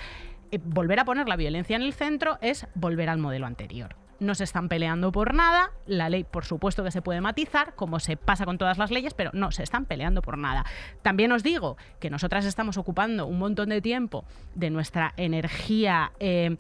Eh, 0.51 0.59
volver 0.63 1.01
a 1.01 1.05
poner 1.05 1.29
la 1.29 1.37
violencia 1.37 1.77
en 1.77 1.83
el 1.83 1.93
centro 1.93 2.39
es 2.41 2.67
volver 2.75 3.09
al 3.09 3.19
modelo 3.19 3.47
anterior. 3.47 3.97
No 4.21 4.35
se 4.35 4.43
están 4.43 4.69
peleando 4.69 5.13
por 5.13 5.33
nada, 5.33 5.71
la 5.87 6.09
ley 6.09 6.25
por 6.25 6.45
supuesto 6.45 6.83
que 6.83 6.91
se 6.91 7.03
puede 7.03 7.21
matizar, 7.21 7.77
como 7.77 8.01
se 8.01 8.17
pasa 8.17 8.47
con 8.47 8.59
todas 8.59 8.77
las 8.77 8.91
leyes, 8.91 9.15
pero 9.15 9.31
no 9.33 9.53
se 9.53 9.63
están 9.63 9.85
peleando 9.85 10.23
por 10.23 10.39
nada. 10.39 10.65
También 11.03 11.31
os 11.31 11.45
digo 11.45 11.77
que 12.01 12.11
nosotras 12.11 12.45
estamos 12.45 12.79
ocupando 12.79 13.27
un 13.27 13.39
montón 13.39 13.69
de 13.69 13.81
tiempo 13.81 14.25
de 14.57 14.71
nuestra 14.71 15.15
energía 15.17 16.13
eh, 16.19 16.57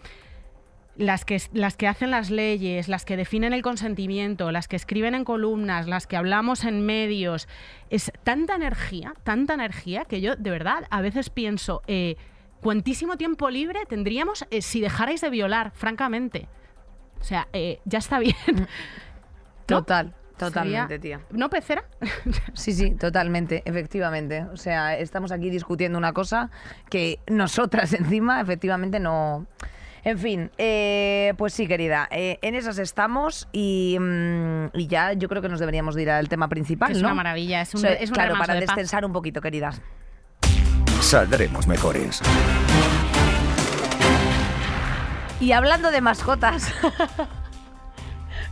las 0.98 1.24
que, 1.24 1.40
las 1.52 1.76
que 1.76 1.86
hacen 1.86 2.10
las 2.10 2.28
leyes, 2.28 2.88
las 2.88 3.04
que 3.04 3.16
definen 3.16 3.52
el 3.52 3.62
consentimiento, 3.62 4.50
las 4.50 4.66
que 4.66 4.76
escriben 4.76 5.14
en 5.14 5.24
columnas, 5.24 5.86
las 5.86 6.06
que 6.06 6.16
hablamos 6.16 6.64
en 6.64 6.84
medios, 6.84 7.48
es 7.88 8.12
tanta 8.24 8.56
energía, 8.56 9.14
tanta 9.22 9.54
energía 9.54 10.04
que 10.04 10.20
yo 10.20 10.34
de 10.36 10.50
verdad 10.50 10.86
a 10.90 11.00
veces 11.00 11.30
pienso, 11.30 11.82
eh, 11.86 12.16
¿cuantísimo 12.60 13.16
tiempo 13.16 13.48
libre 13.48 13.86
tendríamos 13.88 14.44
eh, 14.50 14.60
si 14.60 14.80
dejarais 14.80 15.20
de 15.20 15.30
violar, 15.30 15.70
francamente? 15.70 16.48
O 17.20 17.24
sea, 17.24 17.48
eh, 17.52 17.80
ya 17.84 17.98
está 17.98 18.18
bien. 18.18 18.34
¿No? 18.56 18.66
Total, 19.66 20.14
totalmente, 20.36 20.98
tía. 20.98 21.20
¿No, 21.30 21.48
pecera? 21.48 21.84
Sí, 22.54 22.72
sí, 22.72 22.90
totalmente, 22.92 23.62
efectivamente. 23.66 24.44
O 24.52 24.56
sea, 24.56 24.96
estamos 24.98 25.30
aquí 25.30 25.50
discutiendo 25.50 25.96
una 25.96 26.12
cosa 26.12 26.50
que 26.90 27.20
nosotras 27.28 27.92
encima, 27.92 28.40
efectivamente, 28.40 28.98
no... 28.98 29.46
En 30.08 30.18
fin, 30.18 30.50
eh, 30.56 31.34
pues 31.36 31.52
sí, 31.52 31.66
querida, 31.66 32.08
eh, 32.10 32.38
en 32.40 32.54
esas 32.54 32.78
estamos 32.78 33.46
y, 33.52 33.98
mm, 34.00 34.68
y 34.72 34.86
ya 34.86 35.12
yo 35.12 35.28
creo 35.28 35.42
que 35.42 35.50
nos 35.50 35.60
deberíamos 35.60 35.94
de 35.94 36.00
ir 36.00 36.10
al 36.10 36.30
tema 36.30 36.48
principal, 36.48 36.92
es 36.92 37.02
¿no? 37.02 37.08
una 37.08 37.14
maravilla, 37.14 37.60
es 37.60 37.74
un, 37.74 37.80
O 37.80 37.82
sea, 37.82 37.92
es 37.92 38.08
un 38.08 38.14
claro, 38.14 38.38
para 38.38 38.54
de 38.54 38.62
paz. 38.62 38.74
descensar 38.74 39.04
un 39.04 39.12
poquito, 39.12 39.42
queridas. 39.42 39.82
Saldremos 41.02 41.66
mejores. 41.66 42.22
Y 45.40 45.52
hablando 45.52 45.90
de 45.90 46.00
mascotas, 46.00 46.72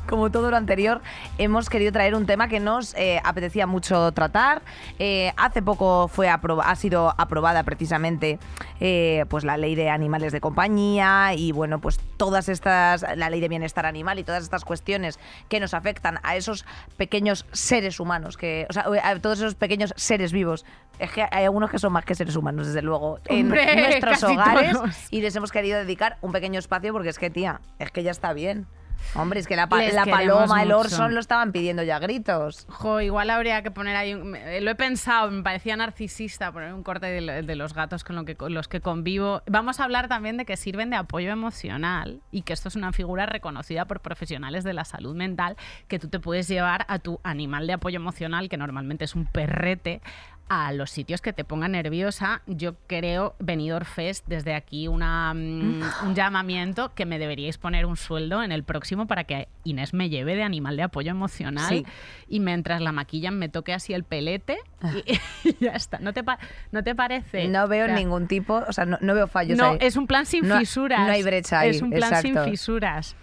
como 0.06 0.30
todo 0.30 0.50
lo 0.50 0.56
anterior, 0.56 1.00
hemos 1.38 1.68
querido 1.68 1.92
traer 1.92 2.14
un 2.14 2.26
tema 2.26 2.48
que 2.48 2.60
nos 2.60 2.94
eh, 2.94 3.20
apetecía 3.24 3.66
mucho 3.66 4.12
tratar. 4.12 4.62
Eh, 4.98 5.32
hace 5.36 5.62
poco 5.62 6.08
fue 6.08 6.28
ha 6.28 6.76
sido 6.76 7.14
aprobada 7.18 7.62
precisamente 7.62 8.38
eh, 8.80 9.24
pues 9.28 9.44
la 9.44 9.56
ley 9.56 9.74
de 9.74 9.90
animales 9.90 10.32
de 10.32 10.40
compañía 10.40 11.34
y 11.34 11.52
bueno, 11.52 11.80
pues 11.80 11.98
todas 12.16 12.48
estas, 12.48 13.04
la 13.16 13.30
ley 13.30 13.40
de 13.40 13.48
bienestar 13.48 13.86
animal 13.86 14.18
y 14.18 14.24
todas 14.24 14.42
estas 14.42 14.64
cuestiones 14.64 15.18
que 15.48 15.60
nos 15.60 15.74
afectan 15.74 16.18
a 16.22 16.36
esos 16.36 16.64
pequeños 16.96 17.46
seres 17.52 18.00
humanos, 18.00 18.36
que, 18.36 18.66
o 18.68 18.72
sea, 18.72 18.86
a 19.02 19.18
todos 19.18 19.38
esos 19.38 19.54
pequeños 19.54 19.92
seres 19.96 20.32
vivos. 20.32 20.64
Es 20.98 21.10
que 21.10 21.26
hay 21.30 21.44
algunos 21.44 21.70
que 21.70 21.78
son 21.78 21.92
más 21.92 22.04
que 22.04 22.14
seres 22.14 22.36
humanos, 22.36 22.68
desde 22.68 22.82
luego, 22.82 23.18
Hombre, 23.28 23.72
en 23.72 23.80
nuestros 23.80 24.22
hogares 24.22 24.72
todos. 24.72 24.96
y 25.10 25.20
les 25.20 25.36
hemos 25.36 25.52
querido 25.52 25.78
dedicar 25.78 26.16
un 26.22 26.32
pequeño 26.32 26.58
espacio 26.58 26.92
porque 26.92 27.10
es 27.10 27.18
que, 27.18 27.30
tía, 27.30 27.60
es 27.78 27.90
que 27.90 28.02
ya 28.02 28.10
está 28.10 28.32
bien. 28.32 28.66
Hombre, 29.14 29.40
es 29.40 29.46
que 29.46 29.56
la, 29.56 29.68
pa- 29.68 29.82
la 29.82 30.04
paloma, 30.04 30.62
el 30.62 30.68
mucho. 30.68 30.78
Orson 30.80 31.14
lo 31.14 31.20
estaban 31.20 31.52
pidiendo 31.52 31.82
ya 31.82 31.96
a 31.96 31.98
gritos. 31.98 32.66
Jo, 32.68 33.00
igual 33.00 33.30
habría 33.30 33.62
que 33.62 33.70
poner 33.70 33.96
ahí. 33.96 34.14
un- 34.14 34.30
me- 34.30 34.60
Lo 34.60 34.70
he 34.70 34.74
pensado, 34.74 35.30
me 35.30 35.42
parecía 35.42 35.76
narcisista 35.76 36.52
poner 36.52 36.72
un 36.74 36.82
corte 36.82 37.06
de, 37.06 37.20
lo- 37.20 37.32
de 37.42 37.56
los 37.56 37.72
gatos 37.74 38.04
con, 38.04 38.16
lo 38.16 38.24
que, 38.24 38.36
con 38.36 38.52
los 38.54 38.68
que 38.68 38.80
convivo. 38.80 39.42
Vamos 39.46 39.80
a 39.80 39.84
hablar 39.84 40.08
también 40.08 40.36
de 40.36 40.44
que 40.44 40.56
sirven 40.56 40.90
de 40.90 40.96
apoyo 40.96 41.30
emocional 41.30 42.20
y 42.30 42.42
que 42.42 42.52
esto 42.52 42.68
es 42.68 42.76
una 42.76 42.92
figura 42.92 43.26
reconocida 43.26 43.84
por 43.86 44.00
profesionales 44.00 44.64
de 44.64 44.72
la 44.74 44.84
salud 44.84 45.14
mental 45.14 45.56
que 45.88 45.98
tú 45.98 46.08
te 46.08 46.20
puedes 46.20 46.48
llevar 46.48 46.84
a 46.88 46.98
tu 46.98 47.20
animal 47.22 47.66
de 47.66 47.74
apoyo 47.74 47.96
emocional, 47.96 48.48
que 48.48 48.56
normalmente 48.56 49.04
es 49.04 49.14
un 49.14 49.26
perrete, 49.26 50.00
a 50.48 50.72
los 50.72 50.90
sitios 50.90 51.20
que 51.20 51.32
te 51.32 51.44
pongan 51.44 51.72
nerviosa. 51.72 52.42
Yo 52.46 52.76
creo, 52.86 53.34
Benidorm 53.40 53.84
Fest, 53.84 54.24
desde 54.28 54.54
aquí 54.54 54.86
una, 54.86 55.34
mm, 55.34 55.80
un 56.06 56.14
llamamiento 56.14 56.94
que 56.94 57.04
me 57.04 57.18
deberíais 57.18 57.58
poner 57.58 57.84
un 57.84 57.96
sueldo 57.96 58.42
en 58.44 58.52
el 58.52 58.62
próximo 58.62 59.06
para 59.06 59.24
que 59.24 59.48
Inés 59.64 59.92
me 59.92 60.08
lleve 60.08 60.36
de 60.36 60.44
animal 60.44 60.76
de 60.76 60.84
apoyo 60.84 61.10
emocional 61.10 61.68
Sí. 61.68 61.84
y 62.28 62.38
mientras 62.40 62.80
la 62.80 62.92
maquillan 62.92 63.36
me 63.38 63.48
toque 63.48 63.72
así 63.74 63.92
el 63.92 64.04
pelete 64.04 64.58
y, 65.04 65.18
y 65.48 65.56
ya 65.60 65.72
está. 65.72 65.98
¿No 65.98 66.12
te, 66.12 66.22
¿no 66.70 66.84
te 66.84 66.94
parece? 66.94 67.48
No 67.48 67.66
veo 67.66 67.84
O 67.84 67.88
sea, 67.88 67.96
ningún 67.96 68.28
tipo, 68.28 68.62
o 68.68 68.72
sea, 68.72 68.84
no, 68.86 68.98
no 69.00 69.14
veo 69.14 69.26
fallos 69.26 69.58
No, 69.58 69.72
ahí. 69.72 69.78
es 69.80 69.96
un 69.96 70.06
plan 70.06 70.26
sin 70.26 70.46
No- 70.46 70.58
fisuras. 70.58 71.00
no 71.06 71.12
hay 71.12 71.22
brecha 71.24 71.60
ahí, 71.60 71.70
Es 71.70 71.82
un 71.82 71.90
plan 71.90 72.22
sin 72.22 72.38
fisuras. 72.44 73.16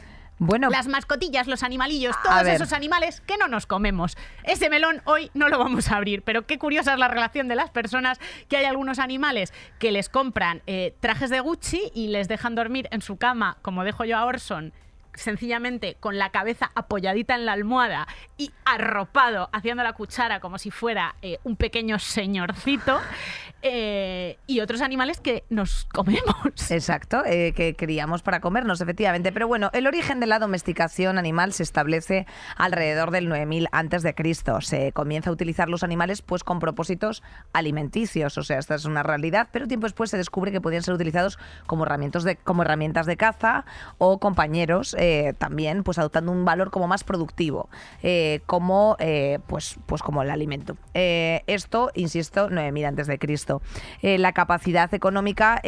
Bueno, 0.46 0.70
Las 0.70 0.88
mascotillas, 0.88 1.48
los 1.48 1.64
animalillos, 1.64 2.16
todos 2.22 2.44
ver. 2.44 2.56
esos 2.56 2.74
animales 2.74 3.22
que 3.22 3.38
no 3.38 3.48
nos 3.48 3.66
comemos. 3.66 4.18
Ese 4.44 4.70
melón 4.70 5.02
hoy 5.06 5.32
no 5.34 5.48
lo 5.48 5.58
vamos 5.58 5.90
a 5.90 5.96
abrir, 5.96 6.22
pero 6.22 6.46
qué 6.46 6.58
curiosa 6.60 6.94
es 6.94 7.00
la 7.00 7.08
relación 7.08 7.48
de 7.48 7.56
las 7.56 7.70
personas 7.70 8.20
que 8.50 8.58
hay 8.58 8.66
algunos 8.66 9.00
animales 9.00 9.54
que 9.80 9.92
les 9.92 10.10
compran 10.10 10.62
eh, 10.68 10.96
trajes 11.00 11.30
de 11.30 11.40
Gucci 11.40 11.92
y 11.94 12.08
les 12.08 12.28
dejan 12.28 12.56
dormir 12.56 12.90
en 12.92 13.02
su 13.02 13.16
cama, 13.16 13.58
como 13.62 13.84
dejo 13.86 14.04
yo 14.04 14.18
a 14.18 14.26
Orson, 14.26 14.74
sencillamente 15.16 15.98
con 16.00 16.18
la 16.18 16.30
cabeza 16.30 16.72
apoyadita 16.76 17.36
en 17.36 17.46
la 17.46 17.54
almohada 17.54 18.08
y 18.38 18.52
arropado, 18.66 19.50
haciendo 19.54 19.84
la 19.84 19.94
cuchara 19.94 20.40
como 20.40 20.58
si 20.58 20.72
fuera 20.72 21.16
eh, 21.22 21.40
un 21.44 21.56
pequeño 21.56 22.00
señorcito, 22.00 23.00
eh, 23.66 24.38
y 24.46 24.60
otros 24.60 24.82
animales 24.82 25.20
que 25.22 25.46
nos 25.50 25.86
comemos. 25.86 26.36
Exacto, 26.70 27.24
eh, 27.26 27.54
que 27.56 27.76
criamos 27.76 28.22
para 28.22 28.42
comernos, 28.42 28.82
efectivamente. 28.82 29.32
Pero 29.32 29.48
bueno, 29.48 29.70
el 29.74 29.88
origen 29.88 30.20
de 30.20 30.28
la 30.28 30.38
domesticación 30.38 31.18
animal 31.18 31.54
se 31.54 31.64
establece 31.64 32.28
alrededor 32.58 33.12
del 33.12 33.30
9000 33.30 33.70
antes 33.72 34.04
de 34.04 34.14
Cristo. 34.14 34.60
Se 34.62 34.92
comienza 34.92 35.30
a 35.30 35.34
utilizar 35.34 35.70
los 35.70 35.84
animales 35.84 36.22
pues 36.22 36.44
con 36.44 36.60
propósitos 36.60 37.24
alimenticios, 37.54 38.38
o 38.38 38.44
sea, 38.44 38.60
esta 38.60 38.76
es 38.76 38.86
una 38.86 39.02
realidad, 39.02 39.48
pero 39.52 39.68
tiempo 39.68 39.88
después 39.88 40.10
se 40.10 40.18
descubre 40.18 40.52
que 40.52 40.60
podían 40.60 40.84
ser 40.84 40.94
utilizados 40.94 41.40
como 41.66 41.86
herramientas 41.86 42.24
de, 42.24 42.36
como 42.36 42.64
herramientas 42.64 43.06
de 43.06 43.16
caza 43.16 43.66
o 43.98 44.20
compañeros 44.20 44.96
eh, 45.06 45.34
también, 45.38 45.84
pues 45.84 46.00
adoptando 46.00 46.32
un 46.32 46.46
valor 46.46 46.72
como 46.72 46.88
más 46.88 47.04
productivo, 47.04 47.68
eh, 48.04 48.40
como 48.46 48.96
eh, 49.00 49.40
pues, 49.48 49.76
pues 49.86 50.02
como 50.02 50.22
el 50.22 50.30
alimento. 50.30 50.78
Esto, 50.94 51.92
insisto, 51.94 52.50
9000 52.50 52.86
antes 52.86 53.08
de 53.08 53.20
Cristo. 53.20 53.62
La 54.02 54.32
capacidad 54.32 54.94
económica, 54.94 55.62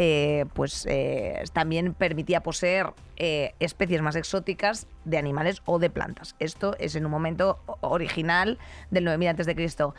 pues 0.54 0.88
también 1.52 1.94
permitía 1.94 2.42
poseer 2.44 2.94
especies 3.18 4.02
más 4.02 4.16
exóticas 4.16 4.88
de 5.04 5.18
animales 5.18 5.62
o 5.66 5.80
de 5.80 5.90
plantas. 5.90 6.36
Esto 6.40 6.78
es 6.80 6.96
en 6.96 7.06
un 7.06 7.12
momento 7.12 7.60
original 7.82 8.58
del 8.90 9.04
9000 9.04 9.30
antes 9.30 9.46
de 9.48 9.56
Cristo. 9.56 9.96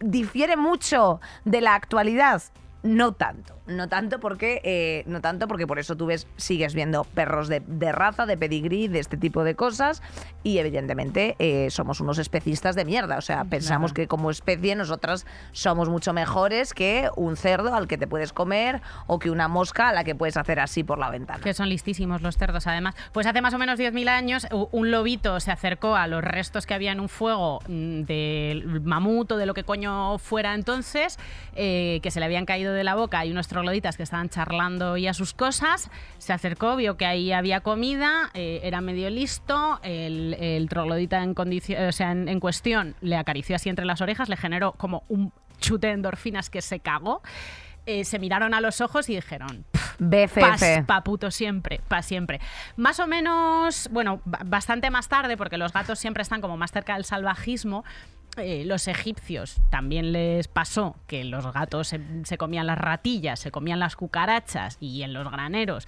Difiere 0.00 0.58
mucho 0.58 1.20
de 1.46 1.62
la 1.62 1.74
actualidad. 1.74 2.42
No 2.82 3.12
tanto, 3.12 3.59
no 3.70 3.88
tanto 3.88 4.20
porque 4.20 4.60
eh, 4.64 5.04
no 5.06 5.20
tanto 5.20 5.48
porque 5.48 5.66
por 5.66 5.78
eso 5.78 5.96
tú 5.96 6.06
ves 6.06 6.26
sigues 6.36 6.74
viendo 6.74 7.04
perros 7.04 7.48
de, 7.48 7.60
de 7.60 7.92
raza, 7.92 8.26
de 8.26 8.36
pedigrí, 8.36 8.88
de 8.88 8.98
este 9.00 9.16
tipo 9.16 9.44
de 9.44 9.54
cosas 9.54 10.02
y 10.42 10.58
evidentemente 10.58 11.36
eh, 11.38 11.70
somos 11.70 12.00
unos 12.00 12.18
especistas 12.18 12.74
de 12.76 12.84
mierda, 12.84 13.18
o 13.18 13.22
sea 13.22 13.44
pensamos 13.44 13.92
que 13.92 14.06
como 14.06 14.30
especie 14.30 14.74
nosotras 14.76 15.26
somos 15.52 15.88
mucho 15.88 16.12
mejores 16.12 16.74
que 16.74 17.08
un 17.16 17.36
cerdo 17.36 17.74
al 17.74 17.88
que 17.88 17.98
te 17.98 18.06
puedes 18.06 18.32
comer 18.32 18.80
o 19.06 19.18
que 19.18 19.30
una 19.30 19.48
mosca 19.48 19.88
a 19.88 19.92
la 19.92 20.04
que 20.04 20.14
puedes 20.14 20.36
hacer 20.36 20.60
así 20.60 20.84
por 20.84 20.98
la 20.98 21.10
ventana. 21.10 21.40
Que 21.42 21.54
son 21.54 21.68
listísimos 21.68 22.22
los 22.22 22.36
cerdos, 22.36 22.66
además. 22.66 22.94
Pues 23.12 23.26
hace 23.26 23.40
más 23.40 23.54
o 23.54 23.58
menos 23.58 23.78
10.000 23.78 24.08
años, 24.08 24.46
un 24.50 24.90
lobito 24.90 25.40
se 25.40 25.50
acercó 25.50 25.96
a 25.96 26.06
los 26.06 26.22
restos 26.22 26.66
que 26.66 26.74
había 26.74 26.92
en 26.92 27.00
un 27.00 27.08
fuego 27.08 27.60
mm, 27.68 28.02
del 28.02 28.80
mamut 28.82 29.32
o 29.32 29.36
de 29.36 29.46
lo 29.46 29.54
que 29.54 29.64
coño 29.64 30.18
fuera 30.18 30.54
entonces, 30.54 31.18
eh, 31.54 32.00
que 32.02 32.10
se 32.10 32.20
le 32.20 32.26
habían 32.26 32.46
caído 32.46 32.72
de 32.72 32.84
la 32.84 32.94
boca 32.94 33.24
y 33.24 33.30
unos 33.30 33.48
trogloditas 33.60 33.96
que 33.96 34.02
estaban 34.02 34.28
charlando 34.30 34.96
y 34.96 35.06
a 35.06 35.14
sus 35.14 35.34
cosas. 35.34 35.90
Se 36.18 36.32
acercó, 36.32 36.76
vio 36.76 36.96
que 36.96 37.04
ahí 37.06 37.30
había 37.32 37.60
comida, 37.60 38.30
eh, 38.34 38.60
era 38.62 38.80
medio 38.80 39.10
listo. 39.10 39.78
El, 39.82 40.34
el 40.40 40.68
troglodita 40.68 41.22
en, 41.22 41.34
o 41.36 41.92
sea, 41.92 42.12
en, 42.12 42.28
en 42.28 42.40
cuestión 42.40 42.94
le 43.00 43.16
acarició 43.16 43.56
así 43.56 43.68
entre 43.68 43.84
las 43.84 44.00
orejas, 44.00 44.28
le 44.28 44.36
generó 44.36 44.72
como 44.72 45.04
un 45.08 45.32
chute 45.60 45.88
de 45.88 45.92
endorfinas 45.94 46.48
que 46.48 46.62
se 46.62 46.80
cagó. 46.80 47.22
Eh, 47.86 48.04
se 48.04 48.18
miraron 48.18 48.54
a 48.54 48.60
los 48.60 48.80
ojos 48.82 49.08
y 49.08 49.14
dijeron, 49.16 49.64
BFF. 49.98 50.84
Pa, 50.86 51.02
puto 51.02 51.30
siempre, 51.30 51.80
pa 51.88 52.02
siempre. 52.02 52.38
Más 52.76 53.00
o 53.00 53.06
menos, 53.06 53.88
bueno, 53.90 54.20
ba- 54.24 54.40
bastante 54.44 54.90
más 54.90 55.08
tarde, 55.08 55.36
porque 55.36 55.56
los 55.56 55.72
gatos 55.72 55.98
siempre 55.98 56.22
están 56.22 56.40
como 56.40 56.56
más 56.56 56.72
cerca 56.72 56.94
del 56.94 57.04
salvajismo. 57.04 57.84
Eh, 58.40 58.64
los 58.64 58.88
egipcios 58.88 59.56
también 59.70 60.12
les 60.12 60.48
pasó 60.48 60.96
que 61.06 61.24
los 61.24 61.52
gatos 61.52 61.88
se, 61.88 62.38
comían 62.38 62.66
las 62.66 62.78
ratillas, 62.78 63.38
se 63.40 63.50
comían 63.50 63.78
las 63.78 63.96
cucarachas 63.96 64.76
y 64.80 65.02
en 65.02 65.12
los 65.12 65.30
graneros 65.30 65.86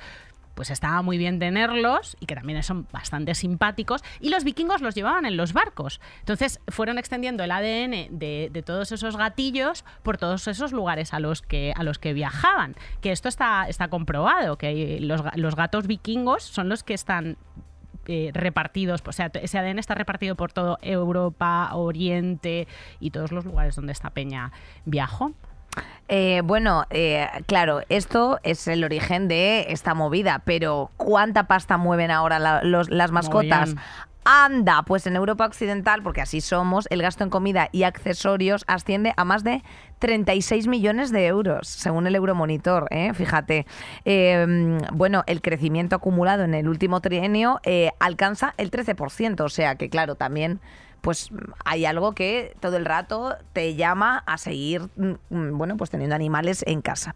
pues 0.55 0.71
estaba 0.71 1.01
muy 1.01 1.17
bien 1.17 1.39
tenerlos 1.39 2.17
y 2.21 2.27
que 2.27 2.35
también 2.35 2.63
son 2.63 2.87
bastante 2.93 3.35
simpáticos. 3.35 4.05
Y 4.21 4.29
los 4.29 4.45
vikingos 4.45 4.83
los 4.83 4.95
llevaban 4.95 5.25
en 5.25 5.39
los 5.39 5.55
barcos. 5.55 5.99
Entonces 6.21 6.61
fueron 6.69 6.99
extendiendo 6.99 7.43
el 7.43 7.51
ADN 7.51 8.19
de, 8.19 8.51
de 8.53 8.63
todos 8.63 8.93
esos 8.93 9.17
gatillos 9.17 9.83
por 10.03 10.19
todos 10.19 10.47
esos 10.49 10.73
lugares 10.73 11.15
a 11.15 11.21
los 11.21 11.41
que, 11.41 11.73
a 11.75 11.83
los 11.83 11.99
que 11.99 12.13
viajaban. 12.13 12.77
Que 13.01 13.13
esto 13.13 13.31
está, 13.31 13.67
está 13.67 13.89
comprobado, 13.89 14.59
que 14.59 14.99
los, 15.01 15.23
los 15.37 15.57
gatos 15.57 15.87
vikingos 15.87 16.43
son 16.43 16.69
los 16.69 16.83
que 16.83 16.93
están 16.93 17.39
eh, 18.07 18.31
repartidos, 18.35 19.03
o 19.07 19.13
sea, 19.13 19.31
ese 19.35 19.59
ADN 19.59 19.79
está 19.79 19.95
repartido 19.95 20.35
por 20.37 20.53
todo 20.53 20.79
Europa, 20.83 21.71
Oriente 21.75 22.67
y 23.01 23.11
todos 23.11 23.33
los 23.33 23.45
lugares 23.45 23.77
donde 23.77 23.93
esta 23.93 24.11
peña 24.11 24.53
viajó. 24.85 25.33
Eh, 26.09 26.43
bueno, 26.45 26.85
eh, 26.91 27.27
claro, 27.47 27.81
esto 27.89 28.39
es 28.43 28.69
el 28.69 28.85
origen 28.85 29.27
de 29.29 29.67
esta 29.73 29.95
movida, 29.95 30.43
pero 30.45 30.91
¿cuánta 30.99 31.45
pasta 31.47 31.79
mueven 31.79 32.11
ahora 32.11 32.39
la- 32.39 32.63
los- 32.63 32.91
las 32.91 33.11
mascotas? 33.11 33.75
Anda, 34.25 34.83
pues 34.83 35.07
en 35.07 35.17
Europa 35.17 35.47
Occidental, 35.47 36.03
porque 36.03 36.21
así 36.21 36.41
somos, 36.41 36.87
el 36.91 37.03
gasto 37.03 37.25
en 37.25 37.31
comida 37.31 37.69
y 37.73 37.83
accesorios 37.83 38.65
asciende 38.67 39.13
a 39.17 39.25
más 39.25 39.43
de 39.43 39.63
36 39.99 40.69
millones 40.69 41.11
de 41.11 41.27
euros, 41.27 41.69
según 41.69 42.07
el 42.07 42.15
Euromonitor, 42.15 42.87
¿eh? 42.91 43.13
fíjate. 43.15 43.67
Eh, 44.05 44.79
bueno, 44.93 45.25
el 45.27 45.43
crecimiento 45.43 45.97
acumulado 45.97 46.45
en 46.45 46.55
el 46.55 46.69
último 46.69 47.01
trienio 47.01 47.61
eh, 47.65 47.91
alcanza 47.99 48.55
el 48.59 48.71
13%, 48.71 49.41
o 49.41 49.49
sea 49.49 49.75
que 49.75 49.89
claro, 49.89 50.15
también 50.15 50.61
pues 51.03 51.31
hay 51.65 51.85
algo 51.85 52.13
que 52.15 52.57
todo 52.61 52.77
el 52.77 52.87
rato 52.87 53.37
te 53.53 53.75
llama 53.75 54.23
a 54.25 54.39
seguir, 54.39 54.89
mm, 54.97 55.13
mm, 55.29 55.59
bueno, 55.59 55.77
pues 55.77 55.91
teniendo 55.91 56.15
animales 56.15 56.65
en 56.67 56.81
casa. 56.81 57.15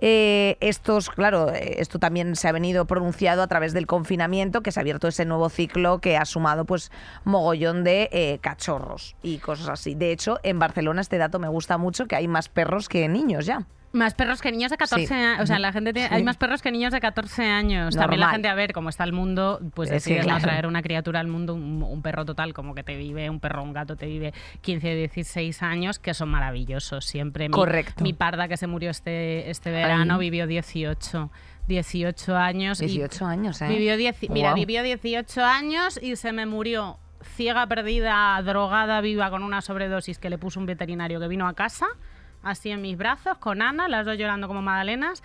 Eh, 0.00 0.56
estos, 0.60 1.10
claro, 1.10 1.52
eh, 1.52 1.76
esto 1.78 1.98
también 1.98 2.34
se 2.34 2.48
ha 2.48 2.52
venido 2.52 2.86
pronunciado 2.86 3.42
a 3.42 3.46
través 3.46 3.74
del 3.74 3.86
confinamiento, 3.86 4.62
que 4.62 4.72
se 4.72 4.80
ha 4.80 4.82
abierto 4.82 5.06
ese 5.06 5.26
nuevo 5.26 5.50
ciclo 5.50 6.00
que 6.00 6.16
ha 6.16 6.24
sumado, 6.24 6.64
pues, 6.64 6.90
mogollón 7.24 7.84
de 7.84 8.08
eh, 8.10 8.38
cachorros 8.40 9.16
y 9.22 9.38
cosas 9.38 9.68
así. 9.68 9.94
De 9.94 10.12
hecho, 10.12 10.40
en 10.42 10.58
Barcelona 10.58 11.02
este 11.02 11.18
dato 11.18 11.38
me 11.38 11.48
gusta 11.48 11.76
mucho, 11.76 12.06
que 12.06 12.16
hay 12.16 12.28
más 12.28 12.48
perros 12.48 12.88
que 12.88 13.06
niños 13.06 13.44
ya. 13.44 13.66
Más 13.96 14.14
perros 14.14 14.42
que 14.42 14.52
niños 14.52 14.70
de 14.70 14.76
14 14.76 15.06
Sí. 15.06 15.14
años. 15.14 15.40
O 15.42 15.46
sea, 15.46 15.58
la 15.58 15.72
gente 15.72 15.92
tiene- 15.92 16.08
Sí. 16.08 16.14
hay 16.14 16.22
más 16.22 16.36
perros 16.36 16.62
que 16.62 16.70
niños 16.70 16.92
de 16.92 17.00
14 17.00 17.44
años. 17.46 17.96
También 17.96 18.20
la 18.20 18.28
gente, 18.30 18.48
a 18.48 18.54
ver 18.54 18.72
cómo 18.72 18.88
está 18.90 19.04
el 19.04 19.12
mundo, 19.12 19.60
pues 19.74 19.90
Es 19.90 20.04
que, 20.04 20.10
decides 20.14 20.26
no 20.26 20.38
traer 20.40 20.66
una 20.66 20.82
criatura 20.82 21.20
al 21.20 21.28
mundo, 21.28 21.54
un, 21.54 21.82
un 21.82 22.02
perro 22.02 22.24
total, 22.24 22.52
como 22.52 22.74
que 22.74 22.82
te 22.82 22.96
vive, 22.96 23.30
un 23.30 23.40
perro, 23.40 23.62
un 23.62 23.72
gato 23.72 23.96
te 23.96 24.06
vive 24.06 24.32
15, 24.60 24.94
16 24.94 25.62
años, 25.62 25.98
que 25.98 26.14
son 26.14 26.28
maravillosos 26.28 27.04
siempre. 27.04 27.48
Mi, 27.48 27.52
Correcto. 27.52 28.04
Mi 28.04 28.12
parda 28.12 28.48
que 28.48 28.56
se 28.56 28.66
murió 28.66 28.90
este, 28.90 29.50
este 29.50 29.70
verano 29.70 30.14
Ay. 30.14 30.20
vivió 30.20 30.46
18. 30.46 31.30
18 31.68 32.36
años. 32.36 32.80
y 32.80 32.86
18 32.86 33.26
años, 33.26 33.60
¿eh? 33.62 33.68
Vivió 33.68 33.96
10, 33.96 34.30
mira, 34.30 34.54
vivió 34.54 34.82
18 34.82 35.44
años 35.44 35.98
y 36.00 36.14
se 36.16 36.32
me 36.32 36.46
murió 36.46 36.98
ciega, 37.34 37.66
perdida, 37.66 38.40
drogada, 38.42 39.00
viva 39.00 39.30
con 39.30 39.42
una 39.42 39.60
sobredosis 39.62 40.18
que 40.18 40.30
le 40.30 40.38
puso 40.38 40.60
un 40.60 40.66
veterinario 40.66 41.18
que 41.18 41.26
vino 41.26 41.48
a 41.48 41.54
casa, 41.54 41.86
así 42.46 42.70
en 42.70 42.80
mis 42.80 42.96
brazos, 42.96 43.38
con 43.38 43.62
Ana, 43.62 43.88
las 43.88 44.06
dos 44.06 44.16
llorando 44.16 44.48
como 44.48 44.62
magdalenas. 44.62 45.22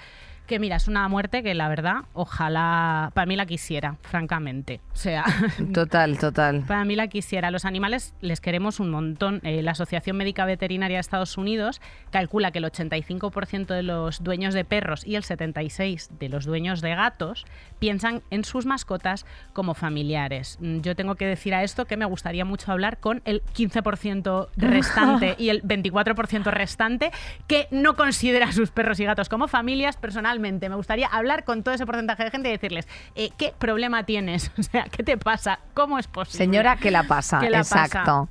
Que 0.52 0.60
mira, 0.60 0.76
es 0.76 0.90
una 0.90 1.08
muerte 1.08 1.44
que 1.44 1.54
la 1.56 1.70
verdad, 1.70 2.00
ojalá, 2.12 3.12
para 3.14 3.26
mí 3.26 3.38
la 3.38 3.46
quisiera, 3.46 3.96
francamente. 4.02 4.82
O 4.92 4.98
sea, 4.98 5.24
Total, 5.74 6.18
total. 6.18 6.66
para 6.68 6.84
mí 6.84 6.98
la 6.98 7.08
quisiera. 7.08 7.52
Los 7.52 7.64
animales 7.64 8.14
les 8.20 8.42
queremos 8.42 8.82
un 8.82 8.90
montón. 8.90 9.40
Eh, 9.44 9.62
la 9.62 9.72
Asociación 9.72 10.18
Médica 10.18 10.44
Veterinaria 10.44 10.98
de 10.98 11.00
Estados 11.00 11.38
Unidos 11.38 11.80
calcula 12.10 12.52
que 12.52 12.60
el 12.60 12.66
85% 12.66 13.68
de 13.68 13.82
los 13.82 14.26
dueños 14.26 14.54
de 14.54 14.66
perros 14.66 15.08
y 15.08 15.16
el 15.16 15.24
76% 15.24 16.10
de 16.20 16.28
los 16.28 16.44
dueños 16.44 16.82
de 16.82 16.96
gatos 16.96 17.46
piensan 17.80 18.22
en 18.30 18.44
sus 18.44 18.66
mascotas 18.66 19.26
como 19.54 19.74
familiares. 19.74 20.58
Mm, 20.60 20.82
Yo 20.82 20.98
tengo 20.98 21.16
que 21.16 21.28
decir 21.28 21.54
a 21.54 21.64
esto 21.64 21.86
que 21.86 21.96
me 21.96 22.04
gustaría 22.04 22.44
mucho 22.44 22.74
hablar 22.74 22.98
con 23.00 23.22
el 23.24 23.42
15% 23.56 24.50
restante 24.58 25.36
y 25.40 25.48
el 25.48 25.64
24% 25.64 26.44
restante 26.52 27.12
que 27.48 27.70
no 27.72 27.96
considera 27.96 28.48
a 28.48 28.52
sus 28.52 28.72
perros 28.72 29.00
y 29.00 29.06
gatos 29.06 29.30
como 29.30 29.48
familias 29.48 29.96
personalmente. 29.96 30.41
Me 30.42 30.76
gustaría 30.76 31.08
hablar 31.08 31.44
con 31.44 31.64
todo 31.64 31.74
ese 31.74 31.86
porcentaje 31.86 32.24
de 32.24 32.32
gente 32.32 32.50
y 32.50 32.52
decirles, 32.52 32.88
eh, 33.16 33.30
¿qué 33.38 33.54
problema 33.58 34.06
tienes? 34.06 34.52
O 34.62 34.64
sea, 34.64 34.84
¿qué 34.84 35.04
te 35.04 35.18
pasa? 35.18 35.60
¿Cómo 35.74 35.98
es 35.98 36.08
posible? 36.08 36.46
Señora, 36.46 36.78
¿qué 36.78 36.92
la 36.92 37.04
pasa? 37.04 37.40
¿Qué 37.40 37.50
la 37.50 37.64
pasa? 37.64 38.28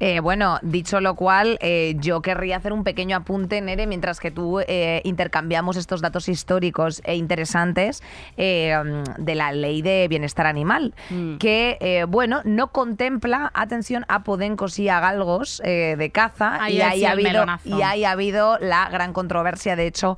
Eh, 0.00 0.20
bueno, 0.20 0.58
dicho 0.62 1.00
lo 1.00 1.14
cual, 1.14 1.56
eh, 1.60 1.94
yo 1.98 2.20
querría 2.20 2.56
hacer 2.56 2.72
un 2.72 2.84
pequeño 2.84 3.16
apunte, 3.16 3.60
Nere, 3.60 3.86
mientras 3.86 4.20
que 4.20 4.30
tú 4.30 4.60
eh, 4.66 5.00
intercambiamos 5.04 5.76
estos 5.76 6.00
datos 6.00 6.28
históricos 6.28 7.00
e 7.04 7.14
interesantes 7.16 8.02
de 8.36 9.34
la 9.34 9.52
ley 9.52 9.82
de 9.82 10.06
bienestar 10.08 10.46
animal, 10.46 10.94
Mm. 11.10 11.36
que, 11.38 12.04
bueno, 12.08 12.40
no 12.44 12.68
contempla, 12.72 13.50
atención, 13.54 14.04
a 14.08 14.22
podencos 14.24 14.78
y 14.78 14.88
a 14.88 15.00
galgos 15.00 15.60
de 15.64 16.10
caza, 16.12 16.62
Ahí 16.62 16.76
y 16.78 16.80
ahí 16.82 17.04
ha, 17.04 17.12
habido, 17.12 17.30
melonazo. 17.32 17.68
y 17.78 17.82
ahí 17.82 18.04
ha 18.04 18.10
habido 18.12 18.58
la 18.58 18.88
gran 18.90 19.12
controversia. 19.12 19.76
De 19.76 19.86
hecho, 19.86 20.16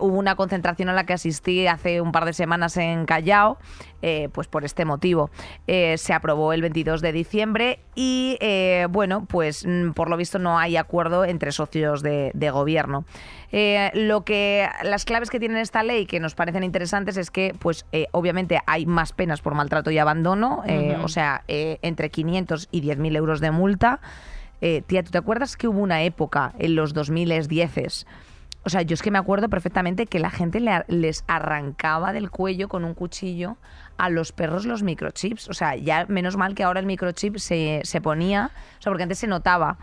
hubo 0.00 0.16
una 0.18 0.34
concentración 0.36 0.88
a 0.88 0.92
la 0.92 1.04
que 1.04 1.12
asistí 1.12 1.66
hace 1.66 2.00
un 2.00 2.12
par 2.12 2.24
de 2.24 2.32
semanas 2.32 2.76
en 2.76 3.04
Callao, 3.06 3.58
pues 4.32 4.48
por 4.48 4.64
este 4.64 4.84
motivo. 4.84 5.30
Se 5.66 6.12
aprobó 6.12 6.52
el 6.52 6.62
22 6.62 7.00
de 7.02 7.12
diciembre 7.12 7.80
y, 7.94 8.36
eh, 8.40 8.86
bueno, 9.10 9.26
pues 9.26 9.66
mm, 9.66 9.90
por 9.90 10.08
lo 10.08 10.16
visto 10.16 10.38
no 10.38 10.58
hay 10.58 10.76
acuerdo 10.76 11.24
entre 11.24 11.50
socios 11.50 12.00
de, 12.02 12.30
de 12.32 12.50
gobierno. 12.50 13.04
Eh, 13.50 13.90
lo 13.94 14.24
que 14.24 14.68
las 14.84 15.04
claves 15.04 15.30
que 15.30 15.40
tiene 15.40 15.60
esta 15.60 15.82
ley 15.82 16.06
que 16.06 16.20
nos 16.20 16.36
parecen 16.36 16.62
interesantes 16.62 17.16
es 17.16 17.32
que, 17.32 17.52
pues, 17.58 17.86
eh, 17.90 18.06
obviamente 18.12 18.60
hay 18.66 18.86
más 18.86 19.12
penas 19.12 19.40
por 19.40 19.54
maltrato 19.54 19.90
y 19.90 19.98
abandono, 19.98 20.62
eh, 20.64 20.96
o 21.02 21.08
sea, 21.08 21.42
entre 21.48 22.10
500 22.10 22.68
y 22.70 22.82
10.000 22.82 23.16
euros 23.16 23.40
de 23.40 23.50
multa. 23.50 24.00
Tía, 24.60 25.02
¿tú 25.02 25.10
te 25.10 25.18
acuerdas 25.18 25.56
que 25.56 25.66
hubo 25.66 25.80
una 25.80 26.02
época 26.02 26.52
en 26.58 26.76
los 26.76 26.92
2010 26.92 27.48
o 28.64 28.68
sea, 28.68 28.82
yo 28.82 28.94
es 28.94 29.02
que 29.02 29.10
me 29.10 29.18
acuerdo 29.18 29.48
perfectamente 29.48 30.06
que 30.06 30.18
la 30.18 30.30
gente 30.30 30.60
le 30.60 30.84
les 30.88 31.24
arrancaba 31.26 32.12
del 32.12 32.30
cuello 32.30 32.68
con 32.68 32.84
un 32.84 32.94
cuchillo 32.94 33.56
a 33.96 34.08
los 34.08 34.32
perros 34.32 34.64
los 34.64 34.82
microchips. 34.82 35.48
O 35.50 35.52
sea, 35.54 35.76
ya 35.76 36.06
menos 36.08 36.36
mal 36.38 36.54
que 36.54 36.62
ahora 36.62 36.80
el 36.80 36.86
microchip 36.86 37.36
se, 37.36 37.80
se 37.84 38.00
ponía, 38.00 38.50
o 38.78 38.82
sea, 38.82 38.90
porque 38.90 39.02
antes 39.02 39.18
se 39.18 39.26
notaba, 39.26 39.76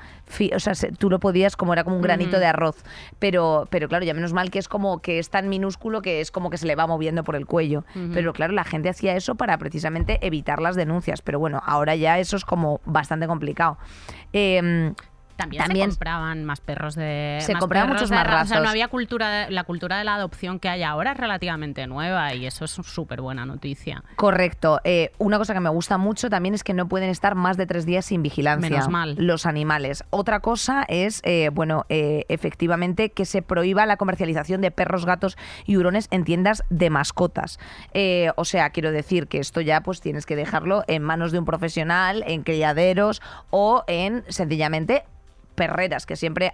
o 0.56 0.60
sea, 0.60 0.74
se- 0.74 0.92
tú 0.92 1.10
lo 1.12 1.20
podías 1.20 1.56
como 1.56 1.74
era 1.74 1.84
como 1.84 1.96
un 1.98 2.02
granito 2.02 2.40
de 2.40 2.48
arroz. 2.48 2.84
Pero, 3.20 3.68
pero 3.70 3.88
claro, 3.88 4.06
ya 4.06 4.16
menos 4.16 4.34
mal 4.34 4.50
que 4.50 4.58
es 4.58 4.68
como 4.68 5.00
que 5.04 5.20
es 5.20 5.30
tan 5.30 5.50
minúsculo 5.50 6.02
que 6.02 6.20
es 6.20 6.32
como 6.32 6.50
que 6.50 6.58
se 6.58 6.66
le 6.66 6.76
va 6.76 6.88
moviendo 6.88 7.24
por 7.24 7.36
el 7.36 7.46
cuello. 7.46 7.84
Pero 8.14 8.34
claro, 8.34 8.54
la 8.54 8.64
gente 8.64 8.90
hacía 8.90 9.16
eso 9.16 9.36
para 9.36 9.58
precisamente 9.60 10.18
evitar 10.26 10.62
las 10.62 10.76
denuncias. 10.76 11.22
Pero 11.22 11.38
bueno, 11.40 11.62
ahora 11.66 11.96
ya 11.96 12.18
eso 12.18 12.38
es 12.38 12.46
como 12.46 12.82
bastante 12.86 13.28
complicado. 13.28 13.78
Em, 14.34 14.96
También, 15.38 15.64
También- 15.64 15.92
se 15.92 15.96
compraban 15.98 16.44
más 16.46 16.60
perros 16.60 16.96
de. 16.96 17.38
Se 17.42 17.54
más 17.54 17.62
compraban 17.62 17.90
muchos 17.94 18.10
más 18.12 18.26
ra- 18.26 18.42
O 18.42 18.46
sea, 18.46 18.58
razas. 18.58 18.64
no 18.64 18.70
había 18.70 18.88
cultura. 18.90 19.30
de- 19.30 19.52
la 19.52 19.64
cultura 19.64 19.98
de 19.98 20.04
la 20.04 20.16
adopción 20.16 20.60
que 20.60 20.68
hay 20.70 20.84
ahora 20.84 21.12
es 21.12 21.18
relativamente 21.18 21.86
nueva 21.88 22.34
y 22.34 22.46
eso 22.46 22.66
es 22.66 22.72
súper 22.72 23.22
buena 23.22 23.46
noticia. 23.46 24.04
Correcto. 24.16 24.80
Eh, 24.84 25.12
una 25.18 25.38
cosa 25.38 25.54
que 25.54 25.60
me 25.60 25.70
gusta 25.70 25.98
mucho 25.98 26.30
también 26.30 26.54
es 26.56 26.64
que 26.64 26.74
no 26.74 26.88
pueden 26.88 27.10
estar 27.10 27.36
más 27.36 27.56
de 27.58 27.66
tres 27.66 27.86
días 27.86 28.06
sin 28.06 28.22
vigilancia. 28.24 28.70
Menos 28.70 28.90
mal. 28.90 29.16
Los 29.20 29.46
animales. 29.46 30.04
Otra 30.10 30.40
cosa 30.40 30.84
es, 30.88 31.22
eh, 31.24 31.50
bueno, 31.54 31.86
eh, 31.90 32.26
efectivamente 32.30 33.12
que 33.12 33.26
se 33.26 33.42
prohíba 33.42 33.86
la 33.86 33.98
comercialización 33.98 34.62
de 34.62 34.72
perros, 34.72 35.06
gatos 35.06 35.38
y 35.66 35.78
hurones 35.78 36.08
en 36.12 36.24
tiendas 36.24 36.64
de 36.70 36.90
mascotas. 36.90 37.60
O 38.36 38.46
sea, 38.46 38.70
quiero 38.72 38.92
decir 38.92 39.28
que 39.28 39.40
esto 39.40 39.62
ya 39.62 39.82
pues 39.82 40.02
tienes 40.02 40.26
que 40.26 40.36
dejarlo 40.36 40.84
en 40.88 41.04
manos 41.04 41.32
de 41.32 41.40
un 41.40 41.46
profesional, 41.46 42.24
en 42.28 42.44
criaderos 42.44 43.22
o 43.50 43.84
en 43.88 44.24
sencillamente 44.30 45.04
perreras, 45.58 46.06
que 46.06 46.16
siempre, 46.16 46.54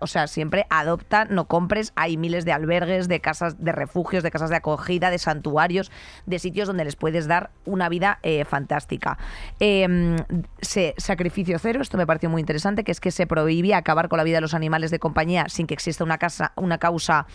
o 0.00 0.06
sea, 0.06 0.28
siempre 0.28 0.64
adopta, 0.70 1.24
no 1.26 1.46
compres. 1.46 1.92
Hay 1.96 2.16
miles 2.16 2.44
de 2.44 2.52
albergues, 2.52 3.08
de 3.08 3.20
casas 3.20 3.62
de 3.62 3.72
refugios, 3.72 4.22
de 4.22 4.30
casas 4.30 4.48
de 4.48 4.56
acogida, 4.56 5.10
de 5.10 5.18
santuarios, 5.18 5.90
de 6.24 6.38
sitios 6.38 6.68
donde 6.68 6.84
les 6.84 6.94
puedes 6.96 7.26
dar 7.26 7.50
una 7.66 7.88
vida 7.88 8.20
eh, 8.22 8.44
fantástica. 8.44 9.18
Eh, 9.58 10.16
se- 10.62 10.94
sacrificio 10.96 11.58
cero, 11.58 11.82
esto 11.82 11.98
me 11.98 12.06
pareció 12.06 12.30
muy 12.30 12.40
interesante, 12.40 12.84
que 12.84 12.92
es 12.92 13.00
que 13.00 13.10
se 13.10 13.26
prohibía 13.26 13.76
acabar 13.76 14.08
con 14.08 14.18
la 14.18 14.24
vida 14.24 14.36
de 14.36 14.42
los 14.42 14.54
animales 14.54 14.92
de 14.92 15.00
compañía 15.00 15.48
sin 15.48 15.66
que 15.66 15.74
exista 15.74 16.04
una, 16.04 16.18
casa, 16.18 16.52
una 16.54 16.78
causa 16.78 17.26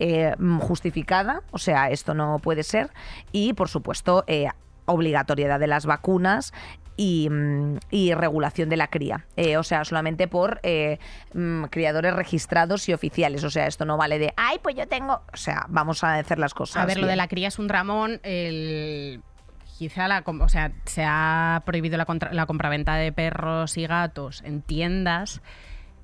eh, 0.00 0.34
justificada. 0.60 1.42
O 1.52 1.58
sea, 1.58 1.88
esto 1.90 2.14
no 2.14 2.40
puede 2.40 2.64
ser. 2.64 2.90
Y, 3.30 3.52
por 3.52 3.68
supuesto, 3.68 4.24
eh, 4.26 4.48
obligatoriedad 4.86 5.60
de 5.60 5.66
las 5.68 5.86
vacunas 5.86 6.52
y, 6.96 7.28
mm, 7.30 7.78
y 7.90 8.14
regulación 8.14 8.68
de 8.68 8.76
la 8.76 8.88
cría. 8.88 9.26
Eh, 9.36 9.56
o 9.56 9.62
sea, 9.62 9.84
solamente 9.84 10.28
por 10.28 10.60
eh, 10.62 10.98
mm, 11.32 11.64
criadores 11.64 12.14
registrados 12.14 12.88
y 12.88 12.92
oficiales. 12.92 13.44
O 13.44 13.50
sea, 13.50 13.66
esto 13.66 13.84
no 13.84 13.96
vale 13.96 14.18
de, 14.18 14.32
ay, 14.36 14.58
pues 14.62 14.74
yo 14.76 14.86
tengo... 14.88 15.22
O 15.32 15.36
sea, 15.36 15.66
vamos 15.68 16.04
a 16.04 16.14
hacer 16.16 16.38
las 16.38 16.54
cosas. 16.54 16.82
A 16.82 16.86
ver, 16.86 16.98
lo 16.98 17.06
de 17.06 17.16
la 17.16 17.28
cría 17.28 17.48
es 17.48 17.58
un 17.58 17.68
ramón. 17.68 18.20
El... 18.22 19.22
Quizá 19.76 20.06
la, 20.06 20.22
o 20.24 20.48
sea, 20.48 20.70
se 20.84 21.02
ha 21.04 21.62
prohibido 21.66 21.96
la, 21.96 22.04
contra- 22.04 22.32
la 22.32 22.46
compraventa 22.46 22.94
de 22.94 23.10
perros 23.10 23.76
y 23.76 23.88
gatos 23.88 24.40
en 24.44 24.62
tiendas, 24.62 25.42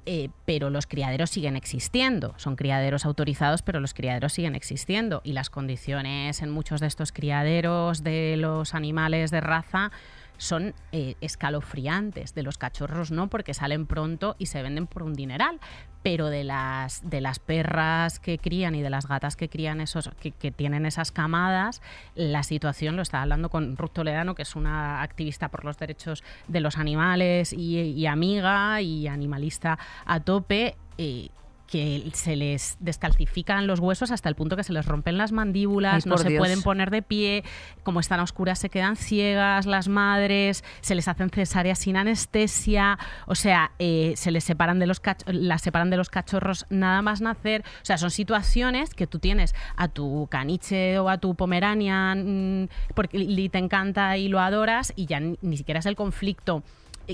eh, 0.06 0.28
pero 0.44 0.70
los 0.70 0.88
criaderos 0.88 1.30
siguen 1.30 1.54
existiendo. 1.54 2.34
Son 2.36 2.56
criaderos 2.56 3.04
autorizados, 3.06 3.62
pero 3.62 3.78
los 3.78 3.94
criaderos 3.94 4.32
siguen 4.32 4.56
existiendo. 4.56 5.20
Y 5.22 5.34
las 5.34 5.50
condiciones 5.50 6.42
en 6.42 6.50
muchos 6.50 6.80
de 6.80 6.88
estos 6.88 7.12
criaderos 7.12 8.02
de 8.02 8.34
los 8.36 8.74
animales 8.74 9.30
de 9.30 9.40
raza 9.40 9.92
son 10.40 10.74
eh, 10.92 11.14
escalofriantes. 11.20 12.34
De 12.34 12.42
los 12.42 12.58
cachorros 12.58 13.10
no, 13.10 13.28
porque 13.28 13.54
salen 13.54 13.86
pronto 13.86 14.36
y 14.38 14.46
se 14.46 14.62
venden 14.62 14.86
por 14.86 15.02
un 15.02 15.14
dineral. 15.14 15.60
Pero 16.02 16.28
de 16.28 16.44
las, 16.44 17.08
de 17.08 17.20
las 17.20 17.38
perras 17.38 18.18
que 18.18 18.38
crían 18.38 18.74
y 18.74 18.80
de 18.80 18.88
las 18.88 19.06
gatas 19.06 19.36
que 19.36 19.50
crían 19.50 19.82
esos, 19.82 20.10
que, 20.18 20.50
tienen 20.50 20.86
esas 20.86 21.12
camadas, 21.12 21.82
la 22.14 22.42
situación, 22.42 22.96
lo 22.96 23.02
estaba 23.02 23.22
hablando 23.22 23.50
con 23.50 23.76
Ruth 23.76 23.92
Toledano, 23.92 24.34
que 24.34 24.42
es 24.42 24.56
una 24.56 25.02
activista 25.02 25.50
por 25.50 25.66
los 25.66 25.76
derechos 25.76 26.24
de 26.48 26.60
los 26.60 26.78
animales 26.78 27.52
y, 27.52 27.78
y 27.78 28.06
amiga 28.06 28.80
y 28.80 29.08
animalista 29.08 29.78
a 30.06 30.20
tope. 30.20 30.76
eh, 30.96 31.28
que 31.70 32.10
se 32.14 32.34
les 32.34 32.76
descalcifican 32.80 33.66
los 33.66 33.78
huesos 33.78 34.10
hasta 34.10 34.28
el 34.28 34.34
punto 34.34 34.56
que 34.56 34.64
se 34.64 34.72
les 34.72 34.84
rompen 34.84 35.16
las 35.16 35.30
mandíbulas, 35.30 36.04
Ay, 36.04 36.10
no 36.10 36.18
se 36.18 36.28
Dios. 36.28 36.38
pueden 36.38 36.62
poner 36.62 36.90
de 36.90 37.02
pie, 37.02 37.44
como 37.84 38.00
están 38.00 38.18
a 38.20 38.24
oscuras 38.24 38.58
se 38.58 38.68
quedan 38.70 38.96
ciegas 38.96 39.66
las 39.66 39.88
madres, 39.88 40.64
se 40.80 40.94
les 40.94 41.06
hacen 41.06 41.30
cesáreas 41.30 41.78
sin 41.78 41.96
anestesia, 41.96 42.98
o 43.26 43.36
sea, 43.36 43.70
eh, 43.78 44.14
se 44.16 44.32
les 44.32 44.42
separan 44.42 44.78
de 44.80 44.86
los 44.86 45.00
las 45.26 45.62
separan 45.62 45.90
de 45.90 45.96
los 45.96 46.10
cachorros 46.10 46.66
nada 46.70 47.02
más 47.02 47.20
nacer, 47.20 47.62
o 47.82 47.84
sea, 47.84 47.98
son 47.98 48.10
situaciones 48.10 48.92
que 48.94 49.06
tú 49.06 49.20
tienes 49.20 49.54
a 49.76 49.88
tu 49.88 50.26
caniche 50.28 50.98
o 50.98 51.08
a 51.08 51.18
tu 51.18 51.36
pomeranian 51.36 52.64
mm, 52.64 52.68
porque 52.94 53.48
te 53.50 53.58
encanta 53.58 54.16
y 54.16 54.28
lo 54.28 54.40
adoras 54.40 54.92
y 54.96 55.06
ya 55.06 55.20
ni, 55.20 55.38
ni 55.40 55.56
siquiera 55.56 55.78
es 55.78 55.86
el 55.86 55.94
conflicto 55.94 56.62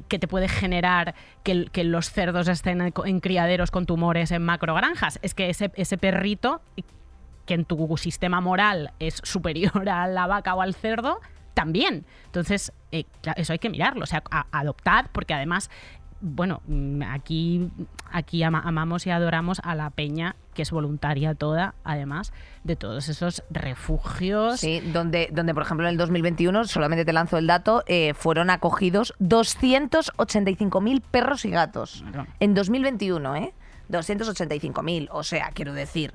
que 0.03 0.19
te 0.19 0.29
puede 0.29 0.49
generar 0.49 1.15
que, 1.43 1.85
los 1.85 2.11
cerdos 2.11 2.49
estén 2.49 2.81
en, 2.81 3.21
criaderos 3.21 3.71
con 3.71 3.87
tumores 3.87 4.31
en 4.31 4.43
macrogranjas. 4.45 5.19
Es 5.23 5.35
que 5.35 5.51
ese, 5.51 5.71
ese 5.77 5.99
perrito, 5.99 6.61
que 7.47 7.55
en 7.55 7.65
tu 7.65 7.97
sistema 7.97 8.41
moral 8.41 8.93
es 8.99 9.21
superior 9.25 9.89
a 9.89 10.07
la 10.07 10.27
vaca 10.27 10.55
o 10.55 10.63
al 10.63 10.75
cerdo, 10.75 11.21
también. 11.55 12.05
Entonces, 12.27 12.73
eh, 12.93 13.05
eso 13.37 13.53
hay 13.53 13.59
que 13.59 13.71
mirarlo. 13.71 14.03
O 14.03 14.07
sea, 14.07 14.23
a- 14.31 14.47
adoptad, 14.53 15.07
porque 15.13 15.33
además, 15.33 15.71
bueno, 16.21 16.63
mm, 16.67 17.03
aquí, 17.03 17.71
aquí 18.11 18.43
ama- 18.43 18.63
amamos 18.65 19.07
y 19.07 19.11
adoramos 19.11 19.61
a 19.65 19.75
la 19.75 19.91
peña, 19.91 20.37
que 20.55 20.63
es 20.63 20.71
voluntaria 20.71 21.35
toda, 21.35 21.75
además, 21.85 22.33
de 22.65 22.77
todos 22.77 23.09
esos 23.09 23.43
refugios. 23.51 24.61
Sí, 24.61 24.81
donde, 24.93 25.29
donde, 25.33 25.53
por 25.55 25.63
ejemplo, 25.63 25.87
en 25.87 25.93
el 25.93 25.99
2021, 25.99 26.65
solamente 26.65 27.05
te 27.05 27.13
lanzo 27.13 27.39
el 27.39 27.47
dato, 27.47 27.85
eh, 27.87 28.15
fueron 28.15 28.51
acogidos 28.51 29.15
285.000 29.19 31.01
perros 31.03 31.45
y 31.45 31.51
gatos. 31.51 32.05
Claro. 32.11 32.27
En 32.41 32.55
2021, 32.55 33.37
¿eh? 33.37 33.55
285.000. 33.89 35.09
O 35.13 35.23
sea, 35.23 35.51
quiero 35.55 35.73
decir, 35.73 36.13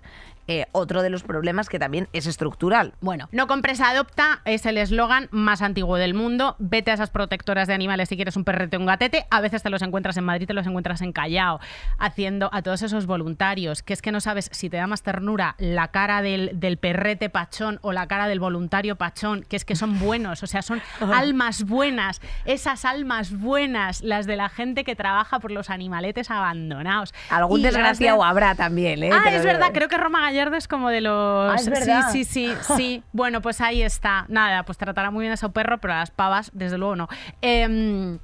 eh, 0.48 0.66
otro 0.72 1.02
de 1.02 1.10
los 1.10 1.24
problemas 1.24 1.70
que 1.70 1.80
también 1.80 2.08
es 2.14 2.26
estructural. 2.28 2.94
Bueno, 3.02 3.30
no 3.32 3.48
compres 3.48 3.82
adopta 3.82 4.42
es 4.46 4.66
el 4.66 4.78
eslogan 4.78 5.28
más 5.32 5.62
antiguo 5.62 5.98
del 5.98 6.14
mundo. 6.14 6.56
Vete 6.60 6.92
a 6.92 6.96
esas 6.96 7.10
protectoras 7.10 7.68
de 7.68 7.74
animales 7.74 8.10
si 8.10 8.16
quieres 8.16 8.36
un 8.36 8.44
perrete 8.44 8.78
o 8.78 8.80
un 8.80 8.86
gatete. 8.86 9.26
A 9.30 9.42
veces 9.42 9.64
te 9.64 9.70
los 9.70 9.82
encuentras 9.82 10.18
en 10.18 10.24
Madrid, 10.26 10.48
te 10.48 10.54
los 10.54 10.66
encuentras 10.68 11.02
en 11.02 11.12
Callao, 11.14 11.60
haciendo 12.00 12.50
a 12.54 12.62
todos 12.62 12.82
esos 12.82 13.06
voluntarios, 13.06 13.84
que 13.84 13.94
es 13.94 14.02
que 14.02 14.12
no 14.12 14.20
sabes 14.20 14.50
si 14.52 14.70
te 14.70 14.78
da 14.78 14.88
más 14.88 15.04
ternura 15.04 15.56
la 15.58 15.90
cara 15.90 16.22
del, 16.22 16.52
del 16.60 16.78
perrete 16.78 17.30
pachón 17.30 17.80
o 17.82 17.92
la 17.92 18.08
cara 18.08 18.28
del 18.28 18.40
voluntario 18.40 18.96
pachón, 18.96 19.44
que 19.48 19.56
es 19.56 19.66
que 19.66 19.76
son 19.76 20.00
buenos, 20.00 20.44
o 20.44 20.48
sea, 20.48 20.62
son 20.62 20.82
almas 21.14 21.64
buenas, 21.66 22.22
esas 22.46 22.86
almas 22.86 23.38
buenas, 23.38 24.02
las 24.02 24.26
de 24.26 24.36
la 24.36 24.50
gente 24.50 24.84
que 24.84 24.96
trabaja 24.96 25.40
por 25.40 25.52
los 25.52 25.70
animaletes 25.70 26.30
abandonados. 26.32 27.14
Algún 27.30 27.60
Y 27.60 27.64
de- 27.64 27.70
desgraciado 27.70 28.24
habrá 28.24 28.56
también, 28.56 29.04
¿eh? 29.04 29.10
Ah, 29.14 29.22
Te 29.24 29.32
lo 29.32 29.38
es 29.38 29.44
verdad, 29.46 29.70
creo 29.74 29.88
que 29.88 29.98
Roma 29.98 30.31
Gallardo 30.32 30.56
es 30.56 30.68
como 30.68 30.90
de 30.90 31.02
los... 31.02 31.52
Ah, 31.52 31.56
es 31.58 31.70
verdad. 31.70 32.12
Sí, 32.12 32.24
sí, 32.24 32.54
sí, 32.64 32.74
sí. 32.76 33.04
Bueno, 33.14 33.42
pues 33.42 33.62
ahí 33.62 33.82
está. 33.82 34.26
Nada, 34.30 34.64
pues 34.64 34.78
tratará 34.78 35.12
muy 35.12 35.24
bien 35.24 35.34
a 35.34 35.38
su 35.38 35.52
perro, 35.52 35.80
pero 35.80 35.94
a 35.94 35.98
las 35.98 36.12
pavas, 36.12 36.52
desde 36.54 36.78
luego, 36.78 36.96
no. 36.96 37.10
Em, 37.42 38.20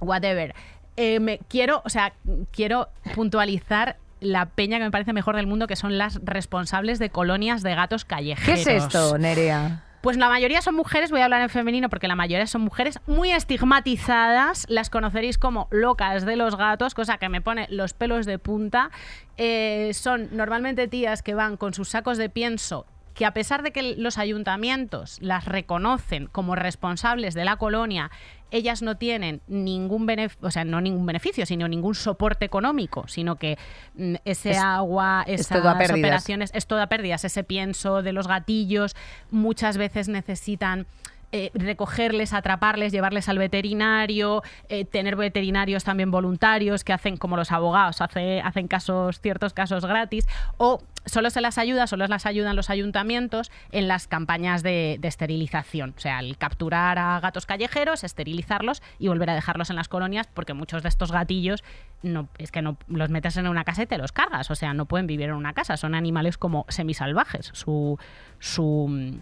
whatever. 0.00 0.54
Eh, 0.96 1.20
me, 1.20 1.38
quiero, 1.48 1.82
o 1.84 1.88
sea, 1.88 2.12
quiero 2.52 2.88
puntualizar 3.14 3.96
la 4.20 4.46
peña 4.46 4.78
que 4.78 4.84
me 4.84 4.90
parece 4.90 5.12
mejor 5.12 5.36
del 5.36 5.46
mundo, 5.46 5.66
que 5.66 5.76
son 5.76 5.98
las 5.98 6.20
responsables 6.24 6.98
de 6.98 7.10
colonias 7.10 7.62
de 7.62 7.74
gatos 7.74 8.04
¿Qué 8.04 8.08
callejeros. 8.08 8.60
es 8.60 8.66
esto, 8.66 9.18
Nerea? 9.18 9.85
Pues 10.06 10.18
la 10.18 10.28
mayoría 10.28 10.62
son 10.62 10.76
mujeres, 10.76 11.10
voy 11.10 11.20
a 11.20 11.24
hablar 11.24 11.40
en 11.40 11.48
femenino 11.48 11.88
porque 11.90 12.06
la 12.06 12.14
mayoría 12.14 12.46
son 12.46 12.60
mujeres 12.60 13.00
muy 13.08 13.32
estigmatizadas, 13.32 14.64
las 14.68 14.88
conoceréis 14.88 15.36
como 15.36 15.66
locas 15.72 16.24
de 16.24 16.36
los 16.36 16.56
gatos, 16.56 16.94
cosa 16.94 17.18
que 17.18 17.28
me 17.28 17.40
pone 17.40 17.66
los 17.70 17.92
pelos 17.92 18.24
de 18.24 18.38
punta. 18.38 18.92
Eh, 19.36 19.90
son 19.94 20.28
normalmente 20.30 20.86
tías 20.86 21.24
que 21.24 21.34
van 21.34 21.56
con 21.56 21.74
sus 21.74 21.88
sacos 21.88 22.18
de 22.18 22.28
pienso 22.28 22.86
que 23.16 23.24
a 23.26 23.32
pesar 23.32 23.62
de 23.62 23.72
que 23.72 23.82
los 23.96 24.18
ayuntamientos 24.18 25.18
las 25.20 25.46
reconocen 25.46 26.26
como 26.26 26.54
responsables 26.54 27.34
de 27.34 27.44
la 27.44 27.56
colonia, 27.56 28.10
ellas 28.50 28.82
no 28.82 28.96
tienen 28.96 29.40
ningún 29.48 30.06
beneficio, 30.06 30.46
o 30.46 30.50
sea, 30.50 30.64
no 30.64 30.80
ningún 30.80 31.06
beneficio, 31.06 31.46
sino 31.46 31.66
ningún 31.66 31.94
soporte 31.94 32.44
económico, 32.44 33.08
sino 33.08 33.36
que 33.36 33.58
mm, 33.96 34.14
ese 34.24 34.50
Es- 34.52 34.58
agua, 34.58 35.24
es 35.26 35.40
esas 35.40 35.62
pérdidas. 35.62 35.90
operaciones 35.98 36.50
es 36.54 36.66
todo 36.66 36.80
a 36.80 36.86
pérdidas. 36.86 37.24
Ese 37.24 37.42
pienso 37.42 38.02
de 38.02 38.12
los 38.12 38.28
gatillos 38.28 38.94
muchas 39.30 39.78
veces 39.78 40.08
necesitan 40.08 40.86
eh, 41.32 41.50
recogerles, 41.54 42.32
atraparles, 42.32 42.92
llevarles 42.92 43.28
al 43.28 43.38
veterinario, 43.38 44.42
eh, 44.68 44.84
tener 44.84 45.16
veterinarios 45.16 45.82
también 45.82 46.12
voluntarios 46.12 46.84
que 46.84 46.92
hacen 46.92 47.16
como 47.16 47.36
los 47.36 47.50
abogados, 47.50 48.00
hace- 48.00 48.40
hacen 48.40 48.68
casos, 48.68 49.20
ciertos 49.20 49.52
casos 49.52 49.84
gratis, 49.84 50.24
o 50.56 50.80
solo 51.06 51.30
se 51.30 51.40
las 51.40 51.56
ayuda, 51.56 51.86
solo 51.86 52.06
las 52.06 52.26
ayudan 52.26 52.54
los 52.56 52.68
ayuntamientos 52.68 53.50
en 53.72 53.88
las 53.88 54.06
campañas 54.06 54.62
de, 54.62 54.98
de 55.00 55.08
esterilización. 55.08 55.94
O 55.96 56.00
sea, 56.00 56.18
el 56.20 56.36
capturar 56.36 56.98
a 56.98 57.18
gatos 57.20 57.46
callejeros, 57.46 58.04
esterilizarlos 58.04 58.82
y 58.98 59.08
volver 59.08 59.30
a 59.30 59.34
dejarlos 59.34 59.70
en 59.70 59.76
las 59.76 59.88
colonias, 59.88 60.26
porque 60.34 60.52
muchos 60.52 60.82
de 60.82 60.88
estos 60.88 61.12
gatillos 61.12 61.64
no, 62.02 62.28
es 62.38 62.50
que 62.52 62.60
no 62.60 62.76
los 62.88 63.08
metes 63.10 63.36
en 63.38 63.46
una 63.48 63.64
casa 63.64 63.82
y 63.82 63.86
te 63.86 63.96
los 63.98 64.12
cargas. 64.12 64.50
O 64.50 64.54
sea, 64.54 64.74
no 64.74 64.86
pueden 64.86 65.06
vivir 65.06 65.28
en 65.30 65.34
una 65.34 65.52
casa. 65.54 65.76
Son 65.76 65.94
animales 65.94 66.36
como 66.38 66.66
semisalvajes. 66.68 67.50
Su. 67.54 67.98
su 68.38 69.20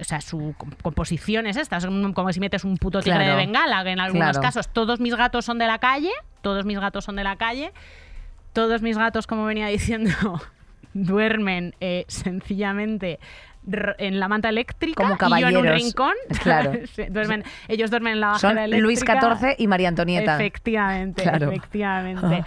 o 0.00 0.04
sea, 0.04 0.20
su 0.20 0.54
com- 0.58 0.72
composición 0.82 1.46
es 1.46 1.56
esta, 1.56 1.80
son 1.80 2.12
como 2.12 2.30
si 2.32 2.40
metes 2.40 2.64
un 2.64 2.76
puto 2.76 3.00
tigre 3.00 3.18
Claro. 3.20 3.30
de 3.30 3.36
bengala, 3.46 3.82
que 3.82 3.90
en 3.90 4.00
algunos 4.00 4.30
Claro. 4.32 4.42
casos 4.42 4.68
todos 4.68 5.00
mis 5.00 5.14
gatos 5.14 5.44
son 5.46 5.58
de 5.58 5.66
la 5.66 5.78
calle, 5.78 6.10
todos 6.42 6.66
mis 6.66 6.78
gatos 6.78 7.04
son 7.04 7.16
de 7.16 7.24
la 7.24 7.36
calle, 7.36 7.72
todos 8.52 8.82
mis 8.82 8.98
gatos, 8.98 9.26
como 9.26 9.46
venía 9.46 9.68
diciendo, 9.68 10.10
duermen 10.94 11.74
eh, 11.80 12.04
sencillamente 12.08 13.18
en 13.98 14.18
la 14.18 14.26
manta 14.28 14.48
eléctrica 14.48 15.16
Como 15.18 15.36
y 15.36 15.40
yo 15.42 15.48
en 15.48 15.56
un 15.58 15.66
rincón. 15.68 16.14
Claro. 16.42 16.72
Duermen, 17.10 17.44
ellos 17.68 17.90
duermen 17.90 18.14
en 18.14 18.20
la 18.20 18.38
Son 18.38 18.50
bajera 18.54 18.64
eléctrica. 18.64 18.86
Luis 18.86 19.00
XIV 19.40 19.54
y 19.58 19.66
María 19.66 19.88
Antonieta. 19.88 20.36
Efectivamente, 20.36 21.22
Claro. 21.22 21.50
efectivamente. 21.50 22.44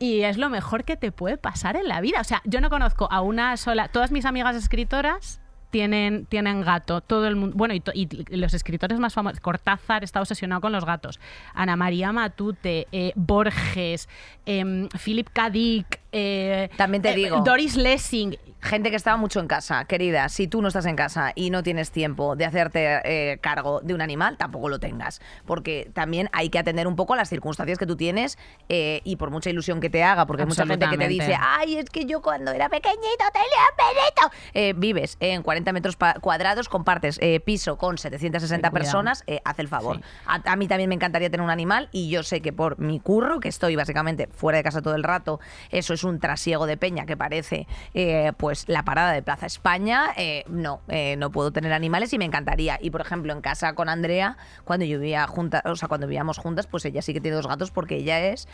Y 0.00 0.22
es 0.22 0.36
lo 0.36 0.48
mejor 0.50 0.84
que 0.84 0.96
te 0.96 1.12
puede 1.12 1.38
pasar 1.38 1.76
en 1.76 1.88
la 1.88 2.00
vida. 2.00 2.20
O 2.20 2.24
sea, 2.24 2.42
yo 2.44 2.60
no 2.60 2.70
conozco 2.70 3.08
a 3.10 3.20
una 3.20 3.56
sola. 3.56 3.88
Todas 3.88 4.10
mis 4.12 4.24
amigas 4.24 4.54
escritoras 4.56 5.40
tienen, 5.70 6.24
tienen 6.26 6.60
gato. 6.62 7.00
Todo 7.00 7.26
el 7.26 7.36
mundo. 7.36 7.56
Bueno, 7.56 7.74
y, 7.74 7.80
to- 7.80 7.92
y 7.94 8.08
los 8.36 8.54
escritores 8.54 8.98
más 9.00 9.14
famosos. 9.14 9.40
Cortázar 9.40 10.02
está 10.04 10.20
obsesionado 10.20 10.60
con 10.60 10.72
los 10.72 10.84
gatos. 10.84 11.18
Ana 11.52 11.76
María 11.76 12.12
Matute, 12.12 12.86
eh, 12.92 13.12
Borges, 13.16 14.08
em, 14.46 14.88
Philip 15.04 15.28
K. 15.32 15.50
Dick. 15.50 16.00
Eh, 16.12 16.70
También 16.76 17.02
te 17.02 17.10
eh, 17.10 17.16
digo. 17.16 17.40
Doris 17.40 17.76
Lessing. 17.76 18.36
Gente 18.60 18.90
que 18.90 18.96
estaba 18.96 19.16
mucho 19.16 19.38
en 19.38 19.46
casa, 19.46 19.84
querida, 19.84 20.28
si 20.28 20.48
tú 20.48 20.60
no 20.62 20.66
estás 20.66 20.84
en 20.86 20.96
casa 20.96 21.30
y 21.36 21.50
no 21.50 21.62
tienes 21.62 21.92
tiempo 21.92 22.34
de 22.34 22.44
hacerte 22.44 23.00
eh, 23.04 23.38
cargo 23.38 23.80
de 23.82 23.94
un 23.94 24.00
animal, 24.00 24.36
tampoco 24.36 24.68
lo 24.68 24.80
tengas. 24.80 25.20
Porque 25.46 25.88
también 25.94 26.28
hay 26.32 26.48
que 26.48 26.58
atender 26.58 26.88
un 26.88 26.96
poco 26.96 27.14
a 27.14 27.16
las 27.16 27.28
circunstancias 27.28 27.78
que 27.78 27.86
tú 27.86 27.94
tienes 27.96 28.36
eh, 28.68 29.00
y 29.04 29.14
por 29.14 29.30
mucha 29.30 29.48
ilusión 29.48 29.78
que 29.80 29.90
te 29.90 30.02
haga, 30.02 30.26
porque 30.26 30.42
hay 30.42 30.48
mucha 30.48 30.66
gente 30.66 30.88
que 30.88 30.98
te 30.98 31.06
dice, 31.06 31.36
ay, 31.38 31.76
es 31.76 31.88
que 31.88 32.04
yo 32.04 32.20
cuando 32.20 32.50
era 32.50 32.68
pequeñito 32.68 33.24
tenía 33.32 33.46
un 33.70 34.52
perrito. 34.56 34.80
Vives 34.80 35.16
en 35.20 35.44
40 35.44 35.72
metros 35.72 35.96
cuadrados, 36.20 36.68
compartes 36.68 37.20
piso 37.44 37.78
con 37.78 37.96
760 37.96 38.60
Ten 38.60 38.70
cuidado. 38.72 38.84
personas, 38.84 39.24
haz 39.44 39.58
el 39.60 39.68
favor. 39.68 39.98
Sí. 39.98 40.02
A, 40.26 40.52
a 40.52 40.56
mí 40.56 40.66
también 40.66 40.88
me 40.88 40.96
encantaría 40.96 41.30
tener 41.30 41.44
un 41.44 41.50
animal 41.50 41.88
y 41.92 42.08
yo 42.08 42.24
sé 42.24 42.42
que 42.42 42.52
por 42.52 42.76
mi 42.80 42.98
curro, 42.98 43.38
que 43.38 43.48
estoy 43.48 43.76
básicamente 43.76 44.26
fuera 44.26 44.56
de 44.58 44.64
casa 44.64 44.82
todo 44.82 44.96
el 44.96 45.04
rato, 45.04 45.38
eso 45.70 45.94
es 45.94 45.97
un 46.04 46.18
trasiego 46.20 46.66
de 46.66 46.76
peña 46.76 47.06
que 47.06 47.16
parece 47.16 47.66
eh, 47.94 48.32
pues 48.36 48.64
la 48.68 48.84
parada 48.84 49.12
de 49.12 49.22
Plaza 49.22 49.46
España. 49.46 50.06
eh, 50.16 50.44
no, 50.48 50.80
eh, 50.88 51.16
no 51.16 51.30
puedo 51.30 51.50
tener 51.50 51.72
animales 51.72 52.12
y 52.12 52.18
me 52.18 52.24
encantaría. 52.24 52.78
Y 52.80 52.90
por 52.90 53.00
ejemplo, 53.00 53.32
en 53.32 53.40
casa 53.40 53.74
con 53.74 53.88
Andrea, 53.88 54.36
cuando 54.64 54.84
yo 54.86 54.98
vivía 54.98 55.26
juntas, 55.26 55.62
o 55.64 55.76
sea, 55.76 55.88
cuando 55.88 56.06
vivíamos 56.06 56.38
juntas, 56.38 56.66
pues 56.66 56.84
ella 56.84 57.02
sí 57.02 57.12
que 57.12 57.20
tiene 57.20 57.36
dos 57.36 57.46
gatos 57.46 57.70
porque 57.70 57.96
ella 57.96 58.20
es, 58.20 58.48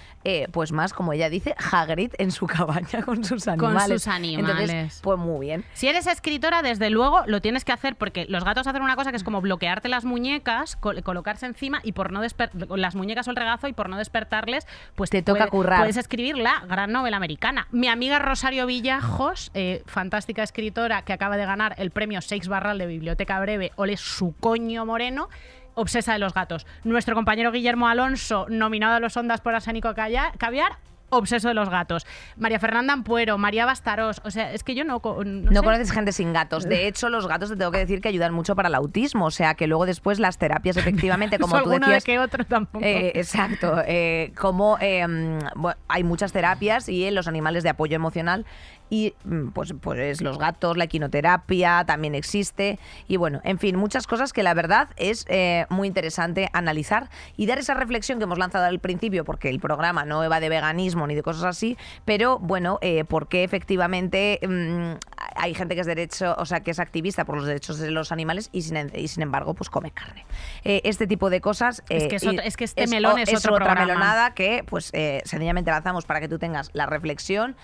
pues 0.52 0.72
más, 0.72 0.92
como 0.92 1.12
ella 1.12 1.28
dice, 1.30 1.54
Hagrid 1.72 2.12
en 2.18 2.30
su 2.30 2.46
cabaña 2.48 3.02
con 3.04 3.24
sus 3.24 3.46
animales. 3.48 4.02
sus 4.02 4.08
animales. 4.08 4.70
Entonces, 4.70 5.00
pues 5.02 5.18
muy 5.18 5.46
bien. 5.46 5.64
Si 5.74 5.88
eres 5.88 6.06
escritora, 6.06 6.62
desde 6.62 6.90
luego 6.90 7.22
lo 7.26 7.40
tienes 7.40 7.64
que 7.64 7.72
hacer 7.72 7.96
porque 7.96 8.26
los 8.28 8.44
gatos 8.44 8.66
hacen 8.66 8.82
una 8.82 8.96
cosa 8.96 9.10
que 9.10 9.16
es 9.16 9.24
como 9.24 9.40
bloquearte 9.40 9.88
las 9.88 10.04
muñecas, 10.04 10.76
col- 10.76 11.02
colocarse 11.02 11.46
encima 11.46 11.80
y 11.82 11.92
por 11.92 12.12
no 12.12 12.20
desper 12.20 12.50
las 12.76 12.94
muñecas 12.94 13.26
o 13.28 13.30
el 13.30 13.36
regazo 13.36 13.68
y 13.68 13.72
por 13.72 13.88
no 13.88 13.96
despertarles, 13.98 14.66
pues 14.94 15.10
Te 15.10 15.22
toca 15.22 15.40
puede- 15.40 15.50
currar. 15.50 15.78
Puedes 15.80 15.96
escribir 15.96 16.36
la 16.36 16.60
gran 16.68 16.92
novela 16.92 17.16
americana. 17.16 17.33
Mi 17.70 17.88
amiga 17.88 18.18
Rosario 18.18 18.66
Villajos, 18.66 19.50
eh, 19.54 19.82
fantástica 19.86 20.42
escritora 20.42 21.02
que 21.02 21.12
acaba 21.12 21.36
de 21.36 21.44
ganar 21.44 21.74
el 21.78 21.90
premio 21.90 22.20
Seix 22.20 22.48
Barral 22.48 22.78
de 22.78 22.86
Biblioteca 22.86 23.40
Breve, 23.40 23.72
ole 23.76 23.96
su 23.96 24.34
coño 24.38 24.86
moreno. 24.86 25.28
Obsesa 25.74 26.12
de 26.12 26.20
los 26.20 26.34
gatos. 26.34 26.66
Nuestro 26.84 27.16
compañero 27.16 27.50
Guillermo 27.50 27.88
Alonso, 27.88 28.46
nominado 28.48 28.94
a 28.94 29.00
los 29.00 29.16
Ondas 29.16 29.40
por 29.40 29.56
Arsénico 29.56 29.92
Caviar, 29.94 30.78
obseso 31.10 31.48
de 31.48 31.54
los 31.54 31.68
gatos. 31.70 32.06
María 32.36 32.58
Fernanda 32.58 32.92
Ampuero, 32.92 33.38
María 33.38 33.66
Bastarós. 33.66 34.20
O 34.24 34.30
sea, 34.30 34.52
es 34.52 34.64
que 34.64 34.74
yo 34.74 34.84
no. 34.84 35.00
No, 35.04 35.24
No 35.24 35.60
sé. 35.60 35.64
conoces 35.64 35.90
gente 35.92 36.12
sin 36.12 36.32
gatos. 36.32 36.64
De 36.64 36.86
hecho, 36.88 37.08
los 37.08 37.26
gatos 37.26 37.50
te 37.50 37.56
tengo 37.56 37.70
que 37.70 37.78
decir 37.78 38.00
que 38.00 38.08
ayudan 38.08 38.32
mucho 38.34 38.56
para 38.56 38.68
el 38.68 38.74
autismo. 38.74 39.26
O 39.26 39.30
sea, 39.30 39.54
que 39.54 39.66
luego 39.66 39.86
después 39.86 40.18
las 40.18 40.38
terapias, 40.38 40.76
efectivamente, 40.76 41.38
como 41.40 41.62
tú 41.62 41.70
de 41.70 41.78
decías. 41.78 42.04
que 42.04 42.18
otro 42.18 42.44
tampoco. 42.44 42.84
Eh, 42.84 43.12
exacto. 43.14 43.82
eh, 43.86 44.32
como 44.36 44.78
eh, 44.80 45.06
bueno, 45.54 45.78
hay 45.88 46.04
muchas 46.04 46.32
terapias 46.32 46.88
y 46.88 47.04
en 47.04 47.14
los 47.14 47.28
animales 47.28 47.62
de 47.62 47.68
apoyo 47.70 47.96
emocional 47.96 48.46
y 48.90 49.14
mm, 49.24 49.48
pues, 49.48 49.74
pues 49.80 50.20
los 50.20 50.38
gatos, 50.38 50.76
la 50.76 50.84
equinoterapia 50.84 51.84
también 51.86 52.14
existe 52.14 52.78
y 53.08 53.16
bueno, 53.16 53.40
en 53.44 53.58
fin, 53.58 53.76
muchas 53.76 54.06
cosas 54.06 54.32
que 54.32 54.42
la 54.42 54.54
verdad 54.54 54.88
es 54.96 55.24
eh, 55.28 55.66
muy 55.70 55.88
interesante 55.88 56.48
analizar 56.52 57.08
y 57.36 57.46
dar 57.46 57.58
esa 57.58 57.74
reflexión 57.74 58.18
que 58.18 58.24
hemos 58.24 58.38
lanzado 58.38 58.64
al 58.66 58.78
principio 58.78 59.24
porque 59.24 59.48
el 59.48 59.60
programa 59.60 60.04
no 60.04 60.28
va 60.28 60.40
de 60.40 60.48
veganismo 60.48 61.06
ni 61.06 61.14
de 61.14 61.22
cosas 61.22 61.44
así, 61.44 61.76
pero 62.04 62.38
bueno, 62.38 62.78
eh, 62.82 63.04
porque 63.04 63.42
efectivamente 63.44 64.38
mm, 64.46 64.92
hay 65.36 65.54
gente 65.54 65.74
que 65.74 65.80
es 65.80 65.86
derecho, 65.86 66.34
o 66.38 66.44
sea, 66.46 66.60
que 66.60 66.70
es 66.70 66.78
activista 66.78 67.24
por 67.24 67.36
los 67.36 67.46
derechos 67.46 67.78
de 67.78 67.90
los 67.90 68.12
animales 68.12 68.50
y 68.52 68.62
sin, 68.62 68.90
y 68.94 69.08
sin 69.08 69.22
embargo 69.22 69.54
pues 69.54 69.70
come 69.70 69.90
carne. 69.90 70.24
Eh, 70.64 70.82
este 70.84 71.06
tipo 71.06 71.30
de 71.30 71.40
cosas 71.40 71.82
Es 71.88 72.04
eh, 72.04 72.08
que 72.08 72.16
es 72.16 72.26
otro- 72.26 72.42
es 72.44 72.56
que 72.56 72.64
este 72.64 72.86
melón 72.86 73.14
o- 73.14 73.18
es 73.18 73.34
otro 73.34 73.54
otra 73.54 73.64
programa. 73.66 73.86
melonada 73.86 74.34
que 74.34 74.64
pues 74.68 74.90
eh, 74.92 75.22
sencillamente 75.24 75.70
lanzamos 75.70 76.04
para 76.04 76.20
que 76.20 76.28
tú 76.28 76.38
tengas 76.38 76.70
la 76.74 76.86
reflexión. 76.86 77.56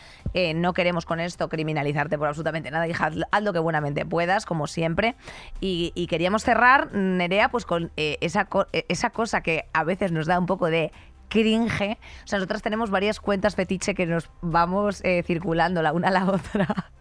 No 0.54 0.72
queremos 0.74 1.06
con 1.10 1.18
esto 1.18 1.48
criminalizarte 1.48 2.16
por 2.18 2.28
absolutamente 2.28 2.70
nada, 2.70 2.86
hija, 2.86 3.10
haz, 3.32 3.42
lo 3.42 3.52
que 3.52 3.58
buenamente 3.58 4.06
puedas, 4.06 4.46
como 4.46 4.68
siempre. 4.68 5.16
Y, 5.60 6.06
queríamos 6.08 6.44
cerrar, 6.44 6.94
Nerea, 6.94 7.48
pues 7.48 7.66
con 7.66 7.90
eh, 7.96 8.16
esa, 8.20 8.46
eh, 8.72 8.84
esa 8.88 9.10
cosa 9.10 9.40
que 9.40 9.64
a 9.72 9.82
veces 9.82 10.12
nos 10.12 10.28
da 10.28 10.38
un 10.38 10.46
poco 10.46 10.70
de 10.70 10.92
cringe. 11.28 11.98
O 12.22 12.28
sea, 12.28 12.38
nosotras 12.38 12.62
tenemos 12.62 12.90
varias 12.90 13.18
cuentas 13.18 13.56
fetiche 13.56 13.96
que 13.96 14.06
nos 14.06 14.30
vamos 14.40 15.00
eh, 15.04 15.24
circulando 15.26 15.82
la 15.82 15.92
una 15.92 16.08
a 16.08 16.12
la 16.12 16.26
otra. 16.30 16.92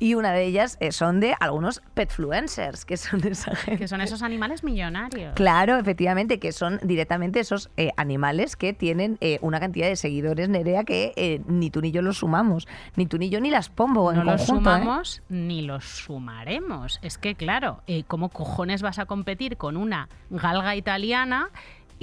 Y 0.00 0.14
una 0.14 0.32
de 0.32 0.44
ellas 0.44 0.76
eh, 0.80 0.92
son 0.92 1.20
de 1.20 1.34
algunos 1.38 1.80
petfluencers, 1.94 2.84
que 2.84 2.96
son 2.96 3.20
de 3.20 3.30
esa 3.30 3.54
gente. 3.54 3.78
Que 3.78 3.88
son 3.88 4.00
esos 4.00 4.22
animales 4.22 4.64
millonarios. 4.64 5.34
Claro, 5.34 5.76
efectivamente, 5.78 6.38
que 6.38 6.52
son 6.52 6.80
directamente 6.82 7.40
esos 7.40 7.70
eh, 7.76 7.90
animales 7.96 8.56
que 8.56 8.72
tienen 8.72 9.18
eh, 9.20 9.38
una 9.40 9.60
cantidad 9.60 9.86
de 9.86 9.96
seguidores, 9.96 10.48
Nerea, 10.48 10.84
que 10.84 11.12
eh, 11.16 11.40
ni 11.46 11.70
tú 11.70 11.80
ni 11.80 11.92
yo 11.92 12.02
los 12.02 12.18
sumamos. 12.18 12.66
Ni 12.96 13.06
tú 13.06 13.18
ni 13.18 13.30
yo 13.30 13.40
ni 13.40 13.50
las 13.50 13.68
pombo 13.68 14.10
en 14.10 14.18
no 14.18 14.24
los 14.24 14.46
conjunto. 14.46 14.70
sumamos 14.70 15.22
ni 15.28 15.62
los 15.62 15.84
sumaremos. 15.84 16.98
Es 17.02 17.16
que, 17.16 17.34
claro, 17.34 17.82
¿cómo 18.08 18.28
cojones 18.30 18.82
vas 18.82 18.98
a 18.98 19.06
competir 19.06 19.56
con 19.56 19.76
una 19.76 20.08
galga 20.30 20.76
italiana 20.76 21.50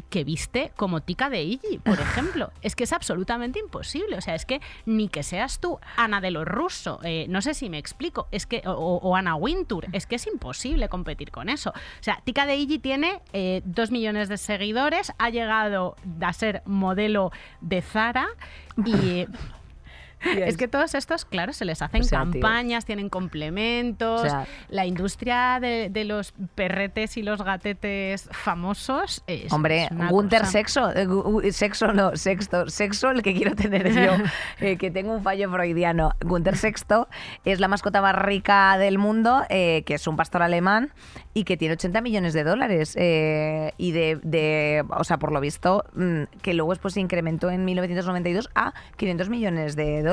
que 0.10 0.24
viste 0.24 0.72
como 0.76 1.02
tica 1.02 1.30
de 1.30 1.44
Iggy, 1.44 1.80
por 1.80 2.00
ejemplo? 2.00 2.52
es 2.62 2.76
que 2.76 2.84
es 2.84 2.94
absolutamente 2.94 3.60
imposible. 3.60 4.18
O 4.18 4.22
sea, 4.22 4.36
es 4.36 4.46
que 4.46 4.62
ni 4.86 5.08
que 5.08 5.24
seas 5.24 5.60
tú 5.60 5.80
Ana 5.98 6.22
de 6.22 6.32
los 6.32 6.46
Russo, 6.46 7.00
eh, 7.04 7.26
no 7.30 7.42
sé 7.42 7.54
si 7.54 7.70
me 7.70 7.78
explico, 7.78 8.28
es 8.32 8.46
que 8.46 8.62
o, 8.66 8.72
o 8.74 9.16
Ana 9.16 9.36
Wintour, 9.36 9.86
es 9.92 10.06
que 10.06 10.16
es 10.16 10.28
imposible 10.28 10.90
competir 10.90 11.32
con 11.32 11.50
eso. 11.50 11.72
O 11.72 12.04
sea, 12.04 12.22
Tika 12.24 12.46
de 12.46 12.56
Iggy 12.58 12.80
tiene 12.80 13.22
eh, 13.34 13.62
dos 13.66 13.92
millones 13.92 14.30
de 14.30 14.38
seguidores, 14.38 15.14
ha 15.18 15.30
llegado 15.30 15.96
a 16.22 16.34
ser 16.34 16.62
modelo 16.66 17.32
de 17.62 17.82
Zara 17.82 18.28
y... 18.86 19.26
Es 20.24 20.58
que 20.58 20.68
todos 20.68 20.94
estos, 20.96 21.26
claro, 21.26 21.54
se 21.54 21.66
les 21.66 21.82
hacen 21.82 22.02
O 22.02 22.04
sea, 22.04 22.22
tío. 22.24 22.32
campañas, 22.34 22.86
tienen 22.86 23.10
complementos. 23.10 24.22
O 24.22 24.24
sea- 24.30 24.46
la 24.70 24.86
industria 24.86 25.60
de, 25.60 25.90
de 25.90 26.06
los 26.06 26.34
perretes 26.56 27.18
y 27.18 27.24
los 27.24 27.42
gatetes 27.44 28.30
famosos 28.32 29.24
es. 29.28 29.52
Hombre, 29.52 29.84
es 29.86 30.10
Gunter 30.10 30.42
cosa- 30.42 30.52
sexo, 30.52 30.92
eh, 30.96 31.52
sexo 31.52 31.94
no, 31.94 32.16
sexto, 32.16 32.70
sexo 32.70 33.10
el 33.12 33.22
que 33.24 33.34
quiero 33.34 33.56
tener 33.56 33.92
yo, 33.94 34.12
eh, 34.60 34.78
que 34.78 34.92
tengo 34.92 35.14
un 35.14 35.24
fallo 35.24 35.50
freudiano. 35.52 36.12
Gunter 36.24 36.56
sexto 36.58 37.08
es 37.46 37.60
la 37.60 37.68
mascota 37.68 38.02
más 38.02 38.16
rica 38.16 38.78
del 38.78 38.98
mundo, 38.98 39.44
eh, 39.50 39.84
que 39.86 39.96
es 39.96 40.08
un 40.08 40.16
pastor 40.16 40.42
alemán 40.44 40.92
y 41.34 41.44
que 41.46 41.58
tiene 41.58 41.74
80 41.74 42.02
millones 42.02 42.34
de 42.34 42.44
dólares 42.44 42.94
eh, 42.98 43.72
y 43.78 43.92
de, 43.92 44.20
de- 44.24 44.84
o 44.90 45.04
sea, 45.04 45.18
por 45.18 45.32
lo 45.32 45.40
visto, 45.40 45.84
mm, 45.96 46.24
que 46.42 46.54
luego 46.54 46.72
después 46.72 46.94
se 46.94 47.00
incrementó 47.00 47.50
en 47.50 47.66
1992 47.66 48.50
a 48.56 48.74
500 48.98 49.30
millones 49.30 49.76
de 49.76 50.04
dólares. 50.04 50.11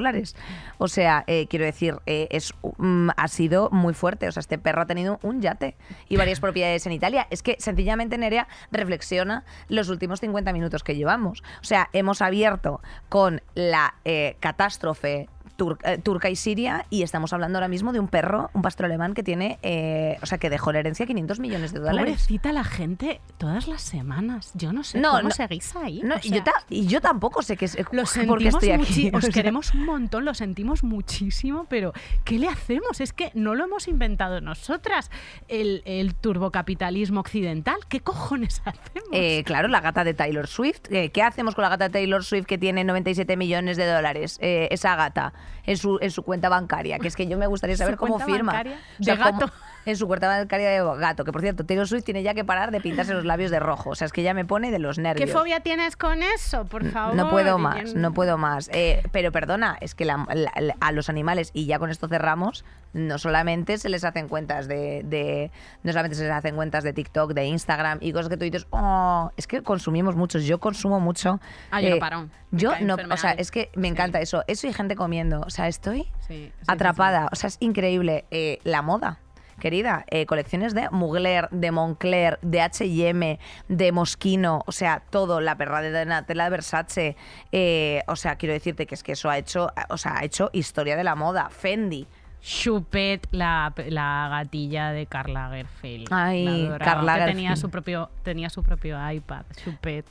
O 0.78 0.88
sea, 0.88 1.24
eh, 1.26 1.46
quiero 1.48 1.64
decir, 1.64 1.96
eh, 2.06 2.28
es 2.30 2.52
mm, 2.78 3.10
ha 3.16 3.28
sido 3.28 3.70
muy 3.70 3.94
fuerte. 3.94 4.28
O 4.28 4.32
sea, 4.32 4.40
este 4.40 4.58
perro 4.58 4.82
ha 4.82 4.86
tenido 4.86 5.18
un 5.22 5.40
yate 5.40 5.76
y 6.08 6.16
varias 6.16 6.40
propiedades 6.48 6.86
en 6.86 6.92
Italia. 6.92 7.26
Es 7.30 7.42
que 7.42 7.56
sencillamente 7.58 8.18
Nerea 8.18 8.48
reflexiona 8.70 9.44
los 9.68 9.88
últimos 9.88 10.20
50 10.20 10.52
minutos 10.52 10.82
que 10.82 10.96
llevamos. 10.96 11.42
O 11.60 11.64
sea, 11.64 11.88
hemos 11.92 12.22
abierto 12.22 12.80
con 13.08 13.42
la 13.54 13.94
eh, 14.04 14.36
catástrofe 14.40 15.28
tur- 15.58 15.76
eh, 15.84 15.98
turca 15.98 16.30
y 16.30 16.36
siria 16.36 16.86
y 16.88 17.02
estamos 17.02 17.32
hablando 17.34 17.58
ahora 17.58 17.68
mismo 17.68 17.92
de 17.92 18.00
un 18.00 18.08
perro, 18.08 18.48
un 18.54 18.62
pastor 18.62 18.86
alemán 18.86 19.12
que 19.12 19.22
tiene, 19.22 19.58
eh, 19.62 20.16
o 20.22 20.26
sea, 20.26 20.38
que 20.38 20.48
dejó 20.48 20.72
la 20.72 20.78
herencia 20.78 21.04
500 21.04 21.40
millones 21.40 21.72
de 21.74 21.80
dólares. 21.80 22.12
Pobrecita 22.14 22.52
la 22.52 22.64
gente 22.64 23.20
todas 23.36 23.68
las 23.68 23.82
semanas. 23.82 24.52
Yo 24.54 24.72
no 24.72 24.84
sé 24.84 24.98
No, 25.00 25.10
cómo 25.10 25.22
no. 25.24 25.30
seguís 25.30 25.74
ahí. 25.76 26.00
No, 26.04 26.14
O 26.14 26.18
y, 26.22 26.86
yo 26.86 26.98
y 26.98 27.00
tampoco 27.00 27.42
sé 27.42 27.56
que 27.56 27.64
es 27.66 27.76
lo 27.92 28.04
porque 28.26 28.50
sentimos 28.50 28.54
estoy 28.54 28.70
aquí. 28.70 29.10
Os 29.14 29.28
queremos 29.28 29.74
un 29.74 29.84
montón, 29.84 30.24
lo 30.24 30.32
sentimos 30.34 30.84
muchísimo, 30.84 31.66
pero 31.68 31.92
¿qué 32.24 32.38
le 32.38 32.48
hacemos? 32.48 33.00
Es 33.00 33.12
que 33.12 33.30
no 33.34 33.54
lo 33.56 33.64
hemos 33.64 33.88
inventado 33.88 34.40
nosotras, 34.40 35.10
el, 35.48 35.82
el 35.84 36.14
turbocapitalismo 36.14 37.20
occidental. 37.20 37.76
¿Qué 37.88 38.00
cojones 38.00 38.62
hacemos? 38.64 39.08
Eh, 39.12 39.42
claro, 39.44 39.68
la 39.68 39.80
gata 39.80 40.04
de 40.04 40.14
Taylor 40.14 40.46
Swift. 40.46 40.90
Eh, 40.90 41.10
¿Qué 41.10 41.22
hacemos 41.22 41.54
con 41.54 41.62
la 41.62 41.68
gata 41.68 41.84
de 41.88 41.90
Taylor 41.90 42.24
Swift 42.24 42.46
que 42.46 42.58
tiene 42.58 42.84
97 42.84 43.36
millones 43.36 43.76
de 43.76 43.86
dólares? 43.86 44.38
eh, 44.40 44.68
esa 44.70 44.94
gata 44.96 45.32
en 45.64 45.76
su, 45.76 45.98
en 46.00 46.10
su 46.10 46.22
cuenta 46.22 46.48
bancaria. 46.48 46.98
Que 46.98 47.08
es 47.08 47.16
que 47.16 47.26
yo 47.26 47.38
me 47.38 47.46
gustaría 47.46 47.76
¿Su 47.76 47.82
saber 47.82 47.96
cómo 47.96 48.18
firma. 48.18 48.62
O 49.00 49.04
sea, 49.04 49.16
¿De 49.16 49.22
cómo- 49.22 49.38
gato? 49.40 49.52
En 49.90 49.96
su 49.96 50.06
cuenta 50.06 50.28
bancaria 50.28 50.70
de 50.70 50.98
gato. 50.98 51.24
Que 51.24 51.32
por 51.32 51.40
cierto, 51.40 51.64
Taylor 51.64 51.86
Swift 51.88 52.04
tiene 52.04 52.22
ya 52.22 52.34
que 52.34 52.44
parar 52.44 52.70
de 52.70 52.80
pintarse 52.80 53.12
los 53.14 53.24
labios 53.24 53.50
de 53.50 53.60
rojo. 53.60 53.90
O 53.90 53.94
sea, 53.94 54.06
es 54.06 54.12
que 54.12 54.22
ya 54.22 54.34
me 54.34 54.44
pone 54.44 54.70
de 54.70 54.78
los 54.78 54.96
¿Qué 54.96 55.02
nervios. 55.02 55.30
fobia 55.30 55.60
tienes 55.60 55.96
con 55.96 56.22
eso? 56.22 56.64
Por 56.66 56.84
favor. 56.90 57.14
No 57.14 57.30
puedo 57.30 57.58
más, 57.58 57.94
no 57.94 58.12
puedo 58.12 58.38
más. 58.38 58.70
Eh, 58.72 59.02
pero 59.12 59.32
perdona, 59.32 59.76
es 59.80 59.94
que 59.94 60.04
la- 60.04 60.26
la- 60.32 60.52
la- 60.60 60.76
a 60.80 60.92
los 60.92 61.08
animales, 61.08 61.50
y 61.54 61.66
ya 61.66 61.78
con 61.78 61.90
esto 61.90 62.08
cerramos, 62.08 62.64
no 62.94 63.18
solamente 63.18 63.76
se 63.78 63.88
les 63.90 64.02
hacen 64.04 64.28
cuentas 64.28 64.66
de, 64.66 65.02
de- 65.04 65.50
no 65.82 65.92
solamente 65.92 66.16
se 66.16 66.22
les 66.24 66.32
hacen 66.32 66.54
cuentas 66.56 66.84
de 66.84 66.92
TikTok, 66.94 67.32
de 67.34 67.44
Instagram 67.46 67.98
y 68.00 68.12
cosas 68.12 68.28
que 68.30 68.36
tú 68.38 68.44
dices, 68.44 68.66
oh, 68.70 69.30
es 69.36 69.46
que 69.46 69.62
consumimos 69.62 70.16
muchos, 70.16 70.44
yo 70.44 70.58
consumo 70.58 70.98
mucho. 70.98 71.38
Ah, 71.70 71.80
yo 71.80 71.90
no 71.90 71.96
Eh, 71.96 72.00
paro. 72.00 72.28
Yo 72.50 72.72
no, 72.80 72.96
o 73.10 73.16
sea, 73.18 73.32
es 73.32 73.50
que 73.50 73.70
me 73.74 73.88
Sí. 73.88 73.92
encanta 73.92 74.20
eso, 74.22 74.42
eso 74.46 74.66
y 74.66 74.72
gente 74.72 74.96
comiendo, 74.96 75.40
o 75.42 75.50
sea, 75.50 75.68
estoy 75.68 76.04
Sí, 76.04 76.08
sí, 76.28 76.52
sí, 76.56 76.64
atrapada, 76.66 77.28
o 77.30 77.36
sea, 77.36 77.48
es 77.48 77.58
increíble. 77.60 78.24
Eh, 78.30 78.58
la 78.64 78.80
moda 78.80 79.18
querida, 79.58 80.04
eh, 80.08 80.26
colecciones 80.26 80.74
de 80.74 80.88
Mugler, 80.90 81.48
de 81.50 81.70
Moncler, 81.70 82.38
de 82.42 82.60
H&M, 82.60 83.38
de 83.68 83.92
Moschino, 83.92 84.62
o 84.66 84.72
sea, 84.72 85.02
todo, 85.10 85.40
la 85.40 85.56
perra 85.56 85.80
de 85.82 85.90
Donatella 85.92 86.44
de 86.44 86.50
Versace, 86.50 87.16
eh, 87.52 88.02
o 88.06 88.16
sea, 88.16 88.36
quiero 88.36 88.52
decirte 88.52 88.86
que 88.86 88.94
es 88.94 89.02
que 89.02 89.12
eso 89.12 89.30
ha 89.30 89.38
hecho, 89.38 89.70
o 89.88 89.96
sea, 89.98 90.18
ha 90.18 90.24
hecho 90.24 90.50
historia 90.52 90.96
de 90.96 91.04
la 91.04 91.14
moda, 91.14 91.48
Fendi. 91.50 92.06
Chupet, 92.40 93.26
la, 93.32 93.74
la 93.88 94.28
gatilla 94.30 94.92
de 94.92 95.06
Karl 95.06 95.34
Lagerfeld. 95.34 96.06
Ay, 96.12 96.68
La 96.68 96.78
que 96.78 96.84
Lagerfeld. 96.84 97.26
tenía 97.26 97.56
su 97.56 97.68
propio 97.68 98.10
tenía 98.22 98.48
su 98.48 98.62
propio 98.62 98.96
iPad, 99.10 99.42
Chupet. 99.56 100.06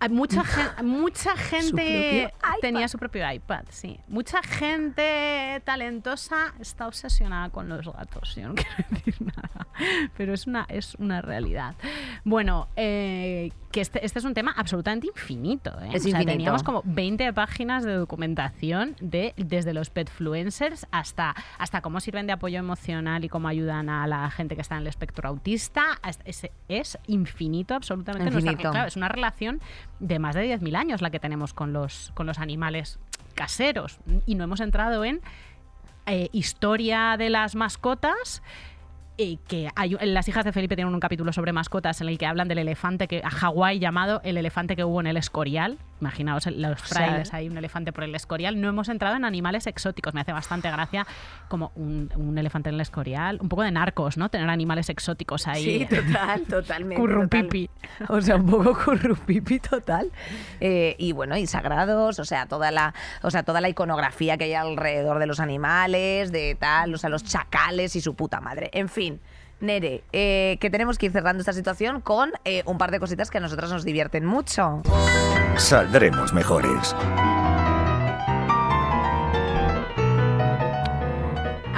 Hay 0.00 0.08
Mucha, 0.08 0.42
gen- 0.44 0.86
mucha 0.86 1.36
gente 1.36 2.32
tenía 2.62 2.88
su 2.88 2.98
propio 2.98 3.30
iPad, 3.30 3.64
sí. 3.68 4.00
Mucha 4.08 4.42
gente 4.42 5.60
talentosa 5.64 6.54
está 6.58 6.86
obsesionada 6.86 7.50
con 7.50 7.68
los 7.68 7.86
gatos. 7.92 8.34
Yo 8.34 8.48
no 8.48 8.54
quiero 8.56 8.74
decir 8.90 9.14
nada, 9.20 9.66
pero 10.16 10.32
es 10.32 10.46
una, 10.46 10.64
es 10.68 10.94
una 10.96 11.20
realidad. 11.22 11.74
Bueno, 12.24 12.68
eh, 12.76 13.50
que 13.72 13.80
este, 13.82 14.04
este 14.04 14.18
es 14.18 14.24
un 14.24 14.34
tema 14.34 14.52
absolutamente 14.56 15.06
infinito. 15.06 15.70
¿eh? 15.80 15.90
Es 15.92 16.00
O 16.00 16.08
sea, 16.08 16.10
infinito. 16.10 16.32
teníamos 16.32 16.62
como 16.62 16.82
20 16.86 17.32
páginas 17.34 17.84
de 17.84 17.92
documentación 17.94 18.96
de 19.00 19.34
desde 19.36 19.72
los 19.74 19.90
petfluencers 19.90 20.86
hasta, 20.90 21.34
hasta 21.58 21.80
cómo 21.82 22.00
sirven 22.00 22.26
de 22.26 22.32
apoyo 22.32 22.58
emocional 22.58 23.24
y 23.24 23.28
cómo 23.28 23.48
ayudan 23.48 23.88
a 23.90 24.06
la 24.06 24.30
gente 24.30 24.54
que 24.56 24.62
está 24.62 24.76
en 24.76 24.82
el 24.82 24.86
espectro 24.88 25.28
autista. 25.28 25.84
Es, 26.24 26.48
es 26.68 26.98
infinito 27.06 27.74
absolutamente. 27.74 28.30
nuestra- 28.30 28.52
Infinito. 28.52 28.70
claro, 28.70 28.88
es 28.88 28.96
una 28.96 29.08
relación 29.08 29.60
de 30.00 30.18
más 30.18 30.34
de 30.34 30.58
10.000 30.58 30.76
años 30.76 31.02
la 31.02 31.10
que 31.10 31.20
tenemos 31.20 31.54
con 31.54 31.72
los, 31.72 32.10
con 32.14 32.26
los 32.26 32.38
animales 32.38 32.98
caseros. 33.34 34.00
Y 34.26 34.34
no 34.34 34.44
hemos 34.44 34.60
entrado 34.60 35.04
en 35.04 35.20
eh, 36.06 36.28
historia 36.32 37.16
de 37.18 37.30
las 37.30 37.54
mascotas. 37.54 38.42
Eh, 39.22 39.38
que 39.46 39.68
hay, 39.76 39.94
las 40.00 40.28
hijas 40.28 40.46
de 40.46 40.52
Felipe 40.52 40.76
tienen 40.76 40.94
un 40.94 40.98
capítulo 40.98 41.30
sobre 41.34 41.52
mascotas 41.52 42.00
en 42.00 42.08
el 42.08 42.16
que 42.16 42.24
hablan 42.24 42.48
del 42.48 42.56
elefante 42.56 43.06
que 43.06 43.20
a 43.22 43.28
Hawái 43.28 43.78
llamado 43.78 44.22
el 44.24 44.38
elefante 44.38 44.76
que 44.76 44.82
hubo 44.82 44.98
en 44.98 45.06
el 45.06 45.18
Escorial. 45.18 45.76
Imaginaos 46.00 46.46
los 46.46 46.80
sea, 46.80 47.06
frailes 47.06 47.34
ahí, 47.34 47.46
un 47.50 47.58
elefante 47.58 47.92
por 47.92 48.04
el 48.04 48.14
Escorial. 48.14 48.58
No 48.58 48.70
hemos 48.70 48.88
entrado 48.88 49.16
en 49.16 49.26
animales 49.26 49.66
exóticos. 49.66 50.14
Me 50.14 50.22
hace 50.22 50.32
bastante 50.32 50.70
gracia 50.70 51.06
como 51.48 51.70
un, 51.74 52.10
un 52.16 52.38
elefante 52.38 52.70
en 52.70 52.76
el 52.76 52.80
Escorial. 52.80 53.38
Un 53.42 53.50
poco 53.50 53.62
de 53.62 53.70
narcos, 53.70 54.16
¿no? 54.16 54.30
Tener 54.30 54.48
animales 54.48 54.88
exóticos 54.88 55.46
ahí. 55.46 55.80
Sí, 55.80 55.86
total, 55.94 56.40
totalmente. 56.48 57.02
Currupipi. 57.02 57.68
total. 57.98 58.16
O 58.16 58.22
sea, 58.22 58.36
un 58.36 58.46
poco 58.46 58.74
currupipi 58.74 59.60
total. 59.60 60.10
Eh, 60.60 60.96
y 60.98 61.12
bueno, 61.12 61.36
y 61.36 61.46
sagrados, 61.46 62.18
o 62.18 62.24
sea, 62.24 62.46
toda 62.46 62.70
la, 62.70 62.94
o 63.20 63.30
sea, 63.30 63.42
toda 63.42 63.60
la 63.60 63.68
iconografía 63.68 64.38
que 64.38 64.44
hay 64.44 64.54
alrededor 64.54 65.18
de 65.18 65.26
los 65.26 65.40
animales, 65.40 66.32
de 66.32 66.56
tal, 66.58 66.94
o 66.94 66.96
sea, 66.96 67.10
los 67.10 67.22
chacales 67.22 67.94
y 67.96 68.00
su 68.00 68.14
puta 68.14 68.40
madre. 68.40 68.70
En 68.72 68.88
fin. 68.88 69.09
Nere, 69.60 70.04
eh, 70.12 70.56
que 70.60 70.70
tenemos 70.70 70.96
que 70.96 71.06
ir 71.06 71.12
cerrando 71.12 71.40
esta 71.40 71.52
situación 71.52 72.00
con 72.00 72.32
eh, 72.44 72.62
un 72.64 72.78
par 72.78 72.90
de 72.90 72.98
cositas 72.98 73.30
que 73.30 73.38
a 73.38 73.40
nosotras 73.40 73.70
nos 73.70 73.84
divierten 73.84 74.24
mucho. 74.24 74.82
Saldremos 75.56 76.32
mejores. 76.32 76.94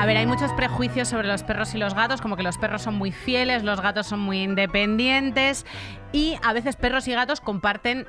A 0.02 0.06
ver, 0.06 0.16
hay 0.16 0.26
muchos 0.26 0.52
prejuicios 0.54 1.06
sobre 1.06 1.28
los 1.28 1.44
perros 1.44 1.76
y 1.76 1.78
los 1.78 1.94
gatos, 1.94 2.20
como 2.20 2.36
que 2.36 2.42
los 2.42 2.58
perros 2.58 2.82
son 2.82 2.94
muy 2.94 3.12
fieles, 3.12 3.62
los 3.62 3.80
gatos 3.80 4.08
son 4.08 4.18
muy 4.18 4.42
independientes 4.42 5.64
y 6.10 6.36
a 6.42 6.52
veces 6.52 6.74
perros 6.74 7.06
y 7.06 7.12
gatos 7.12 7.40
comparten, 7.40 8.08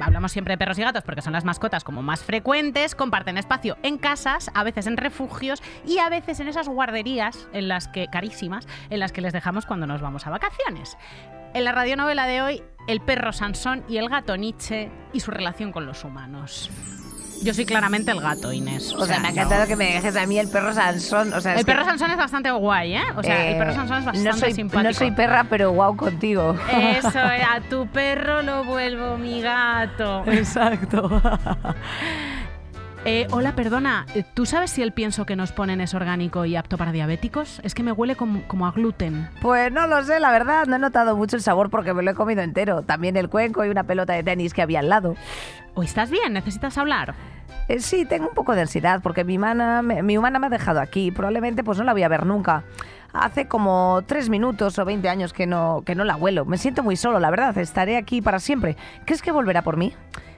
hablamos 0.00 0.32
siempre 0.32 0.54
de 0.54 0.58
perros 0.58 0.78
y 0.78 0.82
gatos 0.82 1.02
porque 1.04 1.22
son 1.22 1.32
las 1.32 1.44
mascotas 1.44 1.84
como 1.84 2.02
más 2.02 2.22
frecuentes, 2.22 2.94
comparten 2.94 3.38
espacio 3.38 3.76
en 3.82 3.98
casas, 3.98 4.50
a 4.54 4.64
veces 4.64 4.86
en 4.86 4.96
refugios 4.96 5.62
y 5.86 5.98
a 5.98 6.08
veces 6.08 6.40
en 6.40 6.48
esas 6.48 6.68
guarderías 6.68 7.48
en 7.52 7.68
las 7.68 7.88
que 7.88 8.08
carísimas, 8.08 8.66
en 8.90 9.00
las 9.00 9.12
que 9.12 9.20
les 9.20 9.32
dejamos 9.32 9.66
cuando 9.66 9.86
nos 9.86 10.00
vamos 10.00 10.26
a 10.26 10.30
vacaciones. 10.30 10.96
En 11.54 11.64
la 11.64 11.72
radionovela 11.72 12.26
de 12.26 12.42
hoy, 12.42 12.62
el 12.88 13.00
perro 13.00 13.32
Sansón 13.32 13.84
y 13.88 13.98
el 13.98 14.08
gato 14.08 14.36
Nietzsche 14.36 14.90
y 15.12 15.20
su 15.20 15.30
relación 15.30 15.72
con 15.72 15.86
los 15.86 16.04
humanos. 16.04 16.70
Yo 17.42 17.52
soy 17.54 17.64
claramente 17.64 18.10
el 18.12 18.20
gato, 18.20 18.52
Inés. 18.52 18.92
O 18.94 19.04
sea, 19.04 19.18
me 19.18 19.28
ha 19.28 19.30
no. 19.30 19.36
encantado 19.36 19.66
que 19.66 19.76
me 19.76 19.94
dejes 19.94 20.16
a 20.16 20.26
mí 20.26 20.38
el 20.38 20.48
perro 20.48 20.72
Sansón. 20.72 21.32
O 21.32 21.40
sea, 21.40 21.54
El 21.54 21.60
que, 21.60 21.64
perro 21.64 21.84
Sansón 21.84 22.10
es 22.10 22.16
bastante 22.16 22.50
guay, 22.50 22.94
¿eh? 22.94 23.02
O 23.16 23.22
sea, 23.22 23.50
el 23.50 23.58
perro 23.58 23.70
eh, 23.70 23.74
Sansón 23.74 23.98
es 23.98 24.04
bastante 24.04 24.30
no 24.30 24.36
soy, 24.36 24.52
simpático. 24.52 24.88
No 24.88 24.94
soy 24.94 25.10
perra, 25.10 25.44
pero 25.48 25.72
guau 25.72 25.96
contigo. 25.96 26.56
Eso, 26.70 27.18
eh, 27.18 27.42
a 27.42 27.60
tu 27.68 27.86
perro 27.88 28.42
lo 28.42 28.64
vuelvo 28.64 29.18
mi 29.18 29.40
gato. 29.40 30.24
Exacto. 30.26 31.20
Eh, 33.04 33.26
hola, 33.32 33.56
perdona, 33.56 34.06
eh, 34.14 34.22
¿tú 34.22 34.46
sabes 34.46 34.70
si 34.70 34.80
el 34.80 34.92
pienso 34.92 35.26
que 35.26 35.34
nos 35.34 35.50
ponen 35.50 35.80
es 35.80 35.92
orgánico 35.92 36.44
y 36.44 36.54
apto 36.54 36.78
para 36.78 36.92
diabéticos? 36.92 37.60
Es 37.64 37.74
que 37.74 37.82
me 37.82 37.90
huele 37.90 38.14
como, 38.14 38.46
como 38.46 38.64
a 38.64 38.70
gluten. 38.70 39.28
Pues 39.40 39.72
no 39.72 39.88
lo 39.88 40.04
sé, 40.04 40.20
la 40.20 40.30
verdad, 40.30 40.66
no 40.66 40.76
he 40.76 40.78
notado 40.78 41.16
mucho 41.16 41.34
el 41.34 41.42
sabor 41.42 41.68
porque 41.68 41.94
me 41.94 42.04
lo 42.04 42.12
he 42.12 42.14
comido 42.14 42.42
entero. 42.42 42.82
También 42.82 43.16
el 43.16 43.28
cuenco 43.28 43.64
y 43.64 43.70
una 43.70 43.82
pelota 43.82 44.12
de 44.12 44.22
tenis 44.22 44.54
que 44.54 44.62
había 44.62 44.78
al 44.78 44.88
lado. 44.88 45.16
¿O 45.74 45.82
estás 45.82 46.12
bien? 46.12 46.32
¿Necesitas 46.32 46.78
hablar? 46.78 47.14
Eh, 47.66 47.80
sí, 47.80 48.04
tengo 48.04 48.28
un 48.28 48.34
poco 48.34 48.54
de 48.54 48.60
ansiedad 48.60 49.00
porque 49.02 49.24
mi 49.24 49.36
humana, 49.36 49.82
mi 49.82 50.16
humana 50.16 50.38
me 50.38 50.46
ha 50.46 50.50
dejado 50.50 50.80
aquí. 50.80 51.10
Probablemente 51.10 51.64
pues 51.64 51.78
no 51.78 51.84
la 51.84 51.94
voy 51.94 52.04
a 52.04 52.08
ver 52.08 52.24
nunca. 52.24 52.62
Hace 53.12 53.48
como 53.48 54.02
tres 54.06 54.28
minutos 54.28 54.78
o 54.78 54.84
20 54.84 55.08
años 55.08 55.32
que 55.32 55.48
no, 55.48 55.82
que 55.84 55.96
no 55.96 56.04
la 56.04 56.14
huelo. 56.14 56.44
Me 56.44 56.56
siento 56.56 56.84
muy 56.84 56.94
solo, 56.94 57.18
la 57.18 57.30
verdad. 57.30 57.58
Estaré 57.58 57.96
aquí 57.96 58.22
para 58.22 58.38
siempre. 58.38 58.76
¿Crees 59.04 59.22
que 59.22 59.32
volverá 59.32 59.62
por 59.62 59.76
mí? 59.76 59.92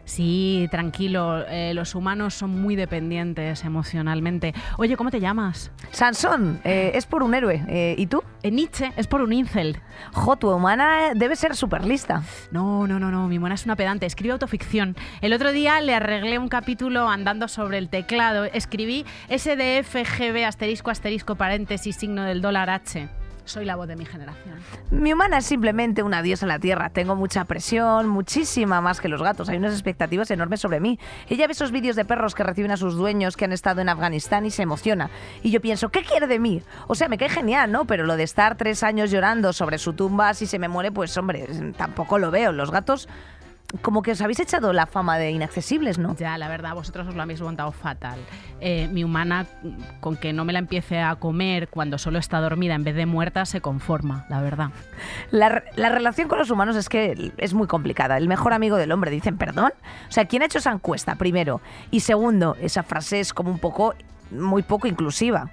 Sí, 0.05 0.68
tranquilo, 0.70 1.44
eh, 1.48 1.72
los 1.74 1.94
humanos 1.94 2.34
son 2.34 2.50
muy 2.50 2.76
dependientes 2.76 3.64
emocionalmente. 3.64 4.55
Oye, 4.76 4.96
¿cómo 4.96 5.11
te 5.11 5.20
llamas? 5.20 5.70
Sansón, 5.92 6.61
eh, 6.64 6.92
es 6.94 7.07
por 7.07 7.22
un 7.22 7.34
héroe. 7.34 7.64
Eh, 7.68 7.94
¿Y 7.96 8.07
tú? 8.07 8.22
Nietzsche, 8.42 8.92
es 8.96 9.07
por 9.07 9.22
un 9.22 9.32
incel. 9.32 9.78
Jo, 10.12 10.36
tu 10.36 10.50
humana 10.50 11.14
debe 11.14 11.36
ser 11.36 11.57
súper 11.57 11.86
lista. 11.86 12.22
No, 12.50 12.86
no, 12.86 12.98
no, 12.98 13.11
no, 13.11 13.26
mi 13.28 13.38
mona 13.38 13.55
es 13.55 13.64
una 13.64 13.76
pedante, 13.76 14.05
escribe 14.05 14.32
autoficción. 14.32 14.96
El 15.22 15.32
otro 15.32 15.52
día 15.52 15.80
le 15.80 15.94
arreglé 15.94 16.38
un 16.38 16.48
capítulo 16.48 17.09
andando 17.09 17.48
sobre 17.48 17.78
el 17.78 17.88
teclado, 17.88 18.44
escribí 18.44 19.07
SDFGB 19.30 20.44
asterisco 20.44 20.90
asterisco 20.90 21.36
paréntesis 21.36 21.96
signo 21.96 22.24
del 22.24 22.42
dólar 22.42 22.68
H. 22.68 23.09
Soy 23.45 23.66
la 23.66 23.76
voz 23.76 23.86
de 23.88 23.97
mi 23.97 24.07
generación. 24.07 24.55
Mi 24.90 25.12
humana 25.12 25.38
es 25.38 25.45
simplemente 25.45 26.03
una 26.03 26.22
diosa 26.22 26.47
en 26.47 26.49
la 26.49 26.59
tierra. 26.59 26.88
Tengo 26.88 27.14
mucha 27.14 27.45
presión, 27.45 28.09
muchísima 28.09 28.80
más 28.80 29.01
que 29.01 29.09
los 29.09 29.22
gatos. 29.22 29.51
Hay 29.51 29.59
unas 29.59 29.74
expectativas 29.74 30.30
enormes 30.30 30.61
sobre 30.61 30.80
mí. 30.80 30.99
Ella 31.28 31.47
ve 31.47 31.53
esos 31.53 31.70
vídeos 31.70 31.95
de 31.95 32.07
perros 32.07 32.34
que 32.34 32.42
reciben 32.42 32.70
a 32.70 32.78
sus 32.78 32.95
dueños 32.97 33.36
que 33.36 33.45
han 33.45 33.53
estado 33.53 33.82
en 33.82 33.90
Afganistán 33.90 34.47
y 34.47 34.51
se 34.51 34.62
emociona. 34.62 35.11
Y 35.42 35.51
yo 35.51 35.61
pienso, 35.61 35.90
¿qué 35.90 36.03
quiere 36.03 36.26
de 36.26 36.38
mí? 36.38 36.62
O 36.86 36.95
sea, 36.95 37.09
me 37.09 37.18
cae 37.18 37.28
genial, 37.28 37.70
¿no? 37.70 37.84
Pero 37.84 38.05
lo 38.05 38.16
de 38.16 38.22
estar 38.22 38.57
tres 38.57 38.82
años 38.82 39.11
llorando 39.11 39.53
sobre 39.53 39.76
su 39.76 39.92
tumba 39.92 40.32
si 40.32 40.47
se 40.47 40.59
me 40.59 40.68
muere, 40.68 40.90
pues 40.90 41.14
hombre, 41.18 41.47
tampoco 41.76 42.18
lo 42.18 42.30
veo. 42.30 42.51
Los 42.51 42.70
gatos, 42.70 43.09
como 43.83 44.03
que 44.03 44.12
os 44.12 44.20
habéis 44.20 44.41
echado 44.41 44.72
la 44.72 44.87
fama 44.87 45.18
de 45.18 45.31
inaccesibles, 45.31 45.99
¿no? 45.99 46.16
Ya, 46.16 46.39
la 46.39 46.49
verdad, 46.49 46.75
vosotros 46.75 47.09
os 47.09 47.14
lo 47.14 47.22
habéis 47.22 47.41
montado 47.41 47.72
fatal. 47.72 48.18
Eh, 48.61 48.89
mi 48.93 49.05
humana, 49.05 49.47
con 50.01 50.16
que 50.16 50.33
no 50.33 50.45
me 50.45 50.53
la 50.53 50.61
empiece 50.61 51.01
a 51.01 51.16
comer 51.16 51.68
cuando 51.68 51.99
solo 51.99 52.18
está 52.18 52.41
dormida 52.41 52.75
en 52.75 52.85
vez 52.85 52.95
de 52.95 53.07
muerta, 53.07 53.45
se 53.45 53.61
conforma, 53.61 54.27
la 54.29 54.41
verdad. 54.41 54.70
La, 55.31 55.64
la 55.77 55.89
relación 55.89 56.29
con 56.29 56.39
los 56.39 56.51
humanos 56.51 56.77
es 56.77 56.89
que 56.89 57.33
es 57.37 57.55
muy 57.55 57.66
complicada. 57.66 58.16
El 58.16 58.29
mejor 58.29 58.53
amigo 58.53 58.77
del 58.77 58.93
hombre, 58.93 59.11
dicen, 59.11 59.37
perdón. 59.37 59.72
O 60.09 60.12
sea, 60.12 60.27
¿quién 60.27 60.43
ha 60.43 60.47
hecho 60.47 60.59
esa 60.59 60.72
encuesta? 60.72 61.16
Primero. 61.16 61.61
Y 61.91 62.01
segundo, 62.01 62.57
esa 62.61 62.83
frase 62.83 63.20
es 63.20 63.33
como 63.33 63.51
un 63.51 63.59
poco, 63.59 63.95
muy 64.31 64.62
poco 64.62 64.87
inclusiva. 64.87 65.51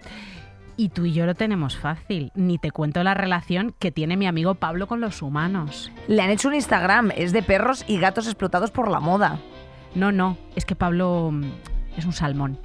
Y 0.82 0.89
tú 0.89 1.05
y 1.05 1.13
yo 1.13 1.27
lo 1.27 1.36
tenemos 1.36 1.77
fácil. 1.77 2.32
Ni 2.34 2.57
te 2.57 2.71
cuento 2.71 3.03
la 3.03 3.13
relación 3.13 3.75
que 3.77 3.91
tiene 3.91 4.17
mi 4.17 4.25
amigo 4.25 4.55
Pablo 4.55 4.88
con 4.88 4.99
los 4.99 5.21
humanos. 5.21 5.91
Le 6.07 6.23
han 6.23 6.32
hecho 6.32 6.47
un 6.47 6.55
Instagram, 6.55 7.11
es 7.15 7.34
de 7.34 7.43
perros 7.43 7.86
y 7.88 7.99
gatos 7.99 8.25
explotados 8.25 8.71
por 8.71 8.89
la 8.89 8.99
moda. 8.99 9.39
No, 9.93 10.11
no, 10.11 10.39
es 10.55 10.65
que 10.65 10.75
Pablo 10.75 11.29
mm, 11.32 11.43
es 11.97 12.05
un 12.05 12.13
salmón. 12.13 12.57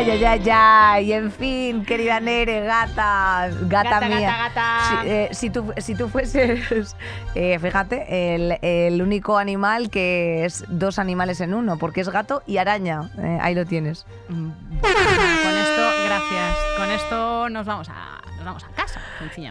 Ay, 0.00 0.10
ay, 0.12 0.24
ay, 0.24 0.50
ay. 0.50 1.12
En 1.12 1.30
fin, 1.30 1.84
querida 1.84 2.20
Nere, 2.20 2.62
gata, 2.64 3.50
gata, 3.68 3.90
Gata, 4.00 4.08
mía. 4.08 4.20
gata, 4.30 4.48
gata. 4.48 5.02
Si, 5.02 5.08
eh, 5.08 5.28
si 5.32 5.50
tú, 5.50 5.72
si 5.76 5.94
tú 5.94 6.08
fueses, 6.08 6.96
eh, 7.34 7.58
fíjate, 7.58 8.34
el, 8.34 8.58
el 8.62 9.02
único 9.02 9.36
animal 9.36 9.90
que 9.90 10.46
es 10.46 10.64
dos 10.68 10.98
animales 10.98 11.42
en 11.42 11.52
uno, 11.52 11.76
porque 11.78 12.00
es 12.00 12.08
gato 12.08 12.42
y 12.46 12.56
araña. 12.56 13.10
Eh, 13.18 13.38
ahí 13.42 13.54
lo 13.54 13.66
tienes. 13.66 14.06
Mm, 14.30 14.48
Con 14.80 14.90
esto, 14.90 15.82
gracias. 16.06 16.56
Con 16.78 16.90
esto 16.90 17.48
nos 17.50 17.66
vamos 17.66 17.88
a 17.90 18.22
nos 18.44 18.46
vamos 18.46 18.64
a 18.64 18.68
casa. 18.68 19.00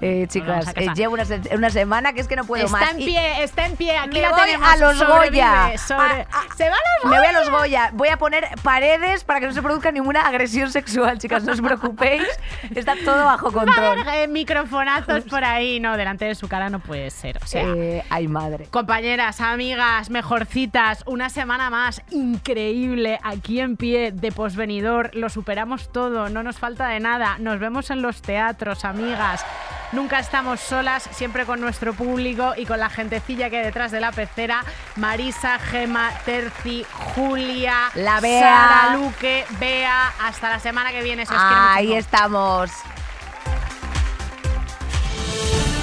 Eh, 0.01 0.25
chicas, 0.27 0.73
eh, 0.75 0.87
llevo 0.95 1.13
una, 1.13 1.23
una, 1.53 1.69
semana 1.69 2.13
que 2.13 2.21
es 2.21 2.27
que 2.27 2.35
no 2.35 2.43
puedo 2.43 2.65
está 2.65 2.77
más. 2.77 2.89
Está 2.89 2.99
en 2.99 3.05
pie, 3.05 3.43
está 3.43 3.65
en 3.65 3.75
pie. 3.75 3.97
Aquí 3.97 4.15
me 4.15 4.21
la 4.21 4.31
voy 4.31 4.41
tenemos. 4.45 4.67
a 4.67 4.77
los 4.77 5.07
Goya. 5.07 5.77
Sobre... 5.77 6.27
Se 6.57 6.69
va 6.69 6.75
a 6.75 7.03
los 7.03 7.03
Goya. 7.03 7.09
Me 7.09 7.17
voy 7.17 7.27
a 7.27 7.31
los 7.31 7.49
Goya. 7.49 7.89
Voy 7.93 8.09
a 8.09 8.17
poner 8.17 8.47
paredes 8.63 9.23
para 9.23 9.39
que 9.39 9.47
no 9.47 9.53
se 9.53 9.61
produzca 9.61 9.91
ninguna 9.91 10.27
agresión 10.27 10.71
sexual, 10.71 11.19
chicas. 11.19 11.43
No 11.43 11.53
os 11.53 11.61
preocupéis. 11.61 12.27
Está 12.73 12.95
todo 13.05 13.25
bajo 13.25 13.51
control. 13.51 13.99
Eh, 14.13 14.27
microfonazos 14.27 15.23
por 15.25 15.43
ahí. 15.43 15.79
No, 15.79 15.97
delante 15.97 16.25
de 16.25 16.35
su 16.35 16.47
cara 16.47 16.69
no 16.69 16.79
puede 16.79 17.09
ser. 17.11 17.37
O 17.43 17.45
sea, 17.45 17.63
eh, 17.63 18.03
ay, 18.09 18.27
madre. 18.27 18.65
Compañeras, 18.71 19.41
amigas, 19.41 20.09
mejorcitas, 20.09 21.03
una 21.05 21.29
semana 21.29 21.69
más 21.69 22.01
increíble 22.11 23.19
aquí 23.23 23.59
en 23.59 23.77
pie 23.77 24.11
de 24.11 24.31
posvenidor. 24.31 25.11
Lo 25.13 25.29
superamos 25.29 25.91
todo, 25.91 26.29
no 26.29 26.43
nos 26.43 26.57
falta 26.57 26.87
de 26.87 26.99
nada. 26.99 27.37
Nos 27.39 27.59
vemos 27.59 27.91
en 27.91 28.01
los 28.01 28.21
teatros, 28.21 28.78
amigas. 28.85 29.45
Nunca 29.91 30.19
estamos 30.19 30.59
solas, 30.59 31.09
siempre 31.11 31.45
con 31.45 31.59
nuestro 31.59 31.93
público 31.93 32.53
y 32.55 32.65
con 32.65 32.79
la 32.79 32.89
gentecilla 32.89 33.49
que 33.49 33.57
hay 33.57 33.65
detrás 33.65 33.91
de 33.91 33.99
la 33.99 34.11
pecera. 34.11 34.63
Marisa, 34.97 35.57
Gema, 35.57 36.11
Terci, 36.25 36.85
Julia, 37.15 37.89
la 37.95 38.19
Bea, 38.19 38.41
Sara, 38.41 38.95
Luque, 38.97 39.45
Bea. 39.59 40.13
Hasta 40.21 40.49
la 40.49 40.59
semana 40.59 40.91
que 40.91 41.01
viene. 41.01 41.25
Ahí 41.29 41.93
estamos. 41.93 42.69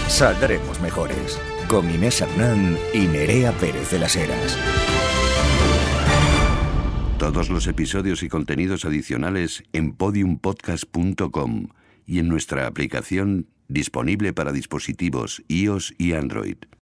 Saldremos 0.06 0.80
mejores. 0.80 1.40
Con 1.68 1.90
Inés 1.90 2.20
Hernán 2.20 2.78
y 2.94 3.00
Nerea 3.00 3.50
Pérez 3.52 3.90
de 3.90 3.98
las 3.98 4.14
Heras. 4.14 4.56
Todos 7.18 7.50
los 7.50 7.66
episodios 7.66 8.22
y 8.22 8.28
contenidos 8.28 8.84
adicionales 8.84 9.64
en 9.72 9.94
podiumpodcast.com 9.94 11.68
y 12.06 12.18
en 12.20 12.28
nuestra 12.28 12.66
aplicación 12.66 13.48
disponible 13.68 14.32
para 14.32 14.52
dispositivos 14.52 15.42
iOS 15.48 15.94
y 15.98 16.12
Android. 16.12 16.56